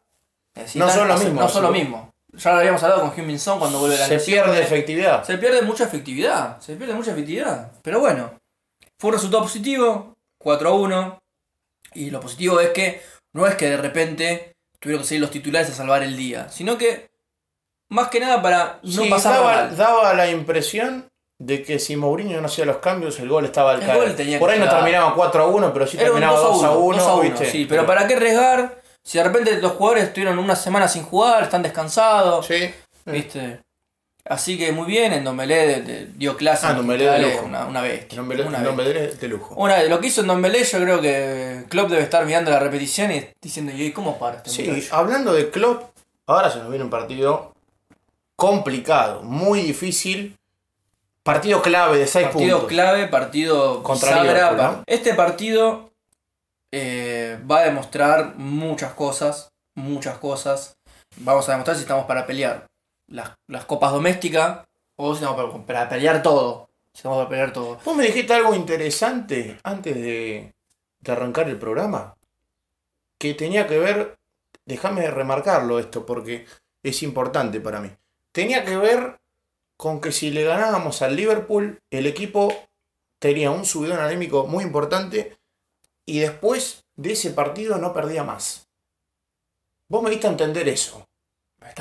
No 0.76 0.90
son 0.90 1.10
lo 1.10 1.18
mismo, 1.18 1.42
No 1.42 1.50
son 1.50 1.64
lo 1.64 1.72
mismo. 1.72 2.14
Ya 2.34 2.54
lo 2.54 2.60
habíamos 2.60 2.84
hablado 2.84 3.02
con 3.02 3.14
Hyun 3.16 3.40
Son 3.40 3.60
cuando 3.60 3.80
vuelve 3.80 3.96
a 3.96 4.00
la 4.00 4.06
Se 4.06 4.14
lesión. 4.16 4.46
pierde 4.46 4.62
efectividad. 4.62 5.24
Se 5.24 5.38
pierde 5.38 5.62
mucha 5.64 5.86
efectividad. 5.86 6.60
Se 6.62 6.76
pierde 6.76 6.94
mucha 6.94 7.12
efectividad. 7.12 7.72
Pero 7.82 8.00
bueno, 8.00 8.32
fue 9.00 9.10
un 9.10 9.14
resultado 9.16 9.44
positivo. 9.44 10.16
4 10.40 10.70
a 10.70 10.74
1. 10.74 11.20
Y 11.96 12.10
lo 12.10 12.20
positivo 12.20 12.60
es 12.60 12.70
que 12.70 13.02
no 13.34 13.48
es 13.48 13.56
que 13.56 13.70
de 13.70 13.78
repente 13.78 14.56
tuvieron 14.80 15.02
que 15.02 15.08
salir 15.08 15.22
los 15.22 15.32
titulares 15.32 15.70
a 15.70 15.74
salvar 15.74 16.04
el 16.04 16.16
día. 16.16 16.50
Sino 16.50 16.78
que, 16.78 17.10
más 17.90 18.10
que 18.10 18.20
nada 18.20 18.42
para 18.42 18.80
no 18.84 19.04
Sí, 19.04 19.10
pasar 19.10 19.34
daba, 19.36 19.54
mal. 19.56 19.78
daba 19.78 20.14
la 20.14 20.30
impresión 20.30 21.08
de 21.40 21.64
que 21.64 21.80
si 21.80 21.96
Mourinho 21.96 22.40
no 22.42 22.48
hacía 22.48 22.66
los 22.66 22.78
cambios, 22.78 23.20
el 23.20 23.30
gol 23.30 23.46
estaba 23.46 23.72
al 23.72 23.80
caer. 23.80 24.40
Por 24.40 24.50
ahí 24.50 24.60
no 24.60 24.70
terminaba 24.70 25.14
4 25.16 25.44
a 25.44 25.48
1, 25.48 25.74
pero 25.74 25.88
sí 25.88 25.98
Era 25.98 26.08
terminaba 26.08 26.40
2 26.40 26.64
a 26.64 26.72
1. 26.72 26.98
2 26.98 27.08
a 27.08 27.14
1, 27.16 27.22
¿viste? 27.22 27.52
sí, 27.52 27.66
pero 27.66 27.86
¿para 27.86 28.08
qué 28.08 28.16
arriesgar? 28.16 28.82
Si 29.04 29.18
de 29.18 29.24
repente 29.24 29.62
los 29.62 29.72
jugadores 29.74 30.06
estuvieron 30.06 30.38
una 30.40 30.56
semana 30.56 30.88
sin 30.88 31.04
jugar, 31.04 31.44
están 31.44 31.62
descansados, 31.64 32.46
Sí. 32.46 32.74
¿viste? 33.06 33.62
Así 34.30 34.58
que 34.58 34.72
muy 34.74 34.86
bien, 34.88 35.14
en 35.14 35.24
Dombelé 35.24 36.08
dio 36.16 36.36
clase. 36.36 36.66
Ah, 36.68 36.78
Italia, 36.78 37.12
de 37.14 37.20
lujo. 37.34 37.46
Una, 37.46 37.66
una 37.66 37.82
bestia. 37.82 38.18
Nombre, 38.18 38.42
una 38.44 38.60
bestia. 38.60 39.08
de, 39.20 39.28
lujo. 39.30 39.56
Una- 39.56 39.84
lo 39.84 40.00
que 40.02 40.08
hizo 40.08 40.22
en 40.22 40.28
Dombelé, 40.28 40.64
yo 40.64 40.80
creo 40.80 41.00
que 41.02 41.64
Klopp 41.70 41.90
debe 41.90 42.04
estar 42.04 42.26
mirando 42.26 42.52
la 42.52 42.60
repetición 42.60 43.12
y 43.12 43.26
diciendo, 43.42 43.72
¿y 43.74 43.92
cómo 43.92 44.20
para 44.20 44.38
este 44.38 44.50
Sí, 44.50 44.64
muchacho?". 44.64 44.96
hablando 44.96 45.34
de 45.34 45.50
Klopp, 45.50 45.84
ahora 46.26 46.50
se 46.52 46.60
nos 46.60 46.70
viene 46.70 46.84
un 46.84 46.90
partido 46.90 47.54
complicado, 48.36 49.24
muy 49.24 49.62
difícil. 49.62 50.38
Partido 51.24 51.62
clave 51.62 51.98
de 51.98 52.08
6 52.08 52.28
Partido 52.28 52.60
puntos. 52.60 52.70
clave, 52.70 53.08
partido 53.08 53.84
Contra 53.84 54.10
pa- 54.56 54.56
¿no? 54.56 54.84
Este 54.86 55.14
partido 55.14 55.90
eh, 56.72 57.38
va 57.50 57.60
a 57.60 57.64
demostrar 57.64 58.36
muchas 58.38 58.94
cosas, 58.94 59.50
muchas 59.76 60.18
cosas. 60.18 60.76
Vamos 61.18 61.48
a 61.50 61.54
demostrar 61.54 61.76
si 61.78 61.82
estamos 61.84 62.06
para 62.06 62.26
pelear 62.26 62.66
las, 63.08 63.32
las 63.48 63.66
copas 63.66 63.92
domésticas 63.92 64.66
o 64.96 65.16
si 65.16 65.24
estamos 65.24 65.66
para, 65.66 65.90
pelear 65.90 66.22
todo. 66.22 66.70
Si 66.92 67.00
estamos 67.00 67.18
para 67.20 67.30
pelear 67.30 67.54
todo. 67.54 67.80
Vos 67.84 67.96
me 67.96 68.06
dijiste 68.06 68.34
algo 68.34 68.54
interesante 68.54 69.60
antes 69.64 69.96
de, 69.96 70.54
de 71.00 71.12
arrancar 71.12 71.50
el 71.50 71.58
programa. 71.58 72.16
Que 73.18 73.34
tenía 73.34 73.68
que 73.68 73.80
ver, 73.80 74.18
déjame 74.66 75.10
remarcarlo 75.10 75.80
esto 75.80 76.06
porque 76.06 76.46
es 76.84 77.04
importante 77.04 77.60
para 77.60 77.80
mí. 77.80 77.90
Tenía 78.32 78.64
que 78.64 78.78
ver 78.78 79.20
con 79.76 80.02
que 80.02 80.12
si 80.12 80.32
le 80.32 80.44
ganábamos 80.44 81.02
al 81.02 81.16
Liverpool, 81.16 81.82
el 81.92 82.08
equipo 82.08 82.54
tenía 83.20 83.52
un 83.52 83.66
subidón 83.66 84.00
anémico 84.00 84.48
muy 84.48 84.64
importante 84.64 85.38
y 86.06 86.20
después 86.20 86.86
de 86.96 87.14
ese 87.14 87.32
partido 87.32 87.78
no 87.78 87.94
perdía 87.94 88.24
más. 88.24 88.68
Vos 89.88 90.04
me 90.04 90.10
diste 90.10 90.28
a 90.28 90.32
entender 90.32 90.68
eso. 90.68 91.08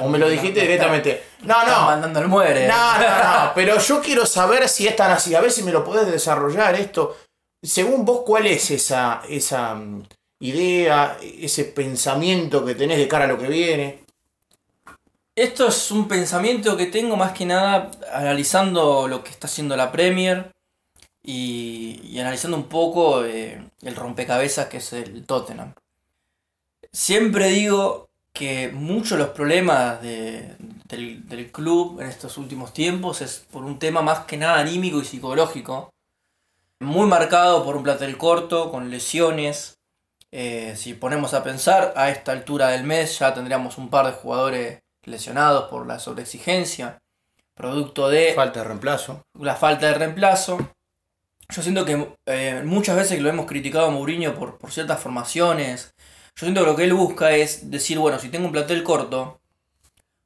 O 0.01 0.09
me 0.09 0.19
lo 0.19 0.29
dijiste 0.29 0.61
directamente. 0.61 1.23
No, 1.43 1.65
no. 1.65 1.87
mandando 1.87 2.21
el 2.21 2.29
muere. 2.29 2.67
No, 2.67 2.99
no, 2.99 3.45
no, 3.47 3.53
pero 3.55 3.79
yo 3.79 4.01
quiero 4.01 4.27
saber 4.27 4.69
si 4.69 4.87
es 4.87 4.97
tan 4.97 5.11
así. 5.11 5.35
A 5.35 5.41
ver 5.41 5.53
si 5.53 5.63
me 5.63 5.73
lo 5.73 5.85
podés 5.85 6.07
desarrollar 6.07 6.75
esto. 6.75 7.17
Según 7.63 8.05
vos, 8.05 8.23
¿cuál 8.25 8.47
es 8.47 8.71
esa, 8.71 9.23
esa 9.29 9.75
mm, 9.75 10.05
idea, 10.41 11.17
ese 11.23 11.65
pensamiento 11.65 12.65
que 12.65 12.75
tenés 12.75 12.99
de 12.99 13.09
cara 13.09 13.25
a 13.25 13.29
lo 13.29 13.39
que 13.39 13.49
viene? 13.49 14.05
Esto 15.35 15.69
es 15.69 15.91
un 15.91 16.09
pensamiento 16.09 16.77
que 16.77 16.87
tengo 16.87 17.17
más 17.17 17.33
que 17.33 17.45
nada 17.45 17.91
analizando 18.13 19.07
lo 19.07 19.23
que 19.23 19.31
está 19.31 19.47
haciendo 19.47 19.77
la 19.77 19.93
Premier 19.93 20.51
y, 21.23 22.01
y 22.05 22.19
analizando 22.19 22.57
un 22.57 22.69
poco 22.69 23.25
eh, 23.25 23.63
el 23.83 23.97
rompecabezas 23.97 24.67
que 24.67 24.79
es 24.79 24.93
el 24.95 25.27
Tottenham. 25.27 25.75
Siempre 26.91 27.49
digo 27.49 28.09
que 28.37 28.69
muchos 28.69 29.13
de 29.13 29.25
los 29.25 29.29
problemas 29.35 30.01
de- 30.03 30.55
del, 30.89 31.27
del 31.29 31.51
club 31.51 32.01
en 32.01 32.07
estos 32.09 32.37
últimos 32.39 32.73
tiempos 32.73 33.23
es 33.23 33.47
por 33.51 33.65
un 33.65 33.79
tema 33.79 34.03
más 34.03 34.21
que 34.21 34.37
nada 34.37 34.59
anímico 34.61 35.01
y 35.01 35.05
psicológico. 35.05 35.91
Muy 36.81 37.07
marcado 37.07 37.65
por 37.65 37.77
un 37.77 37.83
plantel 37.83 38.17
corto, 38.19 38.71
con 38.71 38.91
lesiones. 38.91 39.79
Eh, 40.31 40.75
si 40.77 40.93
ponemos 40.95 41.33
a 41.33 41.43
pensar, 41.43 41.95
a 41.97 42.11
esta 42.11 42.33
altura 42.33 42.69
del 42.69 42.85
mes 42.85 43.19
ya 43.19 43.33
tendríamos 43.33 43.79
un 43.79 43.89
par 43.89 44.07
de 44.07 44.13
jugadores 44.13 44.81
lesionados 45.05 45.71
por 45.71 45.87
la 45.87 45.99
sobreexigencia, 45.99 46.99
producto 47.55 48.09
de 48.11 48.35
Falta 48.35 48.61
de 48.61 48.67
reemplazo. 48.67 49.23
la 49.41 49.55
falta 49.55 49.87
de 49.87 49.95
reemplazo. 49.95 50.59
Yo 51.49 51.63
siento 51.63 51.85
que 51.85 52.09
eh, 52.27 52.63
muchas 52.65 52.97
veces 52.97 53.21
lo 53.21 53.29
hemos 53.31 53.47
criticado 53.47 53.87
a 53.87 53.91
Mourinho 53.91 54.35
por, 54.35 54.59
por 54.59 54.73
ciertas 54.73 55.01
formaciones, 55.01 55.95
yo 56.37 56.47
siento 56.47 56.61
que 56.61 56.67
lo 56.67 56.77
que 56.77 56.85
él 56.85 56.93
busca 56.93 57.35
es 57.35 57.71
decir, 57.71 57.99
bueno, 57.99 58.19
si 58.19 58.29
tengo 58.29 58.47
un 58.47 58.53
plantel 58.53 58.83
corto, 58.83 59.41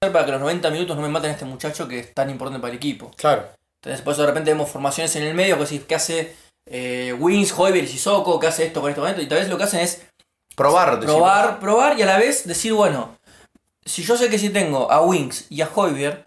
para 0.01 0.25
que 0.25 0.33
los 0.33 0.41
90 0.41 0.71
minutos 0.71 0.97
no 0.97 1.03
me 1.03 1.09
maten 1.09 1.31
a 1.31 1.35
este 1.35 1.45
muchacho 1.45 1.87
que 1.87 2.01
es 2.01 2.15
tan 2.15 2.31
importante 2.31 2.61
para 2.61 2.73
el 2.73 2.79
equipo. 2.79 3.11
Claro. 3.17 3.49
Entonces, 3.83 4.03
por 4.03 4.13
eso 4.13 4.23
de 4.23 4.29
repente 4.29 4.51
vemos 4.51 4.69
formaciones 4.69 5.15
en 5.17 5.23
el 5.23 5.35
medio 5.35 5.57
que, 5.57 5.65
decís, 5.65 5.83
¿qué 5.87 5.95
hace 5.95 6.37
eh, 6.67 7.15
Wins, 7.19 7.53
Hoiber 7.57 7.85
y 7.85 7.87
Sissoko? 7.87 8.41
¿Qué 8.41 8.47
hace 8.47 8.67
esto 8.67 8.81
con 8.81 8.91
este 8.91 9.01
momento? 9.01 9.23
Y 9.23 9.29
tal 9.29 9.39
vez 9.39 9.49
lo 9.49 9.57
que 9.57 9.65
hacen 9.65 9.81
es 9.81 10.03
Probar. 10.57 11.01
decimos. 11.01 11.17
probar, 11.17 11.61
probar 11.61 11.99
y 11.99 12.03
a 12.03 12.07
la 12.07 12.19
vez 12.19 12.47
decir, 12.47 12.73
bueno, 12.73 13.17
si 13.85 14.03
yo 14.03 14.17
sé 14.17 14.29
que 14.29 14.39
si 14.39 14.51
tengo 14.51 14.91
a 14.91 15.01
Wings 15.01 15.47
y 15.49 15.63
a 15.63 15.71
Hoiber, 15.75 16.27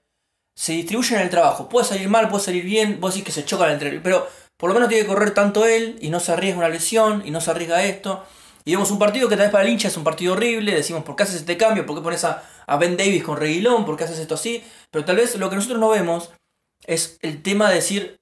se 0.55 0.73
distribuyen 0.73 1.19
el 1.19 1.29
trabajo. 1.29 1.67
Puede 1.69 1.85
salir 1.85 2.09
mal, 2.09 2.29
puede 2.29 2.43
salir 2.43 2.63
bien, 2.63 2.99
vos 2.99 3.13
decís 3.13 3.25
que 3.25 3.31
se 3.31 3.45
chocan 3.45 3.71
entre 3.71 3.99
pero 3.99 4.27
por 4.57 4.69
lo 4.69 4.75
menos 4.75 4.89
tiene 4.89 5.03
que 5.03 5.09
correr 5.09 5.33
tanto 5.33 5.65
él 5.65 5.97
y 5.99 6.09
no 6.09 6.19
se 6.19 6.31
arriesga 6.31 6.59
una 6.59 6.69
lesión 6.69 7.21
y 7.25 7.31
no 7.31 7.41
se 7.41 7.51
arriesga 7.51 7.83
esto. 7.83 8.23
Y 8.65 8.71
vemos 8.71 8.91
un 8.91 8.99
partido 8.99 9.27
que 9.27 9.35
tal 9.35 9.45
vez 9.45 9.51
para 9.51 9.63
el 9.65 9.71
hincha 9.71 9.89
es 9.89 9.97
un 9.97 10.03
partido 10.03 10.33
horrible, 10.33 10.73
decimos, 10.73 11.03
¿por 11.03 11.15
qué 11.15 11.23
haces 11.23 11.35
este 11.35 11.57
cambio? 11.57 11.85
¿Por 11.85 11.97
qué 11.97 12.01
pones 12.01 12.23
a, 12.23 12.43
a 12.65 12.77
Ben 12.77 12.95
Davis 12.95 13.23
con 13.23 13.37
Reguilón? 13.37 13.85
¿Por 13.85 13.97
qué 13.97 14.05
haces 14.05 14.19
esto 14.19 14.35
así? 14.35 14.63
Pero 14.89 15.03
tal 15.05 15.17
vez 15.17 15.35
lo 15.35 15.49
que 15.49 15.55
nosotros 15.55 15.79
no 15.79 15.89
vemos 15.89 16.31
es 16.85 17.17
el 17.21 17.41
tema 17.41 17.69
de 17.69 17.75
decir 17.75 18.21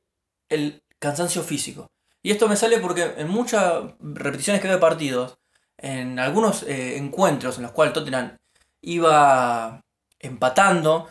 el 0.49 0.81
cansancio 0.99 1.43
físico. 1.43 1.91
Y 2.23 2.31
esto 2.31 2.47
me 2.47 2.55
sale 2.55 2.79
porque 2.79 3.13
en 3.17 3.27
muchas 3.27 3.83
repeticiones 3.99 4.61
que 4.61 4.67
veo 4.67 4.77
de 4.77 4.81
partidos, 4.81 5.37
en 5.77 6.19
algunos 6.19 6.63
eh, 6.63 6.97
encuentros 6.97 7.57
en 7.57 7.63
los 7.63 7.71
cuales 7.71 7.93
Tottenham 7.93 8.37
iba 8.81 9.81
empatando, 10.19 11.07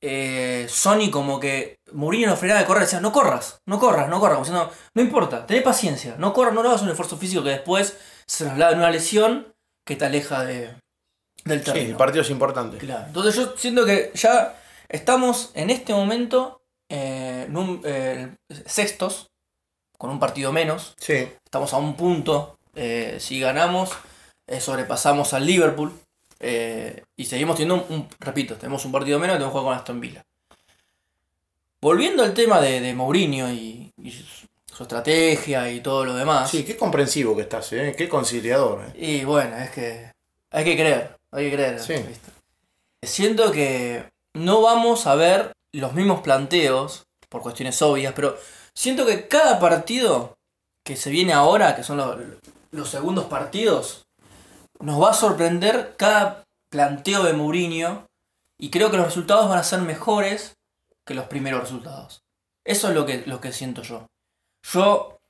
eh, 0.00 0.66
Sony 0.68 1.10
como 1.10 1.40
que 1.40 1.80
Mourinho 1.92 2.28
no 2.28 2.36
frenaba 2.36 2.60
de 2.60 2.66
correr, 2.66 2.84
decía, 2.84 3.00
no 3.00 3.12
corras, 3.12 3.60
no 3.66 3.78
corras, 3.78 4.08
no 4.08 4.20
corras, 4.20 4.48
como 4.48 4.70
no 4.94 5.02
importa, 5.02 5.46
ten 5.46 5.62
paciencia, 5.62 6.14
no 6.18 6.32
corras, 6.32 6.54
no 6.54 6.62
lo 6.62 6.70
hagas 6.70 6.82
un 6.82 6.90
esfuerzo 6.90 7.16
físico 7.16 7.42
que 7.42 7.50
después 7.50 7.98
se 8.30 8.44
traslada 8.44 8.72
en 8.72 8.78
una 8.78 8.90
lesión 8.90 9.52
que 9.84 9.96
te 9.96 10.04
aleja 10.04 10.44
de, 10.44 10.74
del 11.44 11.58
Sí, 11.60 11.64
terreno. 11.64 11.90
el 11.90 11.96
partido 11.96 12.22
es 12.22 12.30
importante. 12.30 12.78
Claro. 12.78 13.06
Entonces 13.06 13.34
yo 13.34 13.54
siento 13.56 13.84
que 13.84 14.12
ya 14.14 14.56
estamos 14.88 15.50
en 15.54 15.70
este 15.70 15.92
momento 15.92 16.62
eh, 16.88 17.44
en 17.48 17.56
un, 17.56 17.80
eh, 17.84 18.34
sextos, 18.66 19.30
con 19.98 20.10
un 20.10 20.18
partido 20.20 20.52
menos. 20.52 20.94
Sí. 20.98 21.28
Estamos 21.44 21.72
a 21.72 21.78
un 21.78 21.94
punto. 21.96 22.56
eh, 22.74 23.16
si 23.20 23.40
ganamos, 23.40 23.90
sobrepasamos 24.60 25.32
al 25.34 25.44
Liverpool. 25.46 25.92
y 27.16 27.24
seguimos 27.24 27.56
teniendo 27.56 27.84
un, 27.88 27.94
un- 27.94 28.08
repito, 28.20 28.54
tenemos 28.54 28.84
un 28.84 28.92
partido 28.92 29.18
menos 29.18 29.34
y 29.34 29.38
tenemos 29.38 29.52
que 29.52 29.58
jugar 29.60 29.72
con 29.74 29.78
Aston 29.80 30.00
Villa. 30.00 30.24
Volviendo 31.80 32.22
al 32.22 32.34
tema 32.34 32.60
de, 32.60 32.80
de 32.80 32.94
Mourinho 32.94 33.50
y, 33.50 33.90
y 33.96 34.10
su, 34.80 34.84
estrategia 34.84 35.70
y 35.70 35.80
todo 35.80 36.04
lo 36.04 36.14
demás. 36.14 36.50
Sí, 36.50 36.64
qué 36.64 36.76
comprensivo 36.76 37.36
que 37.36 37.42
estás, 37.42 37.72
¿eh? 37.72 37.94
Qué 37.96 38.08
conciliador. 38.08 38.84
¿eh? 38.86 38.92
Y 38.96 39.24
bueno, 39.24 39.56
es 39.56 39.70
que 39.70 40.12
hay 40.50 40.64
que 40.64 40.76
creer, 40.76 41.16
hay 41.32 41.50
que 41.50 41.56
creer. 41.56 41.80
Sí. 41.80 41.94
¿viste? 41.94 42.30
Siento 43.02 43.52
que 43.52 44.04
no 44.34 44.62
vamos 44.62 45.06
a 45.06 45.14
ver 45.14 45.52
los 45.72 45.92
mismos 45.94 46.20
planteos, 46.20 47.04
por 47.28 47.42
cuestiones 47.42 47.80
obvias, 47.82 48.12
pero 48.14 48.36
siento 48.74 49.06
que 49.06 49.28
cada 49.28 49.60
partido 49.60 50.36
que 50.84 50.96
se 50.96 51.10
viene 51.10 51.32
ahora, 51.32 51.76
que 51.76 51.84
son 51.84 51.98
los, 51.98 52.16
los 52.72 52.88
segundos 52.88 53.26
partidos, 53.26 54.06
nos 54.80 55.00
va 55.00 55.10
a 55.10 55.14
sorprender 55.14 55.94
cada 55.96 56.44
planteo 56.70 57.22
de 57.22 57.32
Mourinho 57.32 58.06
y 58.58 58.70
creo 58.70 58.90
que 58.90 58.96
los 58.96 59.06
resultados 59.06 59.48
van 59.48 59.58
a 59.58 59.64
ser 59.64 59.80
mejores 59.80 60.54
que 61.06 61.14
los 61.14 61.26
primeros 61.26 61.60
resultados. 61.60 62.22
Eso 62.64 62.88
es 62.88 62.94
lo 62.94 63.06
que, 63.06 63.24
lo 63.26 63.40
que 63.40 63.52
siento 63.52 63.82
yo. 63.82 64.06
Yo, 64.62 65.20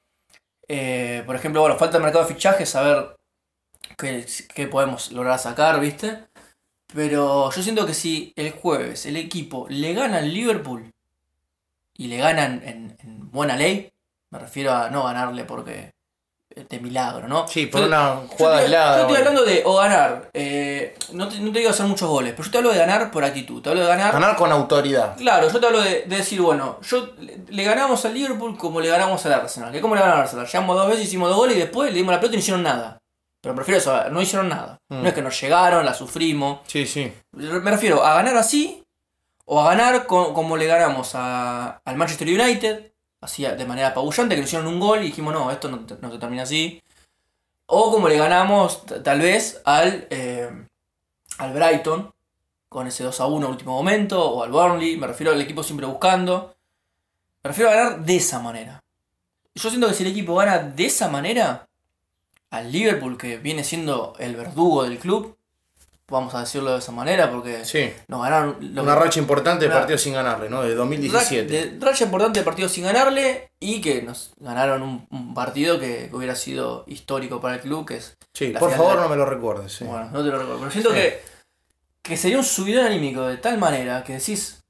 eh, 0.68 1.22
por 1.26 1.36
ejemplo, 1.36 1.60
bueno, 1.60 1.78
falta 1.78 1.96
el 1.96 2.02
mercado 2.02 2.24
de 2.26 2.34
fichajes, 2.34 2.68
saber 2.70 3.16
qué, 3.98 4.26
qué 4.54 4.66
podemos 4.68 5.12
lograr 5.12 5.38
sacar, 5.38 5.80
¿viste? 5.80 6.28
Pero 6.94 7.50
yo 7.50 7.62
siento 7.62 7.86
que 7.86 7.94
si 7.94 8.32
el 8.36 8.50
jueves 8.52 9.06
el 9.06 9.16
equipo 9.16 9.66
le 9.68 9.94
gana 9.94 10.18
al 10.18 10.32
Liverpool 10.32 10.92
y 11.96 12.08
le 12.08 12.16
ganan 12.18 12.62
en, 12.64 12.96
en 13.00 13.30
buena 13.30 13.56
ley, 13.56 13.92
me 14.30 14.38
refiero 14.38 14.72
a 14.72 14.90
no 14.90 15.04
ganarle 15.04 15.44
porque 15.44 15.92
de 16.54 16.80
milagro, 16.80 17.28
¿no? 17.28 17.46
Sí, 17.46 17.66
por 17.66 17.80
Yo- 17.80 17.86
una 17.86 18.14
yo 18.22 18.28
jugada 18.36 18.56
te- 18.58 18.62
aislada. 18.64 18.96
Yo 18.96 19.02
estoy 19.02 19.16
hablando 19.18 19.44
de 19.44 19.62
o 19.64 19.76
ganar, 19.76 20.30
eh, 20.34 20.94
no, 21.12 21.28
te, 21.28 21.38
no 21.40 21.52
te 21.52 21.58
digo 21.60 21.70
hacer 21.70 21.86
muchos 21.86 22.08
goles, 22.08 22.32
pero 22.32 22.44
yo 22.44 22.50
te 22.50 22.58
hablo 22.58 22.70
de 22.72 22.78
ganar 22.78 23.10
por 23.10 23.24
actitud, 23.24 23.62
te 23.62 23.68
hablo 23.70 23.82
de 23.82 23.86
ganar 23.88 24.12
Ganar 24.12 24.36
con 24.36 24.50
autoridad. 24.50 25.16
Claro, 25.16 25.48
yo 25.48 25.60
te 25.60 25.66
hablo 25.66 25.80
de, 25.80 26.02
de 26.06 26.16
decir, 26.16 26.40
bueno, 26.40 26.78
yo 26.82 27.10
le, 27.20 27.38
le 27.48 27.64
ganamos 27.64 28.04
al 28.04 28.14
Liverpool 28.14 28.58
como 28.58 28.80
le 28.80 28.88
ganamos 28.88 29.24
al 29.26 29.32
Arsenal. 29.34 29.70
¿Que 29.72 29.80
¿Cómo 29.80 29.94
le 29.94 30.00
ganamos 30.00 30.18
al 30.18 30.24
Arsenal? 30.24 30.46
Llegamos 30.46 30.76
dos 30.76 30.88
veces, 30.88 31.04
hicimos 31.04 31.28
dos 31.28 31.38
goles 31.38 31.56
y 31.56 31.60
después 31.60 31.90
le 31.90 31.96
dimos 31.96 32.12
la 32.12 32.20
pelota 32.20 32.34
y 32.34 32.38
no 32.38 32.40
hicieron 32.40 32.62
nada. 32.62 32.98
Pero 33.42 33.54
prefiero 33.54 33.78
eso, 33.78 34.10
no 34.10 34.20
hicieron 34.20 34.48
nada. 34.48 34.76
Mm. 34.90 35.02
No 35.02 35.08
es 35.08 35.14
que 35.14 35.22
nos 35.22 35.40
llegaron, 35.40 35.86
la 35.86 35.94
sufrimos. 35.94 36.60
Sí, 36.66 36.84
sí. 36.86 37.10
Me 37.32 37.70
refiero 37.70 38.04
a 38.04 38.14
ganar 38.14 38.36
así 38.36 38.82
o 39.46 39.60
a 39.62 39.64
ganar 39.70 40.04
co- 40.06 40.34
como 40.34 40.56
le 40.56 40.66
ganamos 40.66 41.12
a- 41.14 41.80
al 41.84 41.96
Manchester 41.96 42.28
United, 42.28 42.92
así 43.20 43.44
de 43.44 43.66
manera 43.66 43.88
apabullante, 43.88 44.34
que 44.34 44.40
nos 44.40 44.48
hicieron 44.48 44.68
un 44.68 44.80
gol 44.80 45.00
y 45.02 45.06
dijimos, 45.06 45.32
no, 45.32 45.50
esto 45.50 45.70
no, 45.70 45.84
no 46.00 46.12
se 46.12 46.18
termina 46.18 46.42
así. 46.42 46.82
O 47.66 47.92
como 47.92 48.08
le 48.08 48.16
ganamos 48.16 48.84
tal 48.86 49.20
vez 49.20 49.60
al, 49.64 50.06
eh, 50.10 50.50
al 51.38 51.52
Brighton, 51.52 52.12
con 52.68 52.86
ese 52.86 53.04
2 53.04 53.20
a 53.20 53.26
1 53.26 53.48
último 53.48 53.72
momento, 53.72 54.22
o 54.22 54.42
al 54.42 54.50
Burnley, 54.50 54.96
me 54.96 55.06
refiero 55.06 55.32
al 55.32 55.40
equipo 55.40 55.62
siempre 55.62 55.86
buscando. 55.86 56.54
Me 57.42 57.48
refiero 57.48 57.70
a 57.70 57.74
ganar 57.74 58.04
de 58.04 58.16
esa 58.16 58.40
manera. 58.40 58.80
Yo 59.54 59.70
siento 59.70 59.88
que 59.88 59.94
si 59.94 60.04
el 60.04 60.10
equipo 60.10 60.34
gana 60.36 60.58
de 60.58 60.86
esa 60.86 61.08
manera, 61.08 61.68
al 62.50 62.72
Liverpool, 62.72 63.16
que 63.18 63.38
viene 63.38 63.64
siendo 63.64 64.14
el 64.18 64.36
verdugo 64.36 64.84
del 64.84 64.98
club, 64.98 65.36
vamos 66.10 66.34
a 66.34 66.40
decirlo 66.40 66.72
de 66.72 66.78
esa 66.80 66.92
manera, 66.92 67.30
porque 67.30 67.64
Sí. 67.64 67.92
nos 68.08 68.22
ganaron. 68.22 68.56
Una 68.78 68.94
racha 68.94 69.20
importante 69.20 69.66
de 69.66 69.70
partidos 69.70 70.02
sin 70.02 70.14
ganarle, 70.14 70.48
¿no? 70.50 70.62
De 70.62 70.74
2017. 70.74 71.42
Ra- 71.64 71.70
de- 71.72 71.78
racha 71.86 72.04
importante 72.04 72.40
de 72.40 72.44
partidos 72.44 72.72
sin 72.72 72.84
ganarle 72.84 73.50
y 73.60 73.80
que 73.80 74.02
nos 74.02 74.32
ganaron 74.38 74.82
un, 74.82 75.06
un 75.10 75.34
partido 75.34 75.78
que 75.80 76.10
hubiera 76.12 76.34
sido 76.34 76.84
histórico 76.86 77.40
para 77.40 77.54
el 77.54 77.60
club, 77.60 77.86
que 77.86 77.96
es. 77.96 78.16
Sí, 78.34 78.52
por 78.58 78.70
favor 78.72 78.96
no 78.96 79.08
me 79.08 79.16
lo 79.16 79.24
recuerdes. 79.24 79.72
sí. 79.72 79.84
Bueno, 79.84 80.10
no 80.12 80.22
te 80.22 80.30
lo 80.30 80.38
recuerdo. 80.38 80.58
Pero 80.58 80.70
siento 80.70 80.90
Sí. 80.90 80.96
que, 80.96 81.22
que 82.02 82.16
sería 82.16 82.38
un 82.38 82.44
subidón 82.44 82.86
anímico 82.86 83.22
de 83.22 83.36
tal 83.36 83.58
manera 83.58 84.02
que 84.04 84.14
decís. 84.14 84.62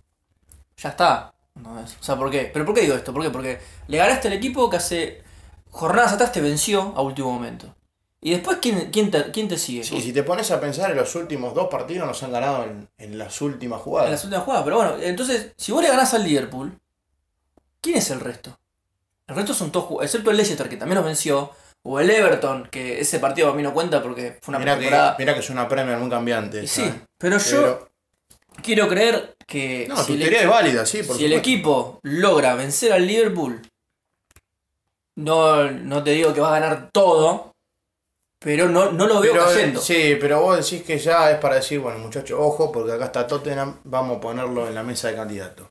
Ya 0.76 0.90
está. 0.90 1.32
No 1.54 1.78
es- 1.80 1.96
O 2.00 2.02
sea, 2.02 2.16
¿por 2.16 2.30
qué? 2.30 2.50
¿Pero 2.52 2.64
por 2.64 2.74
qué 2.74 2.82
digo 2.82 2.94
esto? 2.94 3.12
¿Por 3.12 3.22
qué? 3.22 3.30
Porque 3.30 3.58
le 3.88 3.98
ganaste 3.98 4.28
al 4.28 4.34
equipo 4.34 4.70
que 4.70 4.76
hace 4.78 5.22
jornadas 5.70 6.12
atrás 6.14 6.32
te 6.32 6.40
venció 6.40 6.92
a 6.96 7.02
último 7.02 7.30
momento. 7.32 7.74
Y 8.22 8.32
después, 8.32 8.58
¿quién, 8.60 8.90
quién, 8.90 9.10
te, 9.10 9.30
quién 9.30 9.48
te 9.48 9.56
sigue? 9.56 9.82
Sí, 9.82 10.00
si 10.00 10.12
te 10.12 10.22
pones 10.22 10.50
a 10.50 10.60
pensar 10.60 10.90
en 10.90 10.96
los 10.98 11.14
últimos 11.14 11.54
dos 11.54 11.68
partidos 11.68 12.06
nos 12.06 12.22
han 12.22 12.32
ganado 12.32 12.64
en, 12.64 12.88
en 12.98 13.16
las 13.16 13.40
últimas 13.40 13.78
en 13.78 13.84
jugadas. 13.84 14.10
las 14.10 14.24
últimas 14.24 14.44
jugadas. 14.44 14.64
Pero 14.64 14.76
bueno, 14.76 14.96
entonces, 15.00 15.52
si 15.56 15.72
vos 15.72 15.82
le 15.82 15.88
ganás 15.88 16.12
al 16.12 16.24
Liverpool, 16.24 16.78
¿quién 17.80 17.96
es 17.96 18.10
el 18.10 18.20
resto? 18.20 18.58
El 19.26 19.36
resto 19.36 19.54
son 19.54 19.70
todos 19.72 19.86
jugadores, 19.86 20.10
excepto 20.10 20.30
el 20.30 20.36
Leicester, 20.36 20.68
que 20.68 20.76
también 20.76 20.96
nos 20.96 21.04
venció, 21.06 21.50
o 21.82 21.98
el 21.98 22.10
Everton, 22.10 22.68
que 22.70 23.00
ese 23.00 23.20
partido 23.20 23.48
a 23.48 23.54
mí 23.54 23.62
no 23.62 23.72
cuenta 23.72 24.02
porque 24.02 24.38
fue 24.42 24.52
una 24.52 24.58
Mirá 24.58 24.74
que, 24.74 24.80
temporada. 24.80 25.16
mirá 25.18 25.34
que 25.34 25.40
es 25.40 25.48
una 25.50 25.66
Premier 25.66 25.96
muy 25.98 26.10
cambiante. 26.10 26.62
Y 26.64 26.66
sí, 26.66 26.82
¿eh? 26.82 27.00
pero 27.16 27.38
yo 27.38 27.88
quiero 28.62 28.86
creer 28.86 29.34
que 29.46 29.86
no, 29.88 29.96
si, 29.96 30.12
tu 30.12 30.18
teoría 30.18 30.42
es 30.42 30.48
válida, 30.48 30.84
sí, 30.84 31.02
por 31.04 31.16
si 31.16 31.24
el 31.24 31.32
equipo 31.32 32.00
logra 32.02 32.54
vencer 32.54 32.92
al 32.92 33.06
Liverpool, 33.06 33.62
no, 35.16 35.70
no 35.70 36.02
te 36.02 36.10
digo 36.10 36.34
que 36.34 36.40
va 36.40 36.48
a 36.54 36.60
ganar 36.60 36.90
todo, 36.92 37.49
pero 38.42 38.68
no, 38.68 38.90
no 38.90 39.06
lo 39.06 39.20
veo 39.20 39.32
Pero, 39.34 39.44
cayendo. 39.44 39.80
sí, 39.80 40.16
pero 40.20 40.40
vos 40.40 40.56
decís 40.56 40.82
que 40.84 40.98
ya 40.98 41.30
es 41.30 41.38
para 41.38 41.56
decir, 41.56 41.78
bueno, 41.78 41.98
muchachos, 41.98 42.38
ojo, 42.40 42.72
porque 42.72 42.92
acá 42.92 43.04
está 43.04 43.26
Tottenham, 43.26 43.78
vamos 43.84 44.16
a 44.16 44.20
ponerlo 44.20 44.66
en 44.66 44.74
la 44.74 44.82
mesa 44.82 45.08
de 45.08 45.14
candidatos. 45.16 45.68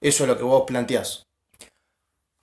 Eso 0.00 0.24
es 0.24 0.28
lo 0.28 0.36
que 0.36 0.44
vos 0.44 0.64
planteás. 0.66 1.24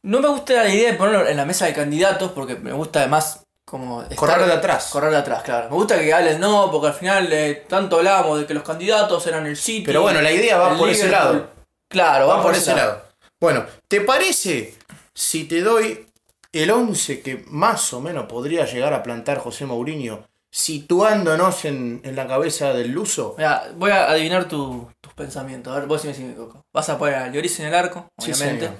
No 0.03 0.19
me 0.19 0.28
gusta 0.30 0.53
la 0.63 0.69
idea 0.69 0.91
de 0.91 0.97
ponerlo 0.97 1.28
en 1.28 1.38
la 1.38 1.45
mesa 1.45 1.65
de 1.65 1.73
candidatos 1.73 2.32
porque 2.32 2.55
me 2.55 2.71
gusta 2.73 2.99
además 3.01 3.43
como 3.65 4.01
estar- 4.03 4.15
Correr 4.15 4.45
de 4.45 4.53
atrás. 4.53 4.89
correr 4.91 5.11
de 5.11 5.17
atrás, 5.17 5.43
claro. 5.43 5.69
Me 5.69 5.75
gusta 5.75 5.99
que 5.99 6.13
hablen 6.13 6.39
no, 6.39 6.71
porque 6.71 6.88
al 6.88 6.93
final 6.93 7.32
eh, 7.32 7.65
tanto 7.67 7.97
hablamos 7.97 8.39
de 8.39 8.45
que 8.45 8.53
los 8.53 8.63
candidatos 8.63 9.28
eran 9.28 9.45
el 9.45 9.57
City. 9.57 9.86
Pero 9.86 10.01
bueno, 10.01 10.21
la 10.21 10.32
idea 10.32 10.57
va 10.57 10.78
por 10.78 10.89
ese 10.89 11.09
lado. 11.09 11.49
Claro, 11.89 12.28
Va 12.28 12.41
por 12.41 12.55
ese 12.55 12.73
lado. 12.75 13.01
Bueno, 13.39 13.65
¿te 13.88 14.01
parece 14.01 14.75
si 15.13 15.43
te 15.45 15.61
doy 15.61 16.05
el 16.51 16.71
11 16.71 17.21
que 17.21 17.45
más 17.49 17.93
o 17.93 18.01
menos 18.01 18.25
podría 18.27 18.65
llegar 18.65 18.93
a 18.93 19.03
plantar 19.03 19.37
José 19.39 19.65
Mourinho, 19.65 20.27
situándonos 20.49 21.65
en, 21.65 22.01
en 22.03 22.15
la 22.15 22.27
cabeza 22.27 22.73
del 22.73 22.91
luso? 22.91 23.35
Mira, 23.37 23.67
voy 23.75 23.91
a 23.91 24.09
adivinar 24.09 24.47
tu- 24.47 24.89
tus 25.01 25.13
pensamientos. 25.13 25.75
A 25.75 25.79
ver, 25.79 25.87
vos 25.87 26.01
si 26.01 26.07
me 26.07 26.13
equivoco. 26.31 26.65
Vas 26.73 26.89
a 26.89 26.97
poner 26.97 27.15
a 27.15 27.27
Lloris 27.29 27.59
en 27.59 27.67
el 27.67 27.75
arco, 27.75 28.09
Sí, 28.17 28.31
obviamente. 28.31 28.65
señor. 28.67 28.79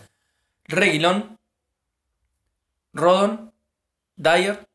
Reguilón, 0.66 1.38
Rodon, 2.94 3.54
Dyer, 4.16 4.68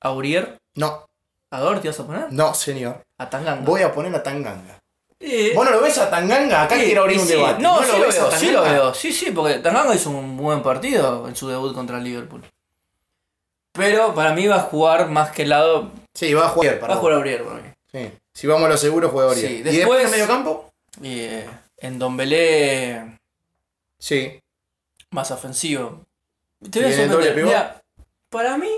Aurier. 0.00 0.58
No, 0.74 1.06
¿A 1.50 1.60
Dor 1.60 1.80
te 1.80 1.88
vas 1.88 2.00
a 2.00 2.06
poner? 2.06 2.32
no, 2.32 2.54
señor. 2.54 3.02
A 3.18 3.30
Tanganga. 3.30 3.64
Voy 3.64 3.82
a 3.82 3.92
poner 3.92 4.14
a 4.14 4.22
Tanganga. 4.22 4.78
Eh, 5.18 5.52
¿Vos 5.54 5.64
no 5.64 5.70
lo 5.70 5.80
ves 5.80 5.96
a 5.98 6.10
Tanganga? 6.10 6.64
Acá 6.64 6.76
quiero 6.76 7.02
abrir 7.02 7.16
y 7.16 7.20
un 7.20 7.26
sí. 7.26 7.32
debate. 7.34 7.62
No, 7.62 7.82
sí 7.82 7.88
lo 7.88 8.04
a 8.04 8.08
veo, 8.08 8.30
sí 8.32 8.50
lo 8.50 8.62
veo. 8.62 8.94
Sí, 8.94 9.12
sí, 9.12 9.30
porque 9.30 9.58
Tanganga 9.60 9.94
hizo 9.94 10.10
un 10.10 10.36
buen 10.36 10.62
partido 10.62 11.26
en 11.26 11.34
su 11.34 11.48
debut 11.48 11.74
contra 11.74 11.98
el 11.98 12.04
Liverpool. 12.04 12.42
Pero 13.72 14.14
para 14.14 14.34
mí 14.34 14.46
va 14.46 14.56
a 14.56 14.60
jugar 14.60 15.08
más 15.08 15.30
que 15.32 15.42
el 15.42 15.50
lado. 15.50 15.90
Sí, 16.14 16.32
va 16.34 16.46
a 16.46 16.48
jugar. 16.50 16.76
Va 16.76 16.80
para 16.80 16.92
a 16.92 16.96
vos. 16.96 17.00
jugar 17.00 17.16
Aurier 17.16 17.44
para 17.44 17.60
mí. 17.62 17.68
Sí. 17.92 18.10
Si 18.34 18.46
vamos 18.46 18.66
a 18.66 18.68
lo 18.70 18.76
seguro, 18.76 19.08
juega 19.10 19.30
Oriel. 19.30 19.46
Sí, 19.48 19.54
¿Y 19.54 19.62
después- 19.62 19.76
después 19.78 20.04
en 20.04 20.10
medio 20.10 20.26
campo? 20.26 20.72
Y 21.02 21.20
eh, 21.20 21.48
en 21.78 21.98
Dombelé 21.98 23.18
Sí. 23.98 24.38
más 25.10 25.30
ofensivo. 25.30 26.04
Te 26.70 26.78
¿Y 26.80 26.82
voy 26.82 26.92
a 26.92 26.96
sorprender. 27.08 27.44
Mira, 27.44 27.82
para 28.30 28.56
mí, 28.58 28.70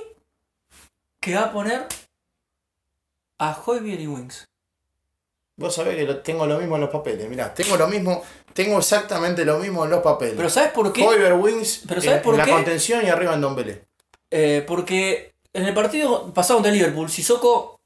que 1.21 1.35
va 1.35 1.43
a 1.43 1.53
poner 1.53 1.87
a 3.39 3.57
Hoybier 3.65 4.01
y 4.01 4.07
Wings. 4.07 4.48
Vos 5.59 5.75
sabés 5.75 5.97
que 5.97 6.15
tengo 6.15 6.47
lo 6.47 6.57
mismo 6.59 6.77
en 6.77 6.83
los 6.83 6.91
papeles. 6.91 7.29
Mirá, 7.29 7.53
tengo 7.53 7.77
lo 7.77 7.87
mismo, 7.89 8.23
tengo 8.55 8.79
exactamente 8.79 9.45
lo 9.45 9.59
mismo 9.59 9.85
en 9.85 9.91
los 9.91 10.01
papeles. 10.03 10.35
Pero 10.37 10.49
¿sabes 10.49 10.71
por 10.71 10.93
qué? 10.93 11.05
Hoiber 11.05 11.35
Wings 11.35 11.83
Pero 11.87 12.01
en- 12.01 12.05
¿sabes 12.05 12.19
en, 12.19 12.23
por 12.25 12.37
la 12.39 12.45
qué? 12.45 12.51
contención 12.53 13.05
y 13.05 13.09
arriba 13.11 13.35
en 13.35 13.41
Dombele. 13.41 13.85
Eh, 14.31 14.65
porque 14.67 15.33
en 15.53 15.65
el 15.67 15.75
partido 15.75 16.33
pasado 16.33 16.59
contra 16.59 16.71
Liverpool, 16.73 17.11
Sissoko, 17.11 17.81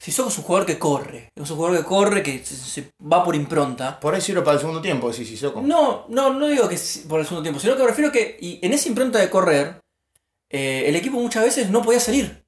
Sissoko 0.00 0.30
es 0.30 0.38
un 0.38 0.42
jugador 0.44 0.66
que 0.66 0.78
corre. 0.80 1.30
Es 1.36 1.48
un 1.48 1.56
jugador 1.56 1.78
que 1.78 1.84
corre, 1.84 2.22
que 2.24 2.44
se, 2.44 2.56
se 2.56 2.90
va 3.00 3.22
por 3.24 3.36
impronta. 3.36 4.00
Por 4.00 4.14
ahí 4.16 4.20
sirve 4.20 4.42
para 4.42 4.54
el 4.54 4.60
segundo 4.60 4.80
tiempo, 4.82 5.08
decís 5.08 5.28
Sissoko. 5.28 5.60
No, 5.60 6.06
no, 6.08 6.34
no 6.34 6.48
digo 6.48 6.68
que 6.68 6.74
es 6.74 7.04
por 7.08 7.20
el 7.20 7.24
segundo 7.26 7.42
tiempo, 7.44 7.60
sino 7.60 7.76
que 7.76 7.82
me 7.82 7.88
refiero 7.88 8.10
que 8.10 8.36
y 8.40 8.58
en 8.66 8.72
esa 8.72 8.88
impronta 8.88 9.20
de 9.20 9.30
correr, 9.30 9.80
eh, 10.50 10.84
el 10.88 10.96
equipo 10.96 11.18
muchas 11.18 11.44
veces 11.44 11.70
no 11.70 11.82
podía 11.82 12.00
salir. 12.00 12.41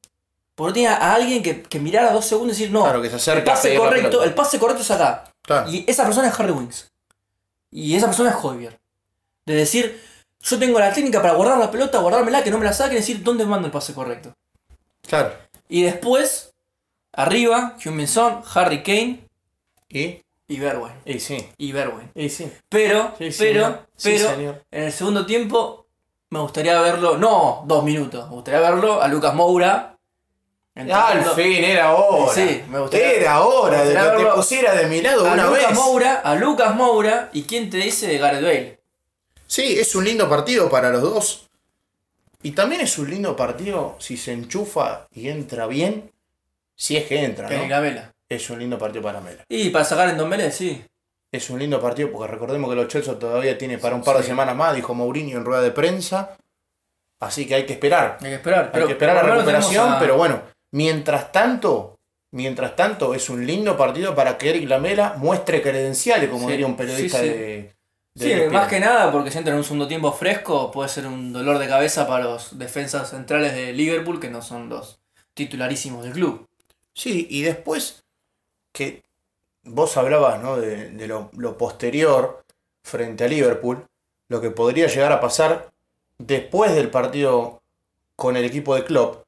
Porque 0.55 0.69
no 0.71 0.75
tenía 0.75 0.95
a 0.97 1.15
alguien 1.15 1.43
que, 1.43 1.63
que 1.63 1.81
mirara 1.81 2.13
dos 2.13 2.25
segundos 2.27 2.57
y 2.57 2.61
decir, 2.61 2.73
no, 2.73 2.83
Claro, 2.85 3.03
que 3.03 3.09
se 3.09 3.15
el 3.15 3.21
acerca 3.21 3.53
a 3.53 3.55
pase 3.55 3.77
correcto, 3.77 4.23
el 4.23 4.35
pase 4.35 4.59
correcto 4.59 4.83
es 4.83 4.91
acá. 4.91 5.25
Claro. 5.43 5.71
Y 5.71 5.85
esa 5.91 6.05
persona 6.05 6.29
es 6.29 6.39
Harry 6.39 6.53
Wings. 6.53 6.91
Y 7.71 7.97
esa 7.97 8.07
persona 8.07 8.31
es 8.31 8.37
Hoybier. 8.41 8.79
De 9.47 9.55
decir, 9.55 10.01
yo 10.41 10.59
tengo 10.59 10.79
la 10.79 10.93
técnica 10.93 11.21
para 11.21 11.35
guardar 11.35 11.59
la 11.59 11.71
pelota, 11.71 11.99
guardármela, 11.99 12.45
que 12.45 12.51
no 12.51 12.59
me 12.59 12.65
la 12.65 12.73
saquen, 12.73 12.97
decir 12.97 13.23
dónde 13.23 13.45
mando 13.45 13.67
el 13.67 13.73
pase 13.73 13.93
correcto. 13.95 14.33
Claro. 15.07 15.33
Y 15.69 15.83
después, 15.83 16.55
arriba, 17.13 17.77
Hyun 17.81 18.07
Son, 18.07 18.43
Harry 18.55 18.83
Kane 18.83 19.29
¿Y? 19.89 20.23
y 20.47 20.59
Bergwijn. 20.61 20.95
Y 21.05 21.19
sí. 21.19 21.49
Y 21.59 21.73
Bergwijn. 21.73 22.11
Y 22.15 22.29
sí. 22.29 22.51
Pero, 22.69 23.15
Sí, 23.19 23.31
pero. 23.39 23.87
Sí, 23.97 24.11
pero, 24.17 24.31
señor. 24.31 24.65
en 24.71 24.83
el 24.85 24.93
segundo 24.93 25.27
tiempo 25.27 25.87
me 26.31 26.41
gustaría 26.41 26.81
verlo, 26.81 27.17
no 27.19 27.65
dos 27.67 27.85
minutos, 27.85 28.29
me 28.29 28.35
gustaría 28.37 28.61
verlo 28.61 29.03
a 29.03 29.09
Lucas 29.09 29.35
Moura. 29.35 29.94
Al 30.77 30.83
entrando- 30.83 31.35
fin, 31.35 31.63
era 31.65 31.95
hora. 31.95 32.33
Sí, 32.35 32.63
me 32.69 32.81
gustaría- 32.81 33.13
Era 33.13 33.41
hora 33.43 33.85
de 33.85 33.95
que 33.95 34.25
te 34.25 34.31
pusiera 34.33 34.75
de 34.75 34.87
mi 34.89 35.01
lado 35.01 35.29
a 35.29 35.33
una 35.35 35.47
Lucas 35.47 35.69
vez. 35.69 35.75
Moura, 35.79 36.15
a 36.17 36.35
Lucas 36.35 36.75
Moura, 36.75 37.31
y 37.33 37.43
quién 37.45 37.71
te 37.71 37.77
dice 37.77 38.09
de 38.09 38.19
Gareth 38.19 38.43
Bale. 38.43 38.81
Sí, 39.47 39.79
es 39.79 39.95
un 39.95 40.05
lindo 40.05 40.29
partido 40.29 40.69
para 40.69 40.91
los 40.91 41.03
dos. 41.03 41.49
Y 42.43 42.51
también 42.51 42.81
es 42.81 42.99
un 42.99 43.09
lindo 43.09 43.37
partido 43.37 43.97
si 44.01 44.17
se 44.17 44.33
enchufa 44.33 45.07
y 45.13 45.29
entra 45.29 45.67
bien. 45.67 46.11
Si 46.75 46.97
es 46.97 47.07
que 47.07 47.23
entra, 47.25 47.49
¿no? 47.49 47.57
ni 47.63 47.69
la 47.69 47.79
vela. 47.81 48.13
Es 48.29 48.51
un 48.51 48.59
lindo 48.59 48.77
partido 48.77 49.03
para 49.03 49.21
Mela. 49.21 49.45
Y 49.49 49.71
para 49.71 49.85
sacar 49.85 50.09
en 50.09 50.19
Dombele, 50.19 50.51
sí. 50.51 50.85
Es 51.31 51.51
un 51.51 51.59
lindo 51.61 51.81
partido 51.81 52.11
porque 52.11 52.33
recordemos 52.33 52.69
que 52.69 52.75
los 52.77 52.89
Chelsea 52.89 53.17
todavía 53.19 53.57
tiene 53.57 53.79
para 53.79 53.95
un 53.95 54.03
par 54.03 54.17
de 54.17 54.25
semanas 54.25 54.57
más, 54.57 54.75
dijo 54.75 54.93
Mourinho 54.93 55.39
en 55.39 55.45
rueda 55.45 55.63
de 55.63 55.71
prensa. 55.71 56.37
Así 57.21 57.47
que 57.47 57.55
hay 57.55 57.65
que 57.67 57.75
esperar. 57.75 58.19
Hay 58.21 58.29
que 58.29 58.35
esperar. 58.35 58.71
Hay 58.75 58.87
que 58.87 58.93
esperar 58.93 59.17
la 59.17 59.35
recuperación, 59.35 59.93
a- 59.93 59.99
pero 60.01 60.17
bueno, 60.17 60.43
mientras 60.75 61.33
tanto, 61.33 61.99
mientras 62.33 62.75
tanto, 62.77 63.15
es 63.15 63.31
un 63.31 63.47
lindo 63.47 63.77
partido 63.77 64.15
para 64.15 64.37
que 64.37 64.51
Eric 64.51 64.69
Lamela 64.69 65.15
muestre 65.19 65.63
credenciales, 65.63 66.29
como 66.29 66.47
Sí, 66.47 66.53
diría 66.53 66.67
un 66.67 66.77
periodista 66.77 67.19
sí, 67.21 67.25
sí. 67.25 67.31
de. 67.31 67.75
de 68.15 68.47
Sí, 68.47 68.53
más 68.53 68.69
que 68.69 68.81
nada 68.81 69.11
porque 69.13 69.31
si 69.31 69.39
entra 69.39 69.53
en 69.53 69.59
un 69.59 69.65
segundo 69.65 69.89
tiempo 69.89 70.13
fresco 70.13 70.71
puede 70.71 70.89
ser 70.89 71.07
un 71.07 71.33
dolor 71.33 71.59
de 71.59 71.69
cabeza 71.69 72.07
para 72.07 72.25
los 72.25 72.59
defensas 72.59 73.11
centrales 73.11 73.55
de 73.55 73.73
Liverpool 73.73 74.21
que 74.21 74.31
no 74.31 74.43
son 74.43 74.69
los 74.69 75.01
titularísimos 75.35 76.05
del 76.05 76.13
club. 76.13 76.49
Sí, 76.93 77.27
y 77.31 77.43
después 77.43 78.05
que 78.73 79.03
vos 79.65 79.97
hablabas 79.97 80.41
¿no? 80.43 80.57
de, 80.57 80.91
de 80.91 81.07
lo, 81.09 81.31
lo 81.37 81.57
posterior 81.59 82.45
frente 82.85 83.25
a 83.25 83.29
Liverpool, 83.29 83.87
lo 84.29 84.41
que 84.41 84.51
podría 84.51 84.87
llegar 84.89 85.13
a 85.13 85.21
pasar 85.21 85.71
después 86.19 86.75
del 86.75 86.91
partido 86.91 87.63
con 88.17 88.37
el 88.37 88.45
equipo 88.45 88.75
de 88.77 88.85
Klopp, 88.85 89.24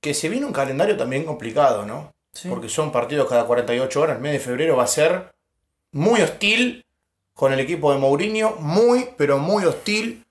que 0.00 0.14
se 0.14 0.28
viene 0.28 0.46
un 0.46 0.52
calendario 0.52 0.96
también 0.96 1.24
complicado, 1.24 1.84
¿no? 1.84 2.12
Sí. 2.32 2.48
Porque 2.48 2.68
son 2.68 2.92
partidos 2.92 3.28
cada 3.28 3.44
48 3.44 4.00
horas, 4.00 4.16
el 4.16 4.22
mes 4.22 4.32
de 4.32 4.38
febrero 4.40 4.76
va 4.76 4.84
a 4.84 4.88
ser 4.88 5.32
muy 5.92 6.20
hostil 6.20 6.84
con 7.34 7.52
el 7.52 7.60
equipo 7.60 7.92
de 7.92 7.98
Mourinho, 7.98 8.56
muy, 8.60 9.08
pero 9.16 9.38
muy 9.38 9.64
hostil. 9.64 10.24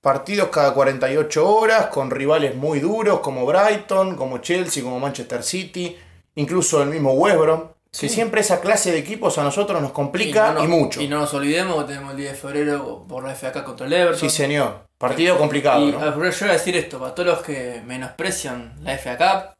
Partidos 0.00 0.48
cada 0.48 0.74
48 0.74 1.48
horas, 1.48 1.86
con 1.86 2.10
rivales 2.10 2.54
muy 2.54 2.78
duros 2.80 3.20
como 3.20 3.46
Brighton, 3.46 4.16
como 4.16 4.38
Chelsea, 4.38 4.82
como 4.82 5.00
Manchester 5.00 5.42
City, 5.42 5.96
incluso 6.34 6.82
el 6.82 6.90
mismo 6.90 7.12
West 7.12 7.38
Brom. 7.38 7.68
Sí. 7.90 8.08
Que 8.08 8.12
siempre 8.12 8.40
esa 8.42 8.60
clase 8.60 8.90
de 8.92 8.98
equipos 8.98 9.38
a 9.38 9.44
nosotros 9.44 9.80
nos 9.80 9.92
complica 9.92 10.50
y, 10.50 10.54
no 10.54 10.60
nos- 10.60 10.68
mucho. 10.68 11.00
Y 11.00 11.08
no 11.08 11.20
nos 11.20 11.32
olvidemos 11.32 11.82
que 11.84 11.92
tenemos 11.92 12.10
el 12.10 12.16
10 12.18 12.32
de 12.32 12.36
febrero 12.38 13.06
por 13.08 13.24
la 13.24 13.34
FA 13.34 13.64
contra 13.64 13.86
el 13.86 13.92
Everton. 13.94 14.18
Sí, 14.28 14.28
señor. 14.36 14.86
Partido 15.08 15.38
complicado, 15.38 15.80
Y 15.88 15.92
¿no? 15.92 15.98
ah, 15.98 16.04
yo 16.06 16.16
voy 16.16 16.28
a 16.28 16.52
decir 16.52 16.76
esto, 16.76 16.98
para 16.98 17.14
todos 17.14 17.28
los 17.28 17.42
que 17.42 17.82
menosprecian 17.84 18.74
la 18.82 18.92
FA 18.98 19.16
Cup, 19.16 19.54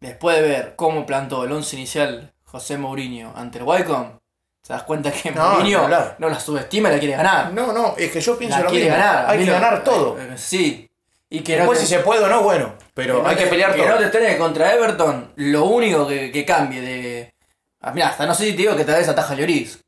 después 0.00 0.36
de 0.36 0.42
ver 0.42 0.72
cómo 0.76 1.04
plantó 1.06 1.44
el 1.44 1.52
once 1.52 1.76
inicial 1.76 2.32
José 2.44 2.76
Mourinho 2.78 3.32
ante 3.36 3.58
el 3.58 3.64
Wycombe, 3.64 4.18
te 4.66 4.72
das 4.72 4.82
cuenta 4.82 5.10
que 5.12 5.30
No, 5.30 5.50
Mourinho 5.52 5.80
hablar. 5.82 6.16
no 6.18 6.28
la 6.28 6.40
subestima 6.40 6.88
y 6.88 6.92
la 6.92 6.98
quiere 6.98 7.16
ganar. 7.16 7.52
No, 7.52 7.72
no, 7.72 7.94
es 7.96 8.10
que 8.10 8.20
yo 8.20 8.36
pienso 8.38 8.58
la 8.58 8.64
lo 8.64 8.70
quiere 8.70 8.86
mismo. 8.86 8.98
ganar. 8.98 9.30
Hay 9.30 9.38
que 9.38 9.44
Mira, 9.44 9.60
ganar 9.60 9.84
todo. 9.84 10.18
eh, 10.18 10.34
Sí. 10.36 10.88
Y 11.28 11.40
que 11.40 11.54
no 11.54 11.58
Después, 11.62 11.80
te- 11.80 11.86
si 11.86 11.94
se 11.94 12.00
puede 12.00 12.24
o 12.24 12.28
no, 12.28 12.42
bueno. 12.42 12.74
Pero 12.94 13.20
no 13.22 13.28
hay 13.28 13.34
que 13.36 13.46
pelear 13.46 13.74
que 13.74 13.82
todo. 13.82 13.90
no 13.90 13.98
te 13.98 14.04
estrenes 14.04 14.36
contra 14.36 14.72
Everton, 14.74 15.32
lo 15.36 15.64
único 15.64 16.06
que, 16.06 16.30
que 16.30 16.44
cambie 16.44 16.80
de. 16.80 17.34
Ah, 17.80 17.90
mirá, 17.92 18.10
hasta 18.10 18.26
no 18.26 18.34
sé 18.34 18.44
si 18.44 18.50
te 18.52 18.58
digo 18.58 18.76
que 18.76 18.84
tal 18.84 18.94
vez 18.96 19.08
ataja 19.08 19.34
Lloris. 19.34 19.80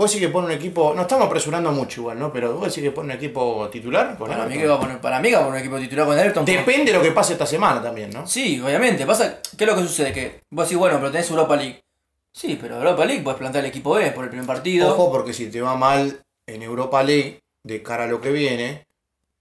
Vos 0.00 0.10
sí 0.10 0.18
que 0.18 0.30
pone 0.30 0.46
un 0.46 0.52
equipo. 0.52 0.94
No 0.96 1.02
estamos 1.02 1.26
apresurando 1.26 1.70
mucho 1.72 2.00
igual, 2.00 2.18
¿no? 2.18 2.32
Pero 2.32 2.54
vos 2.54 2.72
sí 2.72 2.80
que 2.80 2.90
pone 2.90 3.12
un 3.12 3.18
equipo 3.18 3.68
titular. 3.70 4.16
con 4.16 4.28
Para 4.30 4.46
mí, 4.46 4.54
Everton. 4.54 4.62
que 4.62 4.66
va 4.66 4.74
a 4.76 4.80
poner, 4.80 4.98
para 4.98 5.20
mí 5.20 5.28
que 5.28 5.34
va 5.34 5.42
a 5.42 5.44
poner 5.44 5.60
un 5.60 5.66
equipo 5.66 5.78
titular 5.78 6.06
con 6.06 6.18
Everton. 6.18 6.44
Depende 6.46 6.90
de 6.90 6.96
lo 6.96 7.04
que 7.04 7.10
pase 7.10 7.34
esta 7.34 7.44
semana 7.44 7.82
también, 7.82 8.08
¿no? 8.08 8.26
Sí, 8.26 8.58
obviamente. 8.64 9.04
Pasa, 9.04 9.40
¿qué 9.58 9.64
es 9.64 9.70
lo 9.70 9.76
que 9.76 9.82
sucede? 9.82 10.10
Que 10.14 10.40
vos 10.48 10.64
decís, 10.64 10.78
bueno, 10.78 10.96
pero 11.00 11.12
tenés 11.12 11.28
Europa 11.28 11.54
League. 11.54 11.82
Sí, 12.32 12.56
pero 12.58 12.76
Europa 12.76 13.04
League 13.04 13.22
puedes 13.22 13.38
plantar 13.38 13.62
el 13.62 13.68
equipo 13.68 13.92
B 13.92 14.10
por 14.12 14.24
el 14.24 14.30
primer 14.30 14.46
partido. 14.46 14.88
Ojo, 14.90 15.12
porque 15.12 15.34
si 15.34 15.50
te 15.50 15.60
va 15.60 15.76
mal 15.76 16.18
en 16.46 16.62
Europa 16.62 17.02
League, 17.02 17.40
de 17.62 17.82
cara 17.82 18.04
a 18.04 18.06
lo 18.06 18.22
que 18.22 18.30
viene, 18.30 18.86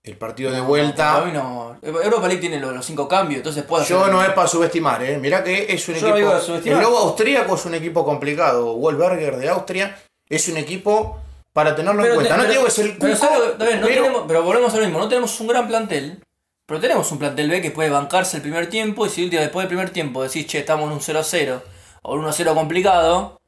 el 0.03 0.17
partido 0.17 0.51
de 0.51 0.57
No, 0.57 0.65
vuelta. 0.65 1.13
para 1.13 1.25
mí 1.25 1.31
no. 1.31 1.77
Europa 1.81 2.27
League 2.27 2.41
tiene 2.41 2.59
los, 2.59 2.73
los 2.75 2.85
cinco 2.85 3.07
cambios, 3.07 3.37
entonces 3.37 3.63
puede 3.63 3.85
Yo 3.85 4.07
no 4.09 4.21
es 4.21 4.29
para 4.33 4.45
subestimar, 4.49 5.01
¿eh? 5.03 5.17
Mirá 5.19 5.41
que 5.41 5.67
es 5.71 5.87
un 5.87 5.95
Yo 5.95 6.09
no 6.09 6.17
equipo. 6.17 6.69
El 6.69 6.81
logo 6.81 6.97
austríaco 6.97 7.55
es 7.55 7.65
un 7.65 7.75
equipo 7.75 8.03
complicado. 8.03 8.75
Wolfberger 8.75 9.37
de 9.37 9.47
Austria 9.47 9.95
es 10.29 10.47
un 10.47 10.57
equipo 10.57 11.19
para 11.53 11.75
tenerlo 11.75 12.05
en 12.05 12.13
cuenta. 12.15 12.35
te- 12.35 12.37
no 12.37 12.43
pero- 12.43 12.47
te 12.47 12.51
digo 12.53 12.63
que 12.63 12.69
es 12.69 12.79
el 12.79 12.97
Pero, 12.97 13.13
cuco, 13.15 13.25
¿sabes 13.25 13.39
lo 13.39 13.45
que- 13.45 13.51
está 13.53 13.65
bien, 13.65 13.81
no 13.81 13.87
pero- 13.87 14.01
tenemos- 14.03 14.23
pero 14.27 14.43
volvemos 14.43 14.73
a 14.73 14.77
lo 14.77 14.83
mismo, 14.83 14.99
no 14.99 15.09
tenemos 15.09 15.39
un 15.39 15.47
gran 15.47 15.67
plantel, 15.67 16.23
pero 16.65 16.79
tenemos 16.79 17.11
un 17.11 17.17
plantel 17.19 17.49
B 17.49 17.61
que 17.61 17.71
puede 17.71 17.89
bancarse 17.89 18.37
el 18.37 18.43
primer 18.43 18.67
tiempo 18.69 19.05
y 19.05 19.09
si 19.09 19.23
último 19.23 19.41
después 19.41 19.63
del 19.63 19.67
primer 19.69 19.89
tiempo 19.89 20.23
decís, 20.23 20.45
che, 20.47 20.59
estamos 20.59 20.85
en 20.87 20.93
un 20.93 21.01
0-0 21.01 21.63
o 22.03 22.13
en 22.13 22.19
un 22.19 22.25
1-0 22.25 22.53
complicado, 22.53 23.39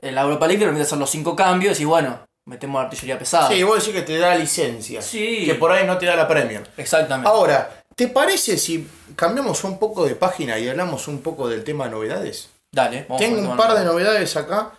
en 0.00 0.14
la 0.14 0.22
Europa 0.22 0.46
League 0.46 0.58
te 0.60 0.64
permite 0.64 0.84
hacer 0.84 0.98
los 0.98 1.10
cinco 1.10 1.36
cambios 1.36 1.78
y 1.80 1.84
bueno, 1.84 2.20
metemos 2.46 2.82
artillería 2.82 3.18
pesada. 3.18 3.48
Sí, 3.48 3.62
vos 3.62 3.78
decís 3.78 3.94
que 3.94 4.02
te 4.02 4.18
da 4.18 4.34
licencia. 4.34 5.00
Sí. 5.02 5.44
Que 5.46 5.54
por 5.54 5.70
ahí 5.72 5.86
no 5.86 5.96
te 5.98 6.06
da 6.06 6.16
la 6.16 6.26
Premier. 6.26 6.68
Exactamente. 6.76 7.28
Ahora, 7.28 7.82
¿te 7.94 8.08
parece 8.08 8.56
si 8.58 8.86
cambiamos 9.14 9.62
un 9.64 9.78
poco 9.78 10.04
de 10.06 10.14
página 10.14 10.58
y 10.58 10.68
hablamos 10.68 11.06
un 11.08 11.20
poco 11.22 11.48
del 11.48 11.64
tema 11.64 11.84
de 11.84 11.90
novedades? 11.92 12.50
Dale, 12.72 13.06
vamos 13.08 13.22
Tengo 13.22 13.38
el 13.38 13.46
un 13.46 13.56
par 13.56 13.74
de 13.78 13.84
novedades 13.84 14.36
acá. 14.36 14.72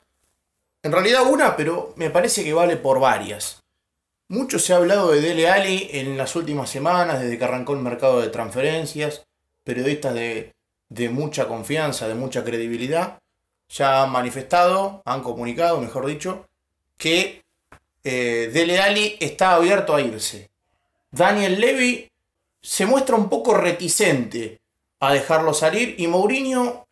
En 0.85 0.91
realidad 0.91 1.25
una, 1.25 1.57
pero 1.57 1.93
me 1.95 2.11
parece 2.11 2.43
que 2.43 2.53
vale 2.53 2.77
por 2.77 2.99
varias. 2.99 3.63
Mucho 4.27 4.59
se 4.59 4.71
ha 4.71 4.75
hablado 4.75 5.11
de 5.11 5.19
Dele 5.19 5.49
Alli 5.49 5.89
en 5.93 6.15
las 6.15 6.35
últimas 6.35 6.69
semanas, 6.69 7.19
desde 7.19 7.39
que 7.39 7.43
arrancó 7.43 7.73
el 7.73 7.79
mercado 7.79 8.21
de 8.21 8.27
transferencias. 8.29 9.23
Periodistas 9.63 10.13
de, 10.13 10.53
de 10.89 11.09
mucha 11.09 11.47
confianza, 11.47 12.07
de 12.07 12.13
mucha 12.13 12.43
credibilidad, 12.43 13.17
ya 13.67 14.03
han 14.03 14.11
manifestado, 14.11 15.01
han 15.05 15.23
comunicado, 15.23 15.81
mejor 15.81 16.05
dicho, 16.05 16.45
que 16.99 17.41
eh, 18.03 18.51
Dele 18.53 18.79
Alli 18.79 19.17
está 19.19 19.55
abierto 19.55 19.95
a 19.95 20.01
irse. 20.01 20.51
Daniel 21.09 21.59
Levy 21.59 22.11
se 22.61 22.85
muestra 22.85 23.15
un 23.15 23.27
poco 23.27 23.55
reticente 23.55 24.59
a 24.99 25.13
dejarlo 25.13 25.55
salir 25.55 25.95
y 25.97 26.05
Mourinho 26.05 26.85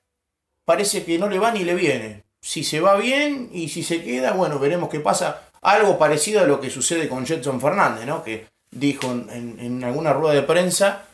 parece 0.65 1.05
que 1.05 1.19
no 1.19 1.29
le 1.29 1.37
va 1.37 1.51
ni 1.51 1.63
le 1.63 1.75
viene. 1.75 2.22
Si 2.43 2.65
se 2.65 2.81
va 2.81 2.97
bien 2.97 3.49
y 3.53 3.69
si 3.69 3.83
se 3.83 4.03
queda, 4.03 4.33
bueno, 4.33 4.59
veremos 4.59 4.89
qué 4.89 4.99
pasa. 4.99 5.49
Algo 5.61 5.97
parecido 5.97 6.41
a 6.41 6.45
lo 6.45 6.59
que 6.59 6.69
sucede 6.69 7.07
con 7.07 7.25
Jetson 7.25 7.61
Fernández, 7.61 8.05
¿no? 8.05 8.21
Que 8.21 8.47
dijo 8.69 9.09
en, 9.13 9.57
en- 9.61 9.81
alguna 9.85 10.11
rueda 10.11 10.33
de 10.35 10.41
prensa 10.41 11.05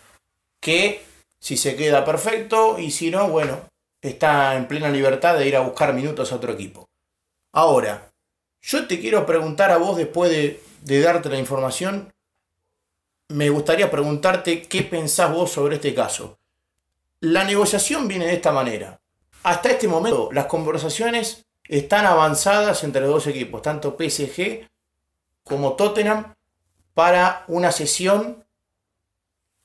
que 0.59 1.03
si 1.39 1.55
se 1.55 1.75
queda 1.75 2.03
perfecto 2.03 2.79
y 2.79 2.89
si 2.89 3.11
no, 3.11 3.29
bueno, 3.29 3.59
está 4.01 4.55
en 4.55 4.67
plena 4.67 4.89
libertad 4.89 5.37
de 5.37 5.47
ir 5.47 5.55
a 5.55 5.59
buscar 5.59 5.93
minutos 5.93 6.31
a 6.31 6.37
otro 6.37 6.51
equipo. 6.53 6.89
Ahora, 7.51 8.11
yo 8.61 8.87
te 8.87 8.99
quiero 8.99 9.23
preguntar 9.27 9.69
a 9.69 9.77
vos 9.77 9.97
después 9.97 10.31
de, 10.31 10.63
de 10.81 10.99
darte 10.99 11.29
la 11.29 11.37
información, 11.37 12.11
me 13.27 13.51
gustaría 13.51 13.91
preguntarte 13.91 14.63
qué 14.63 14.81
pensás 14.81 15.31
vos 15.31 15.51
sobre 15.51 15.75
este 15.75 15.93
caso. 15.93 16.39
La 17.19 17.43
negociación 17.43 18.07
viene 18.07 18.25
de 18.25 18.33
esta 18.33 18.51
manera. 18.51 18.99
Hasta 19.43 19.71
este 19.71 19.87
momento, 19.87 20.29
las 20.31 20.47
conversaciones 20.47 21.45
están 21.63 22.05
avanzadas 22.05 22.83
entre 22.83 23.01
los 23.01 23.11
dos 23.11 23.27
equipos, 23.27 23.61
tanto 23.61 23.95
PSG 23.97 24.67
como 25.43 25.73
Tottenham, 25.73 26.35
para 26.93 27.45
una 27.47 27.71
sesión 27.71 28.45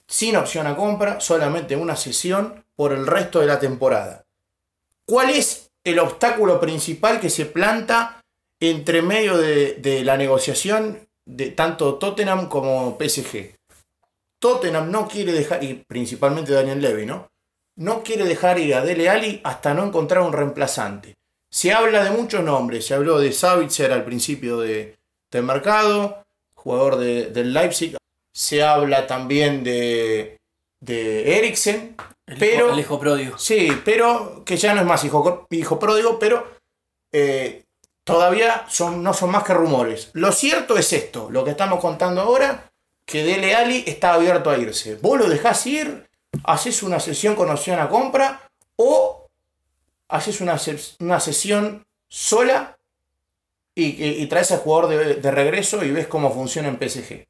sin 0.07 0.37
opción 0.37 0.67
a 0.67 0.77
compra, 0.77 1.21
solamente 1.21 1.77
una 1.77 1.97
sesión 1.97 2.65
por 2.77 2.93
el 2.93 3.07
resto 3.07 3.41
de 3.41 3.47
la 3.47 3.59
temporada. 3.59 4.25
¿Cuál 5.07 5.31
es 5.31 5.71
el 5.83 5.99
obstáculo 5.99 6.61
principal 6.61 7.21
que 7.21 7.31
se 7.31 7.47
planta 7.47 8.21
entre 8.61 9.03
medio 9.03 9.37
de, 9.37 10.03
la 10.05 10.17
negociación 10.17 11.09
de 11.25 11.51
tanto 11.51 11.97
Tottenham 11.97 12.49
como 12.49 12.97
PSG? 12.99 13.57
Tottenham 14.39 14.91
no 14.91 15.09
quiere 15.09 15.33
dejar, 15.33 15.65
y 15.65 15.75
principalmente 15.75 16.53
Daniel 16.53 16.81
Levy, 16.81 17.07
¿no? 17.07 17.29
No 17.77 18.03
quiere 18.03 18.25
dejar 18.25 18.59
ir 18.59 18.75
a 18.75 18.83
Dele 18.85 19.09
Alli 19.09 19.41
hasta 19.45 19.75
no 19.75 19.85
encontrar 19.85 20.23
un 20.23 20.33
reemplazante. 20.33 21.15
Se 21.53 21.73
habla 21.73 22.05
de 22.05 22.11
muchos 22.11 22.43
nombres. 22.43 22.87
Se 22.87 22.95
habló 22.95 23.19
de 23.19 23.33
Savitzer 23.33 23.93
al 23.93 24.05
principio 24.05 24.59
de, 24.61 24.97
del 25.33 25.43
mercado, 25.45 26.23
jugador 26.57 26.97
de- 26.97 27.27
del 27.27 27.53
Leipzig. 27.53 27.97
Se 28.35 28.63
habla 28.63 29.07
también 29.07 29.63
de, 29.65 30.37
de 30.81 31.39
Eriksen. 31.39 31.97
El, 32.27 32.39
pero- 32.39 32.67
hijo, 32.67 32.73
el 32.75 32.81
hijo 32.81 33.01
pródigo. 33.01 33.39
Sí, 33.39 33.69
pero 33.85 34.43
que 34.45 34.57
ya 34.57 34.75
no 34.75 34.81
es 34.81 34.87
más 34.87 35.05
hijo, 35.05 35.47
hijo 35.51 35.79
pródigo, 35.79 36.19
pero 36.19 36.47
eh, 37.13 37.63
todavía 38.05 38.65
son, 38.69 39.03
no 39.03 39.13
son 39.15 39.31
más 39.31 39.45
que 39.45 39.55
rumores. 39.55 40.11
Lo 40.15 40.33
cierto 40.33 40.77
es 40.79 40.93
esto, 40.93 41.29
lo 41.31 41.45
que 41.45 41.51
estamos 41.51 41.81
contando 41.81 42.21
ahora, 42.23 42.71
que 43.07 43.23
Dele 43.25 43.55
Alli 43.55 43.85
está 43.87 44.15
abierto 44.15 44.51
a 44.51 44.59
irse. 44.59 44.97
Vos 44.97 45.19
lo 45.19 45.29
dejás 45.29 45.67
ir, 45.67 46.07
haces 46.45 46.83
una 46.83 47.01
sesión 47.01 47.35
con 47.35 47.51
opción 47.51 47.79
a 47.79 47.89
compra 47.89 48.43
o 48.77 49.27
haces 50.09 50.41
una, 50.41 50.57
una 51.01 51.21
sesión 51.21 51.85
sola 52.09 52.77
y, 53.75 53.85
y- 54.05 54.23
y 54.23 54.27
traes 54.27 54.53
al 54.53 54.61
jugador 54.61 54.89
de, 54.89 55.15
de 55.17 55.31
regreso 55.31 55.85
y 55.85 55.91
ves 55.91 56.07
cómo 56.07 56.33
funciona 56.33 56.69
en 56.69 56.79
PSG. 56.79 57.27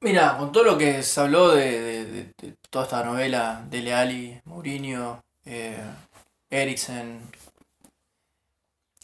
Mira, 0.00 0.36
con 0.36 0.50
todo 0.52 0.64
lo 0.64 0.78
que 0.78 1.02
se 1.02 1.20
habló 1.20 1.50
de, 1.50 2.04
de- 2.04 2.56
toda 2.70 2.84
esta 2.84 3.04
novela 3.04 3.64
de 3.70 3.80
Leali, 3.82 4.40
Mourinho, 4.44 5.22
eh, 5.44 5.76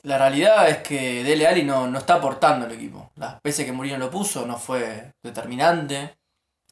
la 0.02 0.16
realidad 0.18 0.68
es 0.68 0.78
que 0.78 1.22
Dele 1.24 1.46
Alli 1.46 1.64
no, 1.64 1.86
no 1.88 1.98
está 1.98 2.14
aportando 2.14 2.66
al 2.66 2.72
equipo. 2.72 3.10
Las 3.16 3.40
veces 3.42 3.66
que 3.66 3.72
Mourinho 3.72 3.98
lo 3.98 4.10
puso 4.10 4.46
no 4.46 4.56
fue 4.58 5.12
determinante, 5.22 6.16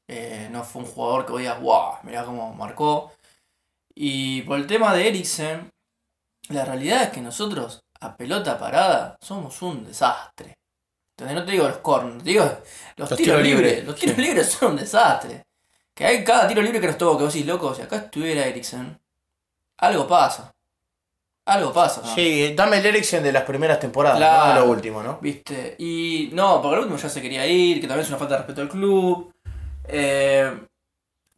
eh, 0.09 0.49
no 0.51 0.63
fue 0.65 0.83
un 0.83 0.89
jugador 0.89 1.25
que 1.27 1.33
vos 1.33 1.41
digas, 1.41 1.61
wow, 1.61 1.95
mirá 2.03 2.25
cómo 2.25 2.55
marcó. 2.55 3.13
Y 3.95 4.43
por 4.43 4.59
el 4.59 4.67
tema 4.67 4.95
de 4.95 5.09
Eriksen, 5.09 5.71
la 6.51 6.65
realidad 6.65 7.03
es 7.05 7.09
que 7.11 7.21
nosotros, 7.21 7.81
a 8.01 8.17
pelota 8.17 8.59
parada, 8.59 9.17
somos 9.21 9.61
un 9.63 9.85
desastre. 9.85 10.55
Entonces, 11.17 11.35
no 11.37 11.45
te 11.45 11.53
digo 11.53 11.67
los 11.67 11.79
corners, 11.79 12.23
te 12.23 12.31
digo 12.31 12.45
los, 12.45 12.59
Los 12.97 13.09
tiros 13.09 13.19
tiros 13.19 13.43
libres. 13.43 13.67
libres, 13.71 13.85
Los 13.87 13.97
tiros 13.97 14.17
sí. 14.17 14.23
libres 14.23 14.51
son 14.53 14.73
un 14.73 14.77
desastre. 14.77 15.43
Que 15.95 16.05
hay 16.05 16.23
cada 16.23 16.47
tiro 16.47 16.61
libre 16.61 16.79
que 16.81 16.89
nos 16.89 16.99
toca, 16.99 17.17
que 17.19 17.25
vos 17.25 17.33
decís, 17.33 17.47
loco, 17.47 17.75
si 17.75 17.81
acá 17.83 17.97
estuviera 17.97 18.47
Eriksen, 18.47 19.01
algo 19.79 20.07
pasa. 20.07 20.53
Algo 21.47 21.73
pasa. 21.73 22.03
¿no? 22.05 22.15
Sí, 22.15 22.53
dame 22.55 22.79
el 22.79 22.87
Eriksen 22.87 23.23
de 23.23 23.33
las 23.33 23.45
primeras 23.45 23.81
temporadas, 23.81 24.19
Claro. 24.19 24.47
no 24.47 24.61
de 24.61 24.67
lo 24.67 24.73
último, 24.73 25.03
¿no? 25.03 25.19
¿Viste? 25.23 25.75
Y 25.79 26.29
no, 26.35 26.61
porque 26.61 26.75
al 26.77 26.81
último 26.83 26.99
ya 26.99 27.09
se 27.09 27.23
quería 27.23 27.47
ir, 27.47 27.81
que 27.81 27.87
también 27.87 28.03
es 28.05 28.09
una 28.11 28.19
falta 28.19 28.35
de 28.35 28.39
respeto 28.39 28.61
al 28.61 28.69
club. 28.69 29.33
Eh, 29.89 30.67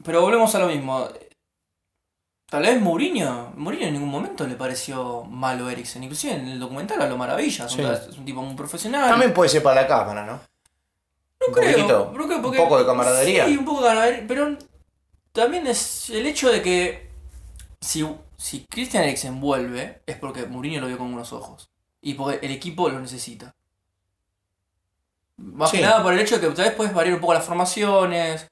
pero 0.04 0.20
volvemos 0.22 0.54
a 0.54 0.58
lo 0.60 0.66
mismo. 0.68 1.08
Tal 2.50 2.62
vez 2.62 2.80
Mourinho, 2.80 3.52
Mourinho 3.56 3.86
en 3.88 3.92
ningún 3.92 4.08
momento 4.10 4.46
le 4.46 4.54
pareció 4.54 5.22
malo 5.24 5.68
Eriksen. 5.68 6.02
Inclusive 6.02 6.34
en 6.34 6.48
el 6.48 6.58
documental 6.58 7.00
habló 7.02 7.16
maravilla. 7.18 7.66
Es 7.66 7.72
un- 7.74 7.78
Sí. 7.84 7.90
Es 8.10 8.16
un 8.18 8.24
tipo 8.24 8.40
muy 8.42 8.54
profesional. 8.56 9.08
También 9.10 9.34
puede 9.34 9.50
ser 9.50 9.62
para 9.62 9.82
la 9.82 9.86
cámara, 9.88 10.24
¿no? 10.24 10.32
no 10.32 11.46
un 11.46 11.52
creo. 11.52 11.72
poquito, 11.72 12.12
creo 12.12 12.36
un 12.38 12.56
poco 12.56 12.78
de 12.78 12.86
camaradería. 12.86 13.46
Sí, 13.46 13.56
un 13.56 13.64
poco 13.64 13.82
de 13.82 13.88
camaradería. 13.88 14.24
Pero 14.26 14.56
también 15.32 15.66
es 15.66 16.08
el 16.10 16.26
hecho 16.26 16.50
de 16.50 16.62
que 16.62 17.10
si, 17.80 18.04
si 18.38 18.64
Christian 18.66 19.04
Eriksen 19.04 19.40
vuelve 19.40 20.00
es 20.06 20.16
porque 20.16 20.46
Mourinho 20.46 20.80
lo 20.80 20.86
vio 20.86 20.96
con 20.98 21.12
unos 21.12 21.32
ojos. 21.34 21.70
Y 22.00 22.14
porque 22.14 22.44
el 22.46 22.52
equipo 22.52 22.88
lo 22.88 22.98
necesita. 22.98 23.54
Más 25.38 25.70
Sí. 25.70 25.78
que 25.78 25.82
nada 25.84 26.02
por 26.02 26.12
el 26.12 26.20
hecho 26.20 26.38
de 26.38 26.48
que 26.48 26.54
tal 26.54 26.64
vez 26.66 26.74
puedes 26.74 26.92
variar 26.92 27.14
un 27.14 27.20
poco 27.20 27.34
las 27.34 27.44
formaciones. 27.44 28.46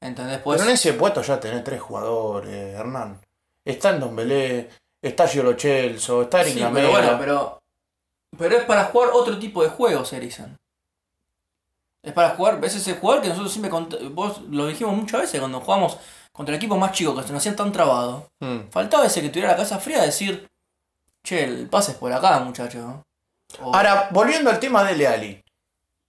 ¿Entendés? 0.00 0.38
Puedes- 0.38 0.60
Pero 0.62 0.70
en 0.70 0.74
ese 0.74 0.94
puesto 0.94 1.20
ya 1.22 1.38
tenés 1.38 1.62
tres 1.62 1.80
jugadores, 1.80 2.74
Hernán. 2.74 3.20
Está 3.64 3.90
en 3.90 4.00
Don 4.00 4.16
Belé, 4.16 4.70
está 5.02 5.28
Giolo 5.28 5.52
Chelso, 5.52 6.22
está 6.22 6.40
Eric 6.40 6.54
Sí, 6.54 6.64
pero 6.72 6.90
bueno, 6.90 7.16
pero. 7.18 7.58
Pero 8.38 8.56
es 8.56 8.64
para 8.64 8.84
jugar 8.84 9.10
otro 9.12 9.38
tipo 9.38 9.62
de 9.62 9.68
juegos, 9.68 10.12
Eriksen. 10.12 10.56
Es 12.02 12.12
para 12.14 12.30
jugar, 12.30 12.58
es 12.64 12.74
ese 12.76 12.94
jugador 12.94 13.22
que 13.22 13.28
nosotros 13.28 13.52
siempre 13.52 13.70
vos 14.08 14.40
lo 14.48 14.66
dijimos 14.68 14.96
muchas 14.96 15.20
veces 15.22 15.38
cuando 15.40 15.60
jugamos 15.60 15.98
contra 16.32 16.54
equipos 16.56 16.78
más 16.78 16.92
chicos 16.92 17.14
que 17.20 17.26
se 17.26 17.32
nos 17.34 17.42
hacían 17.42 17.56
tan 17.56 17.70
trabado. 17.72 18.30
Mm. 18.40 18.70
Faltaba 18.70 19.04
ese 19.04 19.20
que 19.20 19.28
tuviera 19.28 19.50
la 19.50 19.56
casa 19.58 19.78
fría 19.78 20.00
de 20.00 20.06
decir, 20.06 20.48
che, 21.22 21.44
el 21.44 21.68
pase 21.68 21.92
es 21.92 21.98
por 21.98 22.10
acá, 22.10 22.38
muchacho. 22.40 23.04
O- 23.60 23.74
Ahora, 23.74 24.08
volviendo 24.12 24.48
al 24.48 24.58
tema 24.60 24.82
de 24.84 24.96
Leali. 24.96 25.44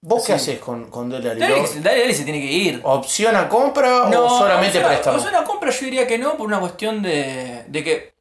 ¿Vos 0.04 0.24
qué 0.26 0.34
haces 0.34 0.60
con, 0.60 0.90
con 0.90 1.10
Dele 1.10 1.32
Alli? 1.32 1.40
Dele, 1.42 1.62
¿Lo- 1.62 1.70
Dele 1.82 2.04
Alli 2.06 2.14
se 2.14 2.24
tiene 2.24 2.40
que 2.40 2.52
ir. 2.52 2.82
¿Opción 2.84 3.36
a 3.36 3.48
compra 3.48 4.04
o 4.08 4.30
solamente 4.40 4.78
o 4.80 4.82
sea, 4.82 4.88
préstamo? 4.90 5.18
o 5.18 5.20
sea, 5.20 5.30
una 5.30 5.44
compra 5.44 5.70
yo 5.70 5.86
diría 5.86 6.08
que 6.08 6.18
no, 6.18 6.36
por 6.38 6.48
una 6.48 6.60
cuestión 6.60 7.02
de, 7.02 7.66
de 7.68 7.84
que. 7.84 8.12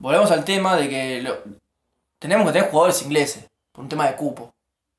Volvemos 0.00 0.30
al 0.30 0.44
tema 0.44 0.76
de 0.76 0.88
que 0.88 1.22
lo- 1.22 1.38
tenemos 2.20 2.46
que 2.46 2.52
tener 2.52 2.70
jugadores 2.70 3.02
ingleses, 3.02 3.44
por 3.72 3.82
un 3.84 3.88
tema 3.88 4.06
de 4.08 4.14
cupo. 4.16 4.52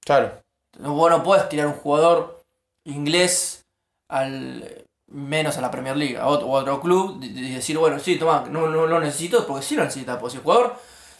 Claro. 0.05 0.31
No, 0.77 0.93
vos 0.93 1.09
no 1.09 1.23
puedes 1.23 1.47
tirar 1.49 1.67
un 1.67 1.73
jugador 1.73 2.41
inglés 2.85 3.65
al 4.09 4.85
menos 5.07 5.57
a 5.57 5.61
la 5.61 5.71
Premier 5.71 5.95
League, 5.97 6.17
a 6.17 6.27
otro, 6.27 6.47
o 6.47 6.57
a 6.57 6.61
otro 6.61 6.79
club, 6.81 7.19
y 7.23 7.27
y 7.27 7.55
decir, 7.55 7.77
bueno, 7.77 7.99
sí, 7.99 8.17
toma, 8.17 8.45
no, 8.49 8.67
no 8.67 8.85
lo 8.87 8.99
necesito, 8.99 9.45
porque 9.47 9.65
sí 9.65 9.75
lo 9.75 9.83
necesita, 9.83 10.19
porque 10.19 10.31
si 10.31 10.37
el 10.37 10.43
jugador 10.43 10.75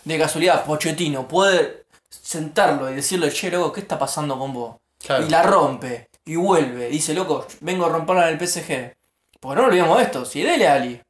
de 0.05 0.17
casualidad, 0.20 0.63
Pochettino, 0.65 1.28
puede 1.28 1.84
sentarlo 2.09 2.89
y 2.89 2.95
decirle, 2.95 3.32
che, 3.32 3.49
loco, 3.51 3.72
¿qué 3.74 3.82
está 3.82 3.97
pasando 3.97 4.38
con 4.38 4.53
vos? 4.53 4.76
Claro. 5.00 5.26
Y 5.26 5.30
la 5.30 5.43
rompe, 5.43 6.10
y 6.26 6.36
vuelve, 6.36 6.89
dice, 6.89 7.14
loco, 7.14 7.47
vengo 7.62 7.86
a 7.86 7.89
romperla 7.89 8.30
en 8.30 8.38
el 8.38 8.47
PSG. 8.47 8.95
Porque 9.39 9.62
no 9.62 9.68
olvidemos 9.68 9.97
de 9.97 10.04
esto, 10.04 10.26
si 10.26 10.43
Dele 10.43 10.68
Ali, 10.68 11.02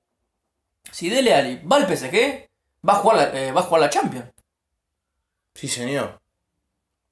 si 0.92 1.10
Dele 1.10 1.34
Ali 1.34 1.62
va 1.66 1.78
al 1.78 1.88
PSG, 1.88 2.48
va 2.88 2.94
a 2.94 2.96
jugar 2.98 3.18
la, 3.18 3.40
eh, 3.40 3.52
va 3.52 3.62
a 3.62 3.64
jugar 3.64 3.82
la 3.82 3.90
Champions. 3.90 4.30
Sí, 5.56 5.68
señor. 5.68 6.20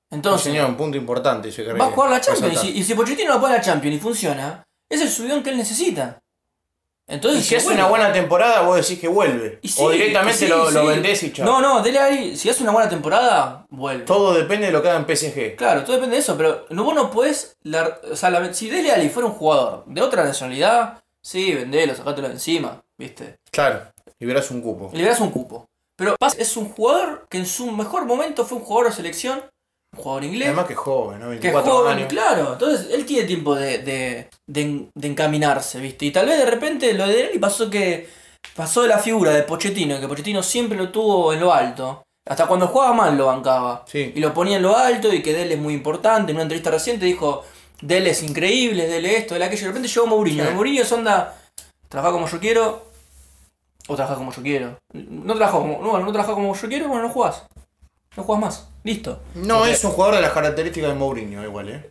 Entonces, 0.10 0.44
sí, 0.44 0.50
señor, 0.52 0.70
un 0.70 0.78
punto 0.78 0.96
importante. 0.96 1.50
ese 1.50 1.64
Va 1.74 1.88
a 1.88 1.92
jugar 1.92 2.12
la 2.12 2.22
Champions. 2.22 2.54
Y 2.54 2.58
si, 2.58 2.78
y 2.78 2.84
si 2.84 2.94
Pochettino 2.94 3.34
no 3.34 3.42
pone 3.42 3.56
la 3.56 3.62
Champions 3.62 3.98
y 3.98 4.00
funciona, 4.00 4.66
es 4.88 5.02
el 5.02 5.10
subidón 5.10 5.44
que 5.44 5.50
él 5.50 5.58
necesita. 5.58 6.22
Entonces, 7.10 7.42
Y 7.42 7.44
si 7.48 7.56
hace 7.56 7.66
bueno. 7.68 7.82
una 7.82 7.90
buena 7.90 8.12
temporada, 8.14 8.62
vos 8.64 8.76
decís 8.76 9.00
que 9.00 9.08
vuelve. 9.08 9.60
Sí, 9.64 9.76
o 9.82 9.90
directamente 9.90 10.38
sí, 10.40 10.48
lo, 10.48 10.70
lo 10.70 10.86
vendés 10.88 11.24
y 11.24 11.32
chao. 11.32 11.46
No, 11.46 11.62
no, 11.62 11.82
Dele 11.82 12.00
Alli, 12.00 12.36
si 12.38 12.50
hace 12.50 12.64
una 12.64 12.74
buena 12.74 12.90
temporada, 12.90 13.66
vuelve. 13.70 14.04
Todo 14.04 14.34
depende 14.34 14.66
de 14.68 14.74
lo 14.74 14.82
que 14.82 14.90
haga 14.90 15.00
en 15.00 15.06
PSG. 15.16 15.56
Claro, 15.56 15.84
todo 15.84 15.94
depende 15.94 16.18
de 16.18 16.22
eso, 16.22 16.36
pero 16.36 16.66
no, 16.70 16.84
vos 16.84 16.94
no 16.94 17.10
podés. 17.10 17.56
la- 17.64 18.00
o 18.12 18.16
sea, 18.16 18.30
la- 18.30 18.54
si 18.54 18.70
Dele 18.70 18.92
Alli 18.92 19.08
fuera 19.10 19.28
un 19.28 19.36
jugador 19.36 19.84
de 19.86 20.02
otra 20.02 20.24
nacionalidad, 20.26 21.02
sí, 21.22 21.54
vendelo, 21.54 21.96
sacátelo 21.96 22.28
de 22.28 22.34
encima, 22.34 22.84
¿viste? 22.98 23.40
Claro. 23.52 23.82
Liberás 24.20 24.52
un 24.52 24.62
cupo. 24.62 24.92
Das 24.94 25.20
un 25.22 25.30
cupo. 25.32 25.70
Pero 25.96 26.16
es 26.38 26.58
un 26.58 26.70
jugador 26.70 27.26
que 27.30 27.38
en 27.38 27.46
su 27.46 27.72
mejor 27.72 28.06
momento 28.06 28.46
fue 28.46 28.58
un 28.60 28.64
jugador 28.66 28.90
de 28.90 28.96
selección, 28.96 29.42
un 29.98 30.04
jugador 30.04 30.24
inglés. 30.24 30.48
Además 30.48 30.66
que 30.68 30.74
es 30.74 30.80
joven, 30.80 31.20
¿no? 31.20 31.30
Que 31.30 31.36
es 31.36 31.42
24 31.42 31.72
joven, 31.72 31.98
años. 31.98 32.08
claro. 32.10 32.54
Entonces 32.54 32.88
él 32.92 33.06
tiene 33.06 33.26
tiempo 33.28 33.56
de, 33.56 33.80
de, 33.80 34.30
de- 34.48 34.88
de 34.96 35.08
encaminarse, 35.08 35.80
¿viste? 35.80 36.06
Y 36.06 36.12
tal 36.12 36.26
vez 36.28 36.38
de 36.38 36.46
repente 36.46 36.94
lo 36.94 37.08
de 37.08 37.32
y 37.34 37.40
pasó 37.40 37.70
que 37.70 38.08
pasó 38.56 38.84
de 38.84 38.88
la 38.90 39.00
figura 39.00 39.32
de 39.32 39.44
Pochettino, 39.44 40.00
que 40.00 40.08
Pochettino 40.08 40.42
siempre 40.44 40.78
lo 40.78 40.90
tuvo 40.90 41.34
en 41.34 41.40
lo 41.40 41.54
alto. 41.54 42.04
Hasta 42.30 42.46
cuando 42.48 42.68
jugaba 42.68 42.94
mal 42.94 43.18
lo 43.18 43.28
bancaba. 43.28 43.86
Sí. 43.88 44.12
Y 44.16 44.20
lo 44.20 44.34
ponía 44.34 44.58
en 44.58 44.64
lo 44.64 44.76
alto 44.76 45.14
y 45.14 45.22
que 45.22 45.34
Dele 45.34 45.54
es 45.56 45.60
muy 45.62 45.74
importante. 45.74 46.32
En 46.32 46.36
una 46.38 46.44
entrevista 46.44 46.70
reciente 46.72 47.06
dijo, 47.06 47.44
Dele 47.82 48.10
es 48.10 48.22
increíble, 48.24 48.86
Dele 48.88 49.16
esto, 49.18 49.34
Dele 49.34 49.46
aquello. 49.46 49.62
De 49.64 49.68
repente 49.70 49.88
llegó 49.88 50.08
Mourinho. 50.08 50.46
Sí. 50.46 50.52
Mourinho 50.54 50.82
es 50.82 50.92
onda, 50.92 51.36
trabaja 51.88 52.12
como 52.14 52.28
yo 52.28 52.40
quiero 52.40 52.86
o 53.88 53.96
trabaja 53.96 54.18
como 54.18 54.34
yo 54.34 54.42
quiero. 54.42 54.78
No 54.94 55.36
trabaja 55.36 55.58
como, 55.60 55.80
no, 55.82 55.98
no 56.00 56.12
trabaja 56.12 56.34
como 56.34 56.54
yo 56.54 56.68
quiero, 56.68 56.90
bueno, 56.90 57.04
no 57.04 57.10
jugás. 57.14 57.44
No 58.18 58.24
jugás 58.24 58.42
más. 58.42 58.68
Listo. 58.88 59.20
No 59.36 59.66
es 59.66 59.84
un 59.84 59.92
jugador 59.92 60.16
de 60.16 60.22
las 60.22 60.32
características 60.32 60.90
de 60.92 60.96
Mourinho, 60.96 61.44
igual, 61.44 61.70
¿eh? 61.70 61.90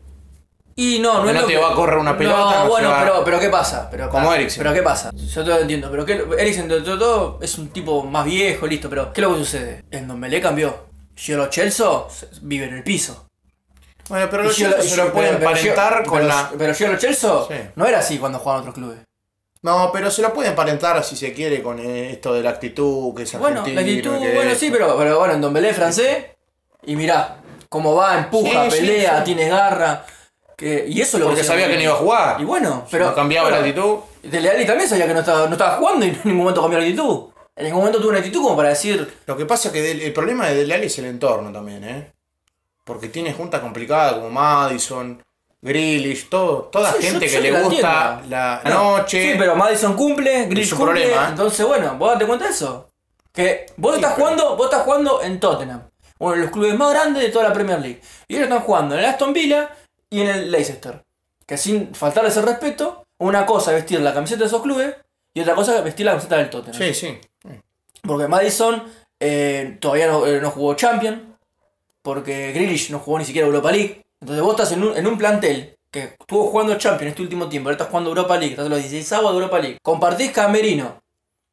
Y 0.76 0.98
no, 0.98 1.22
no 1.24 1.30
no 1.32 1.40
te 1.44 1.52
que- 1.52 1.58
va 1.58 1.72
a 1.72 1.74
correr 1.74 1.98
una 1.98 2.16
pelota, 2.16 2.64
no 2.64 2.68
bueno, 2.70 2.88
va- 2.90 3.00
pero, 3.00 3.22
pero 3.24 3.38
¿qué 3.40 3.48
pasa? 3.50 3.88
Pero, 3.90 4.08
Como 4.08 4.28
pa- 4.28 4.36
Eriksen. 4.36 4.62
Pero 4.62 4.74
¿qué 4.74 4.82
pasa? 4.82 5.10
Yo 5.14 5.44
te 5.44 5.50
lo 5.50 5.58
entiendo, 5.58 5.90
pero 5.90 6.04
¿qué, 6.06 6.24
Eriksen, 6.38 6.68
de 6.68 6.80
todo, 6.80 6.98
todo, 6.98 7.38
es 7.42 7.58
un 7.58 7.68
tipo 7.68 8.02
más 8.02 8.24
viejo, 8.24 8.66
listo, 8.66 8.88
pero 8.88 9.12
¿qué 9.12 9.20
es 9.20 9.26
lo 9.26 9.32
que 9.34 9.40
sucede? 9.40 9.84
El 9.90 10.06
Dombele 10.08 10.40
cambió. 10.40 10.86
Giolo 11.14 11.48
Chelsea 11.48 11.86
se- 12.08 12.28
vive 12.42 12.66
en 12.66 12.74
el 12.76 12.82
piso. 12.82 13.26
Bueno, 14.08 14.28
pero 14.30 14.42
los 14.44 14.54
chicos 14.56 14.84
se 14.84 14.96
lo 14.96 15.12
pueden 15.12 15.34
emparentar 15.36 16.04
con 16.04 16.18
pero- 16.18 16.28
la. 16.28 16.50
Pero 16.56 16.74
Giolo 16.74 16.96
Chelsea 16.98 17.30
Sí. 17.48 17.54
no 17.74 17.86
era 17.86 17.98
así 17.98 18.18
cuando 18.18 18.38
jugaban 18.38 18.60
otros 18.60 18.74
clubes. 18.74 18.98
No, 19.62 19.90
pero 19.92 20.10
se 20.10 20.22
lo 20.22 20.32
pueden 20.32 20.50
emparentar 20.52 21.02
si 21.02 21.16
se 21.16 21.32
quiere 21.32 21.62
con 21.62 21.78
eh, 21.80 22.12
esto 22.12 22.32
de 22.32 22.42
la 22.42 22.50
actitud, 22.50 23.14
que 23.16 23.24
es 23.24 23.32
Bueno, 23.38 23.60
argentino. 23.60 23.74
la 23.80 23.86
actitud, 23.86 24.20
que 24.22 24.34
bueno, 24.34 24.54
sí, 24.54 24.70
pero, 24.70 24.96
pero 24.96 25.18
bueno, 25.18 25.34
en 25.34 25.40
Dombele 25.40 25.70
es 25.70 25.76
francés. 25.76 26.24
Y 26.84 26.96
mirá, 26.96 27.38
cómo 27.68 27.94
va, 27.94 28.18
empuja, 28.18 28.70
Sí, 28.70 28.78
pelea, 28.80 29.18
sí. 29.18 29.24
tiene 29.24 29.48
garra. 29.48 30.04
Que, 30.56 30.86
y 30.88 31.00
eso 31.00 31.16
es 31.16 31.20
lo 31.20 31.26
Porque 31.26 31.42
que 31.42 31.46
sabía 31.46 31.68
que 31.68 31.76
no 31.76 31.82
iba 31.82 31.92
a 31.92 31.96
jugar. 31.96 32.40
Y 32.40 32.44
bueno, 32.44 32.86
pero. 32.90 33.06
no 33.06 33.14
cambiaba 33.14 33.48
bueno, 33.50 33.62
la 33.62 33.68
actitud. 33.68 33.96
Dele 34.22 34.50
Alli 34.50 34.66
también 34.66 34.88
sabía 34.88 35.06
que 35.06 35.12
no 35.14 35.20
estaba, 35.20 35.46
no 35.46 35.52
estaba 35.52 35.76
jugando 35.76 36.06
y 36.06 36.08
en 36.08 36.20
ningún 36.24 36.38
momento 36.38 36.62
cambió 36.62 36.78
la 36.78 36.84
actitud. 36.86 37.26
En 37.54 37.64
ningún 37.64 37.80
momento 37.80 37.98
tuvo 38.00 38.10
una 38.10 38.18
actitud 38.18 38.42
como 38.42 38.56
para 38.56 38.70
decir. 38.70 39.18
Lo 39.26 39.36
que 39.36 39.44
pasa 39.46 39.68
es 39.68 39.72
que 39.74 39.90
el 39.90 40.12
problema 40.12 40.46
de 40.48 40.54
Dele 40.56 40.74
Alli 40.74 40.86
es 40.86 40.98
el 40.98 41.06
entorno 41.06 41.52
también, 41.52 41.84
¿eh? 41.84 42.12
Porque 42.84 43.08
tiene 43.08 43.32
juntas 43.34 43.60
complicadas 43.60 44.14
como 44.14 44.30
Madison, 44.30 45.22
Grealish, 45.60 46.28
todo, 46.28 46.68
toda 46.72 46.92
Sí, 46.92 47.02
gente 47.02 47.26
yo 47.28 47.32
que 47.32 47.40
le 47.50 47.60
gusta 47.60 48.22
la 48.28 48.62
No, 48.64 48.98
noche. 48.98 49.32
Sí, 49.32 49.38
pero 49.38 49.56
Madison 49.56 49.94
cumple, 49.94 50.46
Grealish 50.46 50.68
su 50.70 50.76
cumple. 50.76 51.02
problema, 51.02 51.24
¿eh? 51.24 51.28
Entonces, 51.30 51.66
bueno, 51.66 51.96
vos 51.98 52.12
date 52.12 52.26
cuenta 52.26 52.44
de 52.46 52.50
eso. 52.52 52.88
Que 53.32 53.66
vos 53.76 53.92
Sí, 53.94 54.00
estás 54.00 54.14
pero- 54.14 54.24
jugando, 54.26 54.56
vos 54.56 54.66
estás 54.66 54.82
jugando 54.84 55.22
en 55.22 55.40
Tottenham. 55.40 55.82
Uno 56.18 56.32
de 56.32 56.38
los 56.38 56.50
clubes 56.50 56.76
más 56.76 56.92
grandes 56.92 57.22
de 57.22 57.28
toda 57.30 57.48
la 57.48 57.52
Premier 57.52 57.80
League. 57.80 58.00
Y 58.28 58.34
ellos 58.34 58.48
están 58.48 58.62
jugando 58.62 58.94
en 58.94 59.00
el 59.00 59.06
Aston 59.06 59.32
Villa 59.32 59.70
y 60.10 60.20
en 60.20 60.28
el 60.28 60.50
Leicester. 60.50 61.02
Que 61.44 61.56
sin 61.56 61.94
faltarles 61.94 62.36
el 62.36 62.44
respeto, 62.44 63.06
una 63.18 63.46
cosa 63.46 63.70
es 63.70 63.76
vestir 63.76 64.00
la 64.00 64.14
camiseta 64.14 64.40
de 64.40 64.46
esos 64.46 64.62
clubes 64.62 64.94
y 65.34 65.40
otra 65.40 65.54
cosa 65.54 65.76
es 65.78 65.84
vestir 65.84 66.06
la 66.06 66.12
camiseta 66.12 66.36
del 66.38 66.50
Tottenham. 66.50 66.80
Sí, 66.80 66.94
sí. 66.94 67.18
Porque 68.02 68.28
Madison 68.28 68.82
eh, 69.20 69.76
todavía 69.80 70.06
no, 70.06 70.26
eh, 70.26 70.40
no 70.40 70.50
jugó 70.50 70.74
Champions. 70.74 71.22
Porque 72.02 72.52
Grealish 72.52 72.90
no 72.90 73.00
jugó 73.00 73.18
ni 73.18 73.24
siquiera 73.24 73.46
Europa 73.46 73.72
League. 73.72 74.04
Entonces 74.20 74.42
vos 74.42 74.52
estás 74.52 74.72
en 74.72 74.82
un, 74.82 74.96
en 74.96 75.06
un 75.06 75.18
plantel 75.18 75.76
que 75.90 76.14
estuvo 76.18 76.46
jugando 76.46 76.78
Champions 76.78 77.10
este 77.10 77.22
último 77.22 77.48
tiempo. 77.48 77.68
Ahora 77.68 77.74
estás 77.74 77.88
jugando 77.88 78.10
Europa 78.10 78.36
League. 78.36 78.52
Estás 78.52 78.66
en 78.66 78.70
los 78.70 78.80
16 78.80 79.10
de 79.10 79.26
Europa 79.26 79.58
League. 79.58 79.78
Compartís 79.82 80.30
camerino 80.30 81.00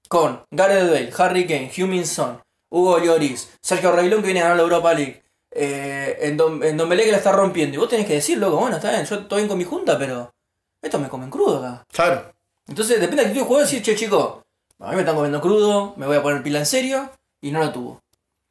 con 0.07 0.45
Gareth 0.51 0.89
Bale, 0.91 1.11
Harry 1.18 1.47
Kane, 1.47 1.72
Heung-Min 1.76 2.05
Son, 2.05 2.39
Hugo 2.74 2.97
Lloris, 2.97 3.51
Sergio 3.61 3.91
Reguilón 3.91 4.21
que 4.21 4.26
viene 4.26 4.39
a 4.39 4.43
ganar 4.43 4.57
la 4.57 4.63
Europa 4.63 4.93
League. 4.95 5.21
Eh, 5.51 6.17
en, 6.21 6.36
Dom, 6.36 6.63
en 6.63 6.76
Dombele 6.76 7.03
que 7.03 7.11
la 7.11 7.17
está 7.17 7.32
rompiendo. 7.32 7.76
Y 7.76 7.78
vos 7.78 7.88
tenés 7.88 8.07
que 8.07 8.13
decir, 8.13 8.39
loco, 8.39 8.57
bueno, 8.57 8.78
está 8.78 8.89
bien, 8.89 9.05
yo 9.05 9.15
estoy 9.15 9.41
bien 9.41 9.47
con 9.47 9.57
mi 9.59 9.63
junta, 9.63 9.99
pero 9.99 10.34
esto 10.82 10.97
me 10.97 11.07
comen 11.07 11.30
crudo 11.30 11.59
acá. 11.59 11.84
Claro. 11.91 12.34
Entonces, 12.67 12.99
depende 12.99 13.17
de 13.17 13.21
la 13.21 13.28
actitud 13.28 13.41
del 13.41 13.47
jugador, 13.47 13.69
decir, 13.69 13.84
che, 13.84 13.95
chico, 13.95 14.41
a 14.80 14.89
mí 14.89 14.95
me 14.95 15.01
están 15.01 15.15
comiendo 15.15 15.39
crudo, 15.39 15.93
me 15.97 16.07
voy 16.07 16.17
a 16.17 16.24
poner 16.24 16.41
pila 16.41 16.59
en 16.59 16.65
serio, 16.65 17.11
y 17.41 17.51
no 17.51 17.59
lo 17.59 17.71
tuvo. 17.71 18.01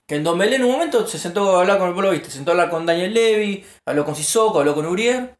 Que 0.06 0.14
en 0.14 0.22
Dombele 0.22 0.54
en 0.54 0.64
un 0.64 0.70
momento 0.70 1.04
se 1.08 1.18
sentó 1.18 1.56
a 1.56 1.60
hablar 1.62 1.78
con 1.78 1.88
el 1.88 1.94
pueblo, 1.94 2.12
viste, 2.12 2.30
se 2.30 2.36
sentó 2.36 2.52
a 2.52 2.54
hablar 2.54 2.70
con 2.70 2.86
Daniel 2.86 3.12
Levy, 3.12 3.66
habló 3.84 4.04
con 4.04 4.14
Sissoko, 4.14 4.60
habló 4.60 4.74
con 4.76 4.86
Uriel, 4.86 5.34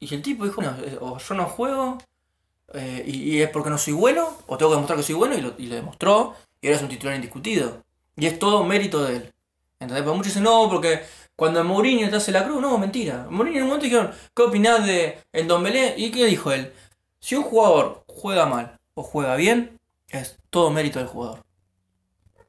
y 0.00 0.14
el 0.14 0.22
tipo 0.22 0.44
dijo, 0.46 0.62
no, 0.62 0.74
o 1.00 1.18
yo 1.18 1.34
no 1.34 1.44
juego, 1.44 1.98
eh, 2.72 3.04
y, 3.06 3.34
y 3.34 3.42
es 3.42 3.50
porque 3.50 3.68
no 3.68 3.76
soy 3.76 3.92
bueno, 3.92 4.38
o 4.46 4.56
tengo 4.56 4.70
que 4.70 4.76
demostrar 4.76 4.96
que 4.96 5.02
soy 5.02 5.16
bueno, 5.16 5.36
y 5.36 5.42
lo, 5.42 5.52
y 5.58 5.66
lo 5.66 5.74
demostró, 5.74 6.34
y 6.62 6.68
ahora 6.68 6.76
es 6.78 6.82
un 6.82 6.88
titular 6.88 7.14
indiscutido. 7.14 7.82
Y 8.18 8.26
es 8.26 8.38
todo 8.38 8.64
mérito 8.64 9.04
de 9.04 9.16
él. 9.16 9.32
Entonces, 9.80 10.04
pues 10.04 10.16
muchos 10.16 10.32
dicen, 10.32 10.42
no, 10.42 10.68
porque 10.68 11.02
cuando 11.36 11.62
Mourinho 11.62 12.10
te 12.10 12.16
hace 12.16 12.32
la 12.32 12.44
cruz, 12.44 12.60
no, 12.60 12.76
mentira. 12.78 13.26
Mourinho 13.30 13.58
en 13.58 13.62
un 13.62 13.68
momento 13.68 13.84
dijeron, 13.84 14.10
¿qué 14.34 14.42
opinás 14.42 14.84
de 14.84 15.20
el 15.32 15.46
Dombele? 15.46 15.94
¿Y 15.96 16.10
qué 16.10 16.26
dijo 16.26 16.50
él? 16.50 16.72
Si 17.20 17.36
un 17.36 17.44
jugador 17.44 18.02
juega 18.08 18.46
mal 18.46 18.76
o 18.94 19.02
juega 19.02 19.36
bien, 19.36 19.78
es 20.08 20.36
todo 20.50 20.70
mérito 20.70 20.98
del 20.98 21.08
jugador. 21.08 21.44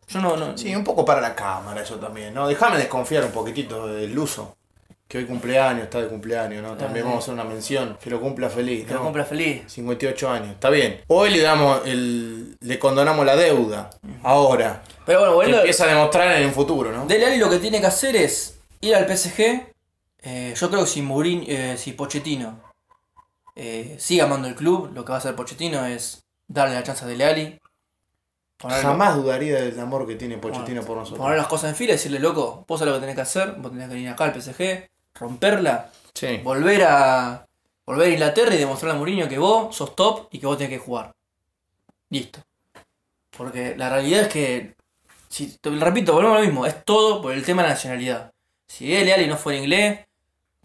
Yo 0.07 0.21
no, 0.21 0.35
no. 0.35 0.57
Sí, 0.57 0.75
un 0.75 0.83
poco 0.83 1.05
para 1.05 1.21
la 1.21 1.35
cámara 1.35 1.83
eso 1.83 1.97
también, 1.97 2.33
¿no? 2.33 2.47
Déjame 2.47 2.77
desconfiar 2.77 3.23
un 3.25 3.31
poquitito 3.31 3.85
del 3.87 4.17
uso. 4.17 4.57
Que 5.09 5.17
hoy 5.17 5.25
cumpleaños, 5.25 5.83
está 5.85 5.99
de 6.01 6.07
cumpleaños, 6.07 6.61
¿no? 6.61 6.77
También 6.77 7.03
Ah, 7.03 7.09
vamos 7.09 7.23
a 7.23 7.23
hacer 7.25 7.33
una 7.33 7.43
mención. 7.43 7.97
Que 7.99 8.11
lo 8.11 8.21
cumpla 8.21 8.47
feliz, 8.47 8.85
que 8.85 8.93
lo 8.93 8.99
¿no? 8.99 9.05
compra 9.05 9.25
feliz. 9.25 9.63
58 9.65 10.29
años, 10.29 10.49
está 10.51 10.69
bien. 10.69 11.01
Hoy 11.07 11.31
le 11.31 11.39
damos 11.41 11.81
el. 11.85 12.55
le 12.59 12.77
condonamos 12.77 13.25
la 13.25 13.35
deuda. 13.35 13.89
Ahora. 14.21 14.83
Pero 15.07 15.19
bueno, 15.21 15.33
volviendo. 15.33 15.57
empieza 15.61 15.85
a 15.85 15.87
demostrar 15.87 16.37
en 16.37 16.43
el 16.43 16.51
futuro, 16.51 16.91
¿no? 16.91 17.07
Dele 17.07 17.25
Alli 17.25 17.37
lo 17.39 17.49
que 17.49 17.57
tiene 17.57 17.81
que 17.81 17.87
hacer 17.87 18.15
es 18.15 18.59
ir 18.81 18.93
al 18.95 19.07
PSG. 19.07 19.71
eh, 20.21 20.53
yo 20.55 20.69
creo 20.69 20.81
que 20.83 20.87
si 20.87 21.01
Mourinho, 21.01 21.43
eh, 21.47 21.75
si 21.75 21.93
Pochettino 21.93 22.59
eh, 23.55 23.95
sigue 23.97 24.21
amando 24.21 24.47
el 24.47 24.53
club, 24.53 24.91
lo 24.93 25.03
que 25.03 25.09
va 25.09 25.15
a 25.15 25.19
hacer 25.19 25.35
Pochettino 25.35 25.85
es 25.87 26.23
darle 26.47 26.75
la 26.75 26.83
chance 26.83 27.03
a 27.03 27.07
Dele 27.07 27.25
Alli. 27.25 27.59
ponerlo- 28.59 28.83
Jamás 28.89 29.15
dudaría 29.15 29.59
del 29.61 29.79
amor 29.79 30.05
que 30.05 30.15
tiene 30.15 30.37
Pochettino 30.37 30.81
Bueno, 30.81 30.85
por 30.85 30.97
nosotros. 30.97 31.19
Poner 31.19 31.37
las 31.39 31.47
cosas 31.47 31.71
en 31.71 31.75
fila 31.75 31.93
y 31.93 31.95
decirle, 31.95 32.19
loco, 32.19 32.63
vos 32.67 32.77
sabés 32.77 32.93
lo 32.93 32.97
que 32.99 33.01
tenés 33.01 33.15
que 33.15 33.21
hacer, 33.21 33.53
vos 33.57 33.71
tenés 33.71 33.87
que 33.87 33.95
venir 33.95 34.09
acá 34.09 34.25
al 34.25 34.33
PSG, 34.39 34.87
romperla, 35.15 35.91
Sí. 36.13 36.37
volver 36.43 36.83
a 36.83 37.45
volver 37.85 38.07
a 38.07 38.13
Inglaterra 38.13 38.53
y 38.53 38.57
demostrarle 38.57 38.95
a 38.95 38.97
Mourinho 38.97 39.27
que 39.27 39.39
vos 39.39 39.75
sos 39.75 39.95
top 39.95 40.27
y 40.31 40.39
que 40.39 40.45
vos 40.45 40.57
tenés 40.57 40.71
que 40.71 40.85
jugar. 40.85 41.11
Listo. 42.09 42.39
Porque 43.35 43.75
la 43.77 43.89
realidad 43.89 44.23
es 44.23 44.27
que, 44.27 44.75
si 45.27 45.57
te 45.57 45.69
repito, 45.69 46.13
volvemos 46.13 46.37
a 46.37 46.41
lo 46.41 46.45
mismo, 46.45 46.65
es 46.65 46.83
todo 46.83 47.21
por 47.21 47.31
el 47.31 47.43
tema 47.43 47.61
de 47.61 47.69
la 47.69 47.73
nacionalidad. 47.75 48.33
Si 48.67 48.93
él 48.93 49.11
Ali 49.11 49.27
no 49.27 49.37
fuera 49.37 49.57
inglés, 49.59 50.01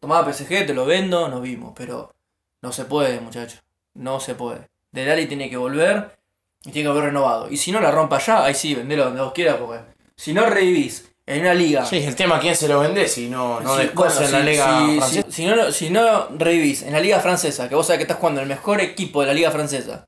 tomaba 0.00 0.30
PSG, 0.32 0.66
te 0.66 0.74
lo 0.74 0.84
vendo, 0.84 1.28
nos 1.28 1.40
vimos, 1.40 1.72
pero 1.74 2.12
no 2.60 2.72
se 2.72 2.84
puede, 2.84 3.20
muchachos. 3.20 3.62
No 3.94 4.20
se 4.20 4.34
puede. 4.34 4.68
Del 4.90 5.10
Ali 5.10 5.26
tiene 5.26 5.48
que 5.48 5.56
volver 5.56 6.18
y 6.64 6.72
tiene 6.72 6.86
que 6.86 6.88
volver 6.88 7.04
renovado. 7.06 7.50
Y 7.50 7.56
si 7.56 7.72
no 7.72 7.80
la 7.80 7.90
rompa 7.90 8.18
ya, 8.18 8.44
ahí 8.44 8.54
sí, 8.54 8.74
vendelo 8.74 9.04
donde 9.04 9.22
vos 9.22 9.32
quieras, 9.32 9.56
porque 9.56 9.80
si 10.16 10.34
no 10.34 10.44
revivís 10.46 11.10
en 11.26 11.40
una 11.40 11.54
liga. 11.54 11.84
Sí, 11.86 11.96
el 12.04 12.14
tema 12.16 12.38
quién 12.40 12.54
se 12.54 12.68
lo 12.68 12.80
vende 12.80 13.08
si 13.08 13.28
no, 13.28 13.60
no 13.60 13.78
Sí, 13.78 13.90
bueno, 13.94 14.20
en 14.20 14.32
la 14.32 14.40
liga 14.40 14.64
si- 14.86 14.96
francesa. 14.98 15.22
si- 15.28 15.32
si 15.32 15.46
no, 15.46 15.72
si 15.72 15.90
no 15.90 16.28
revivís 16.38 16.82
en 16.82 16.92
la 16.92 17.00
liga 17.00 17.20
francesa, 17.20 17.68
que 17.68 17.74
vos 17.74 17.86
sabés 17.86 17.98
que 17.98 18.02
estás 18.04 18.18
jugando 18.18 18.40
el 18.42 18.46
mejor 18.48 18.80
equipo 18.80 19.20
de 19.22 19.28
la 19.28 19.34
liga 19.34 19.50
francesa, 19.50 20.04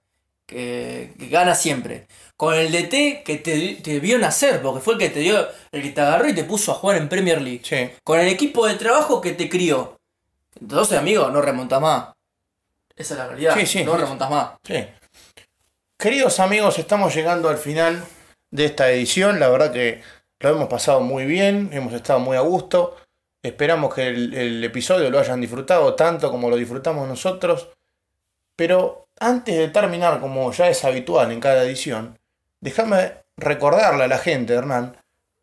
que, 0.46 1.12
que 1.18 1.28
gana 1.28 1.54
siempre, 1.54 2.06
con 2.36 2.54
el 2.54 2.70
DT 2.70 3.22
que 3.24 3.36
te, 3.38 3.76
te 3.82 3.98
vio 3.98 4.18
nacer, 4.18 4.60
porque 4.62 4.80
fue 4.80 4.94
el 4.94 5.00
que 5.00 5.08
te 5.08 5.20
dio, 5.20 5.48
el 5.72 5.82
que 5.82 5.90
te 5.90 6.00
agarró 6.02 6.28
y 6.28 6.34
te 6.34 6.44
puso 6.44 6.72
a 6.72 6.74
jugar 6.74 6.98
en 6.98 7.08
Premier 7.08 7.40
League, 7.40 7.62
Sí. 7.64 7.90
con 8.04 8.20
el 8.20 8.28
equipo 8.28 8.66
de 8.66 8.74
trabajo 8.74 9.20
que 9.20 9.32
te 9.32 9.48
crió. 9.48 9.96
Entonces, 10.60 10.98
amigo, 10.98 11.30
no 11.30 11.40
remontas 11.42 11.80
más. 11.80 12.08
Esa 12.94 13.14
es 13.14 13.18
la 13.18 13.26
realidad. 13.28 13.54
Sí, 13.58 13.66
sí, 13.66 13.84
no 13.84 13.96
remontas 13.96 14.30
más. 14.30 14.50
Sí. 14.64 14.84
Queridos 15.98 16.40
amigos, 16.40 16.78
estamos 16.78 17.14
llegando 17.14 17.48
al 17.48 17.58
final 17.58 18.04
de 18.50 18.64
esta 18.66 18.90
edición. 18.90 19.40
La 19.40 19.48
verdad 19.48 19.72
que 19.72 20.02
lo 20.41 20.51
hemos 20.51 20.68
pasado 20.68 21.01
muy 21.01 21.24
bien, 21.24 21.70
hemos 21.72 21.93
estado 21.93 22.18
muy 22.18 22.37
a 22.37 22.41
gusto. 22.41 22.97
Esperamos 23.43 23.95
que 23.95 24.09
el, 24.09 24.34
el 24.34 24.64
episodio 24.64 25.11
lo 25.11 25.18
hayan 25.18 25.41
disfrutado 25.41 25.95
tanto 25.95 26.30
como 26.30 26.51
lo 26.51 26.57
disfrutamos 26.57 27.09
nosotros. 27.09 27.68
Pero 28.57 29.09
antes 29.20 29.57
de 29.57 29.68
terminar, 29.68 30.20
como 30.20 30.51
ya 30.53 30.68
es 30.68 30.84
habitual 30.84 31.30
en 31.32 31.41
cada 31.41 31.62
edición, 31.62 32.18
déjame 32.61 33.12
recordarle 33.37 34.05
a 34.05 34.09
la 34.09 34.18
gente, 34.18 34.55
Hernán, 34.55 34.97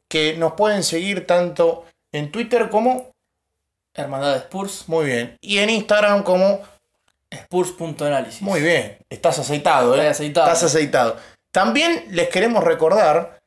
que 0.08 0.36
nos 0.38 0.54
pueden 0.54 0.84
seguir 0.84 1.26
tanto 1.26 1.86
en 2.12 2.32
Twitter 2.32 2.70
como, 2.70 3.12
Hermandad 3.94 4.34
de 4.34 4.40
Spurs, 4.40 4.86
muy 4.88 5.06
bien, 5.06 5.38
y 5.42 5.60
en 5.60 5.70
Instagram 5.70 6.24
como 6.24 6.62
Spurs.análisis. 7.30 8.42
Muy 8.42 8.62
bien, 8.62 8.98
estás 9.10 9.40
aceitado, 9.40 9.96
¿eh? 9.96 9.98
Estoy 9.98 10.08
aceitado. 10.10 10.48
Estás 10.48 10.64
aceitado. 10.64 11.18
También 11.52 12.06
les 12.10 12.30
queremos 12.30 12.64
recordar 12.64 13.42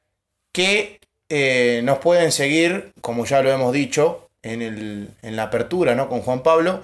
que 0.52 0.95
eh, 1.28 1.80
nos 1.84 1.98
pueden 1.98 2.32
seguir, 2.32 2.92
como 3.00 3.24
ya 3.24 3.42
lo 3.42 3.50
hemos 3.50 3.72
dicho 3.72 4.28
en, 4.42 4.62
el- 4.62 5.10
en 5.22 5.36
la 5.36 5.44
apertura, 5.44 5.94
¿no? 5.94 6.08
Con 6.08 6.20
Juan 6.22 6.42
Pablo, 6.42 6.82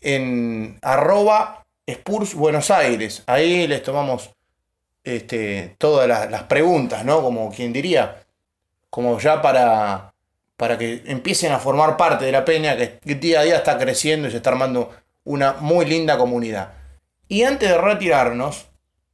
en 0.00 0.78
arroba 0.82 1.66
Spurs 1.86 2.34
Buenos 2.34 2.70
Aires. 2.70 3.22
Ahí 3.26 3.66
les 3.66 3.82
tomamos 3.82 4.30
este, 5.04 5.74
todas 5.78 6.06
las, 6.08 6.30
las 6.30 6.44
preguntas, 6.44 7.04
¿no? 7.04 7.22
Como 7.22 7.50
quien 7.52 7.72
diría, 7.72 8.24
como 8.90 9.18
ya 9.18 9.42
para, 9.42 10.14
para 10.56 10.78
que 10.78 11.02
empiecen 11.06 11.52
a 11.52 11.58
formar 11.58 11.96
parte 11.96 12.24
de 12.24 12.32
la 12.32 12.44
peña 12.44 12.76
que, 12.76 12.98
que 12.98 13.14
día 13.14 13.40
a 13.40 13.44
día 13.44 13.56
está 13.56 13.78
creciendo 13.78 14.28
y 14.28 14.30
se 14.30 14.38
está 14.38 14.50
armando 14.50 14.90
una 15.24 15.54
muy 15.60 15.84
linda 15.86 16.16
comunidad. 16.16 16.72
Y 17.28 17.42
antes 17.42 17.68
de 17.68 17.76
retirarnos, 17.78 18.66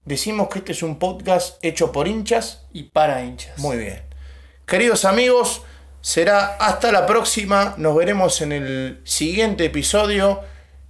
decimos 0.05 0.49
que 0.49 0.61
este 0.61 0.73
es 0.73 0.83
un 0.83 0.99
podcast 0.99 1.59
hecho 1.65 1.91
por 1.91 2.07
hinchas. 2.07 2.67
Y 2.73 2.85
para 2.85 3.25
hinchas. 3.25 3.59
Muy 3.59 3.77
bien. 3.79 4.03
Queridos 4.67 5.05
amigos, 5.05 5.63
será 6.01 6.57
hasta 6.59 6.91
la 6.93 7.07
próxima. 7.07 7.75
Nos 7.77 7.95
veremos 7.97 8.41
en 8.41 8.53
el 8.53 9.01
siguiente 9.05 9.67
episodio 9.67 10.41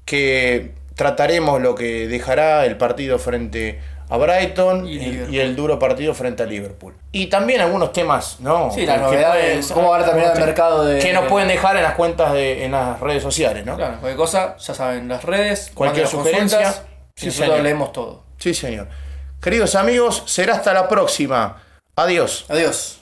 que 0.05 0.75
trataremos 0.95 1.61
lo 1.61 1.75
que 1.75 2.07
dejará 2.07 2.66
el 2.66 2.77
partido 2.77 3.18
frente 3.18 3.81
a 4.11 4.16
Brighton 4.18 4.87
Y 4.87 4.93
y, 4.93 4.99
Liverpool. 4.99 5.35
y 5.35 5.39
el 5.41 5.57
duro 5.57 5.79
partido 5.79 6.14
frente 6.14 6.43
a 6.43 6.47
Liverpool. 6.47 6.95
Y 7.11 7.27
también 7.27 7.62
algunos 7.62 7.93
temas, 7.93 8.37
¿no? 8.39 8.70
Sí, 8.70 8.85
las 8.87 8.97
Que 8.99 9.03
novedades, 9.03 9.66
pueden- 9.66 9.75
cómo 9.75 9.91
va 9.91 9.99
a 9.99 10.05
terminar 10.05 10.37
el 10.37 10.45
mercado 10.45 10.85
de- 10.85 10.99
Que 11.01 11.12
nos 11.12 11.25
pueden 11.27 11.49
dejar 11.49 11.77
en 11.77 11.83
las 11.83 11.95
cuentas 11.95 12.33
de, 12.35 12.64
en 12.64 12.72
las 12.72 13.01
redes 13.01 13.22
sociales, 13.22 13.64
¿no? 13.64 13.77
Claro, 13.77 13.93
cualquier 14.01 14.16
cosa, 14.16 14.57
ya 14.59 14.75
saben, 14.75 15.09
las 15.09 15.25
redes, 15.25 15.72
Cualquier 15.75 16.07
sugerencia, 16.07 16.72
sí, 17.16 17.27
nosotros 17.27 17.61
leemos 17.62 17.93
todo. 17.93 18.25
Sí, 18.39 18.53
señor. 18.55 18.89
Queridos 19.43 19.75
amigos, 19.75 20.22
será 20.27 20.55
hasta 20.55 20.72
la 20.75 20.87
próxima. 20.87 21.62
Adiós. 21.97 22.45
Adiós. 22.49 22.99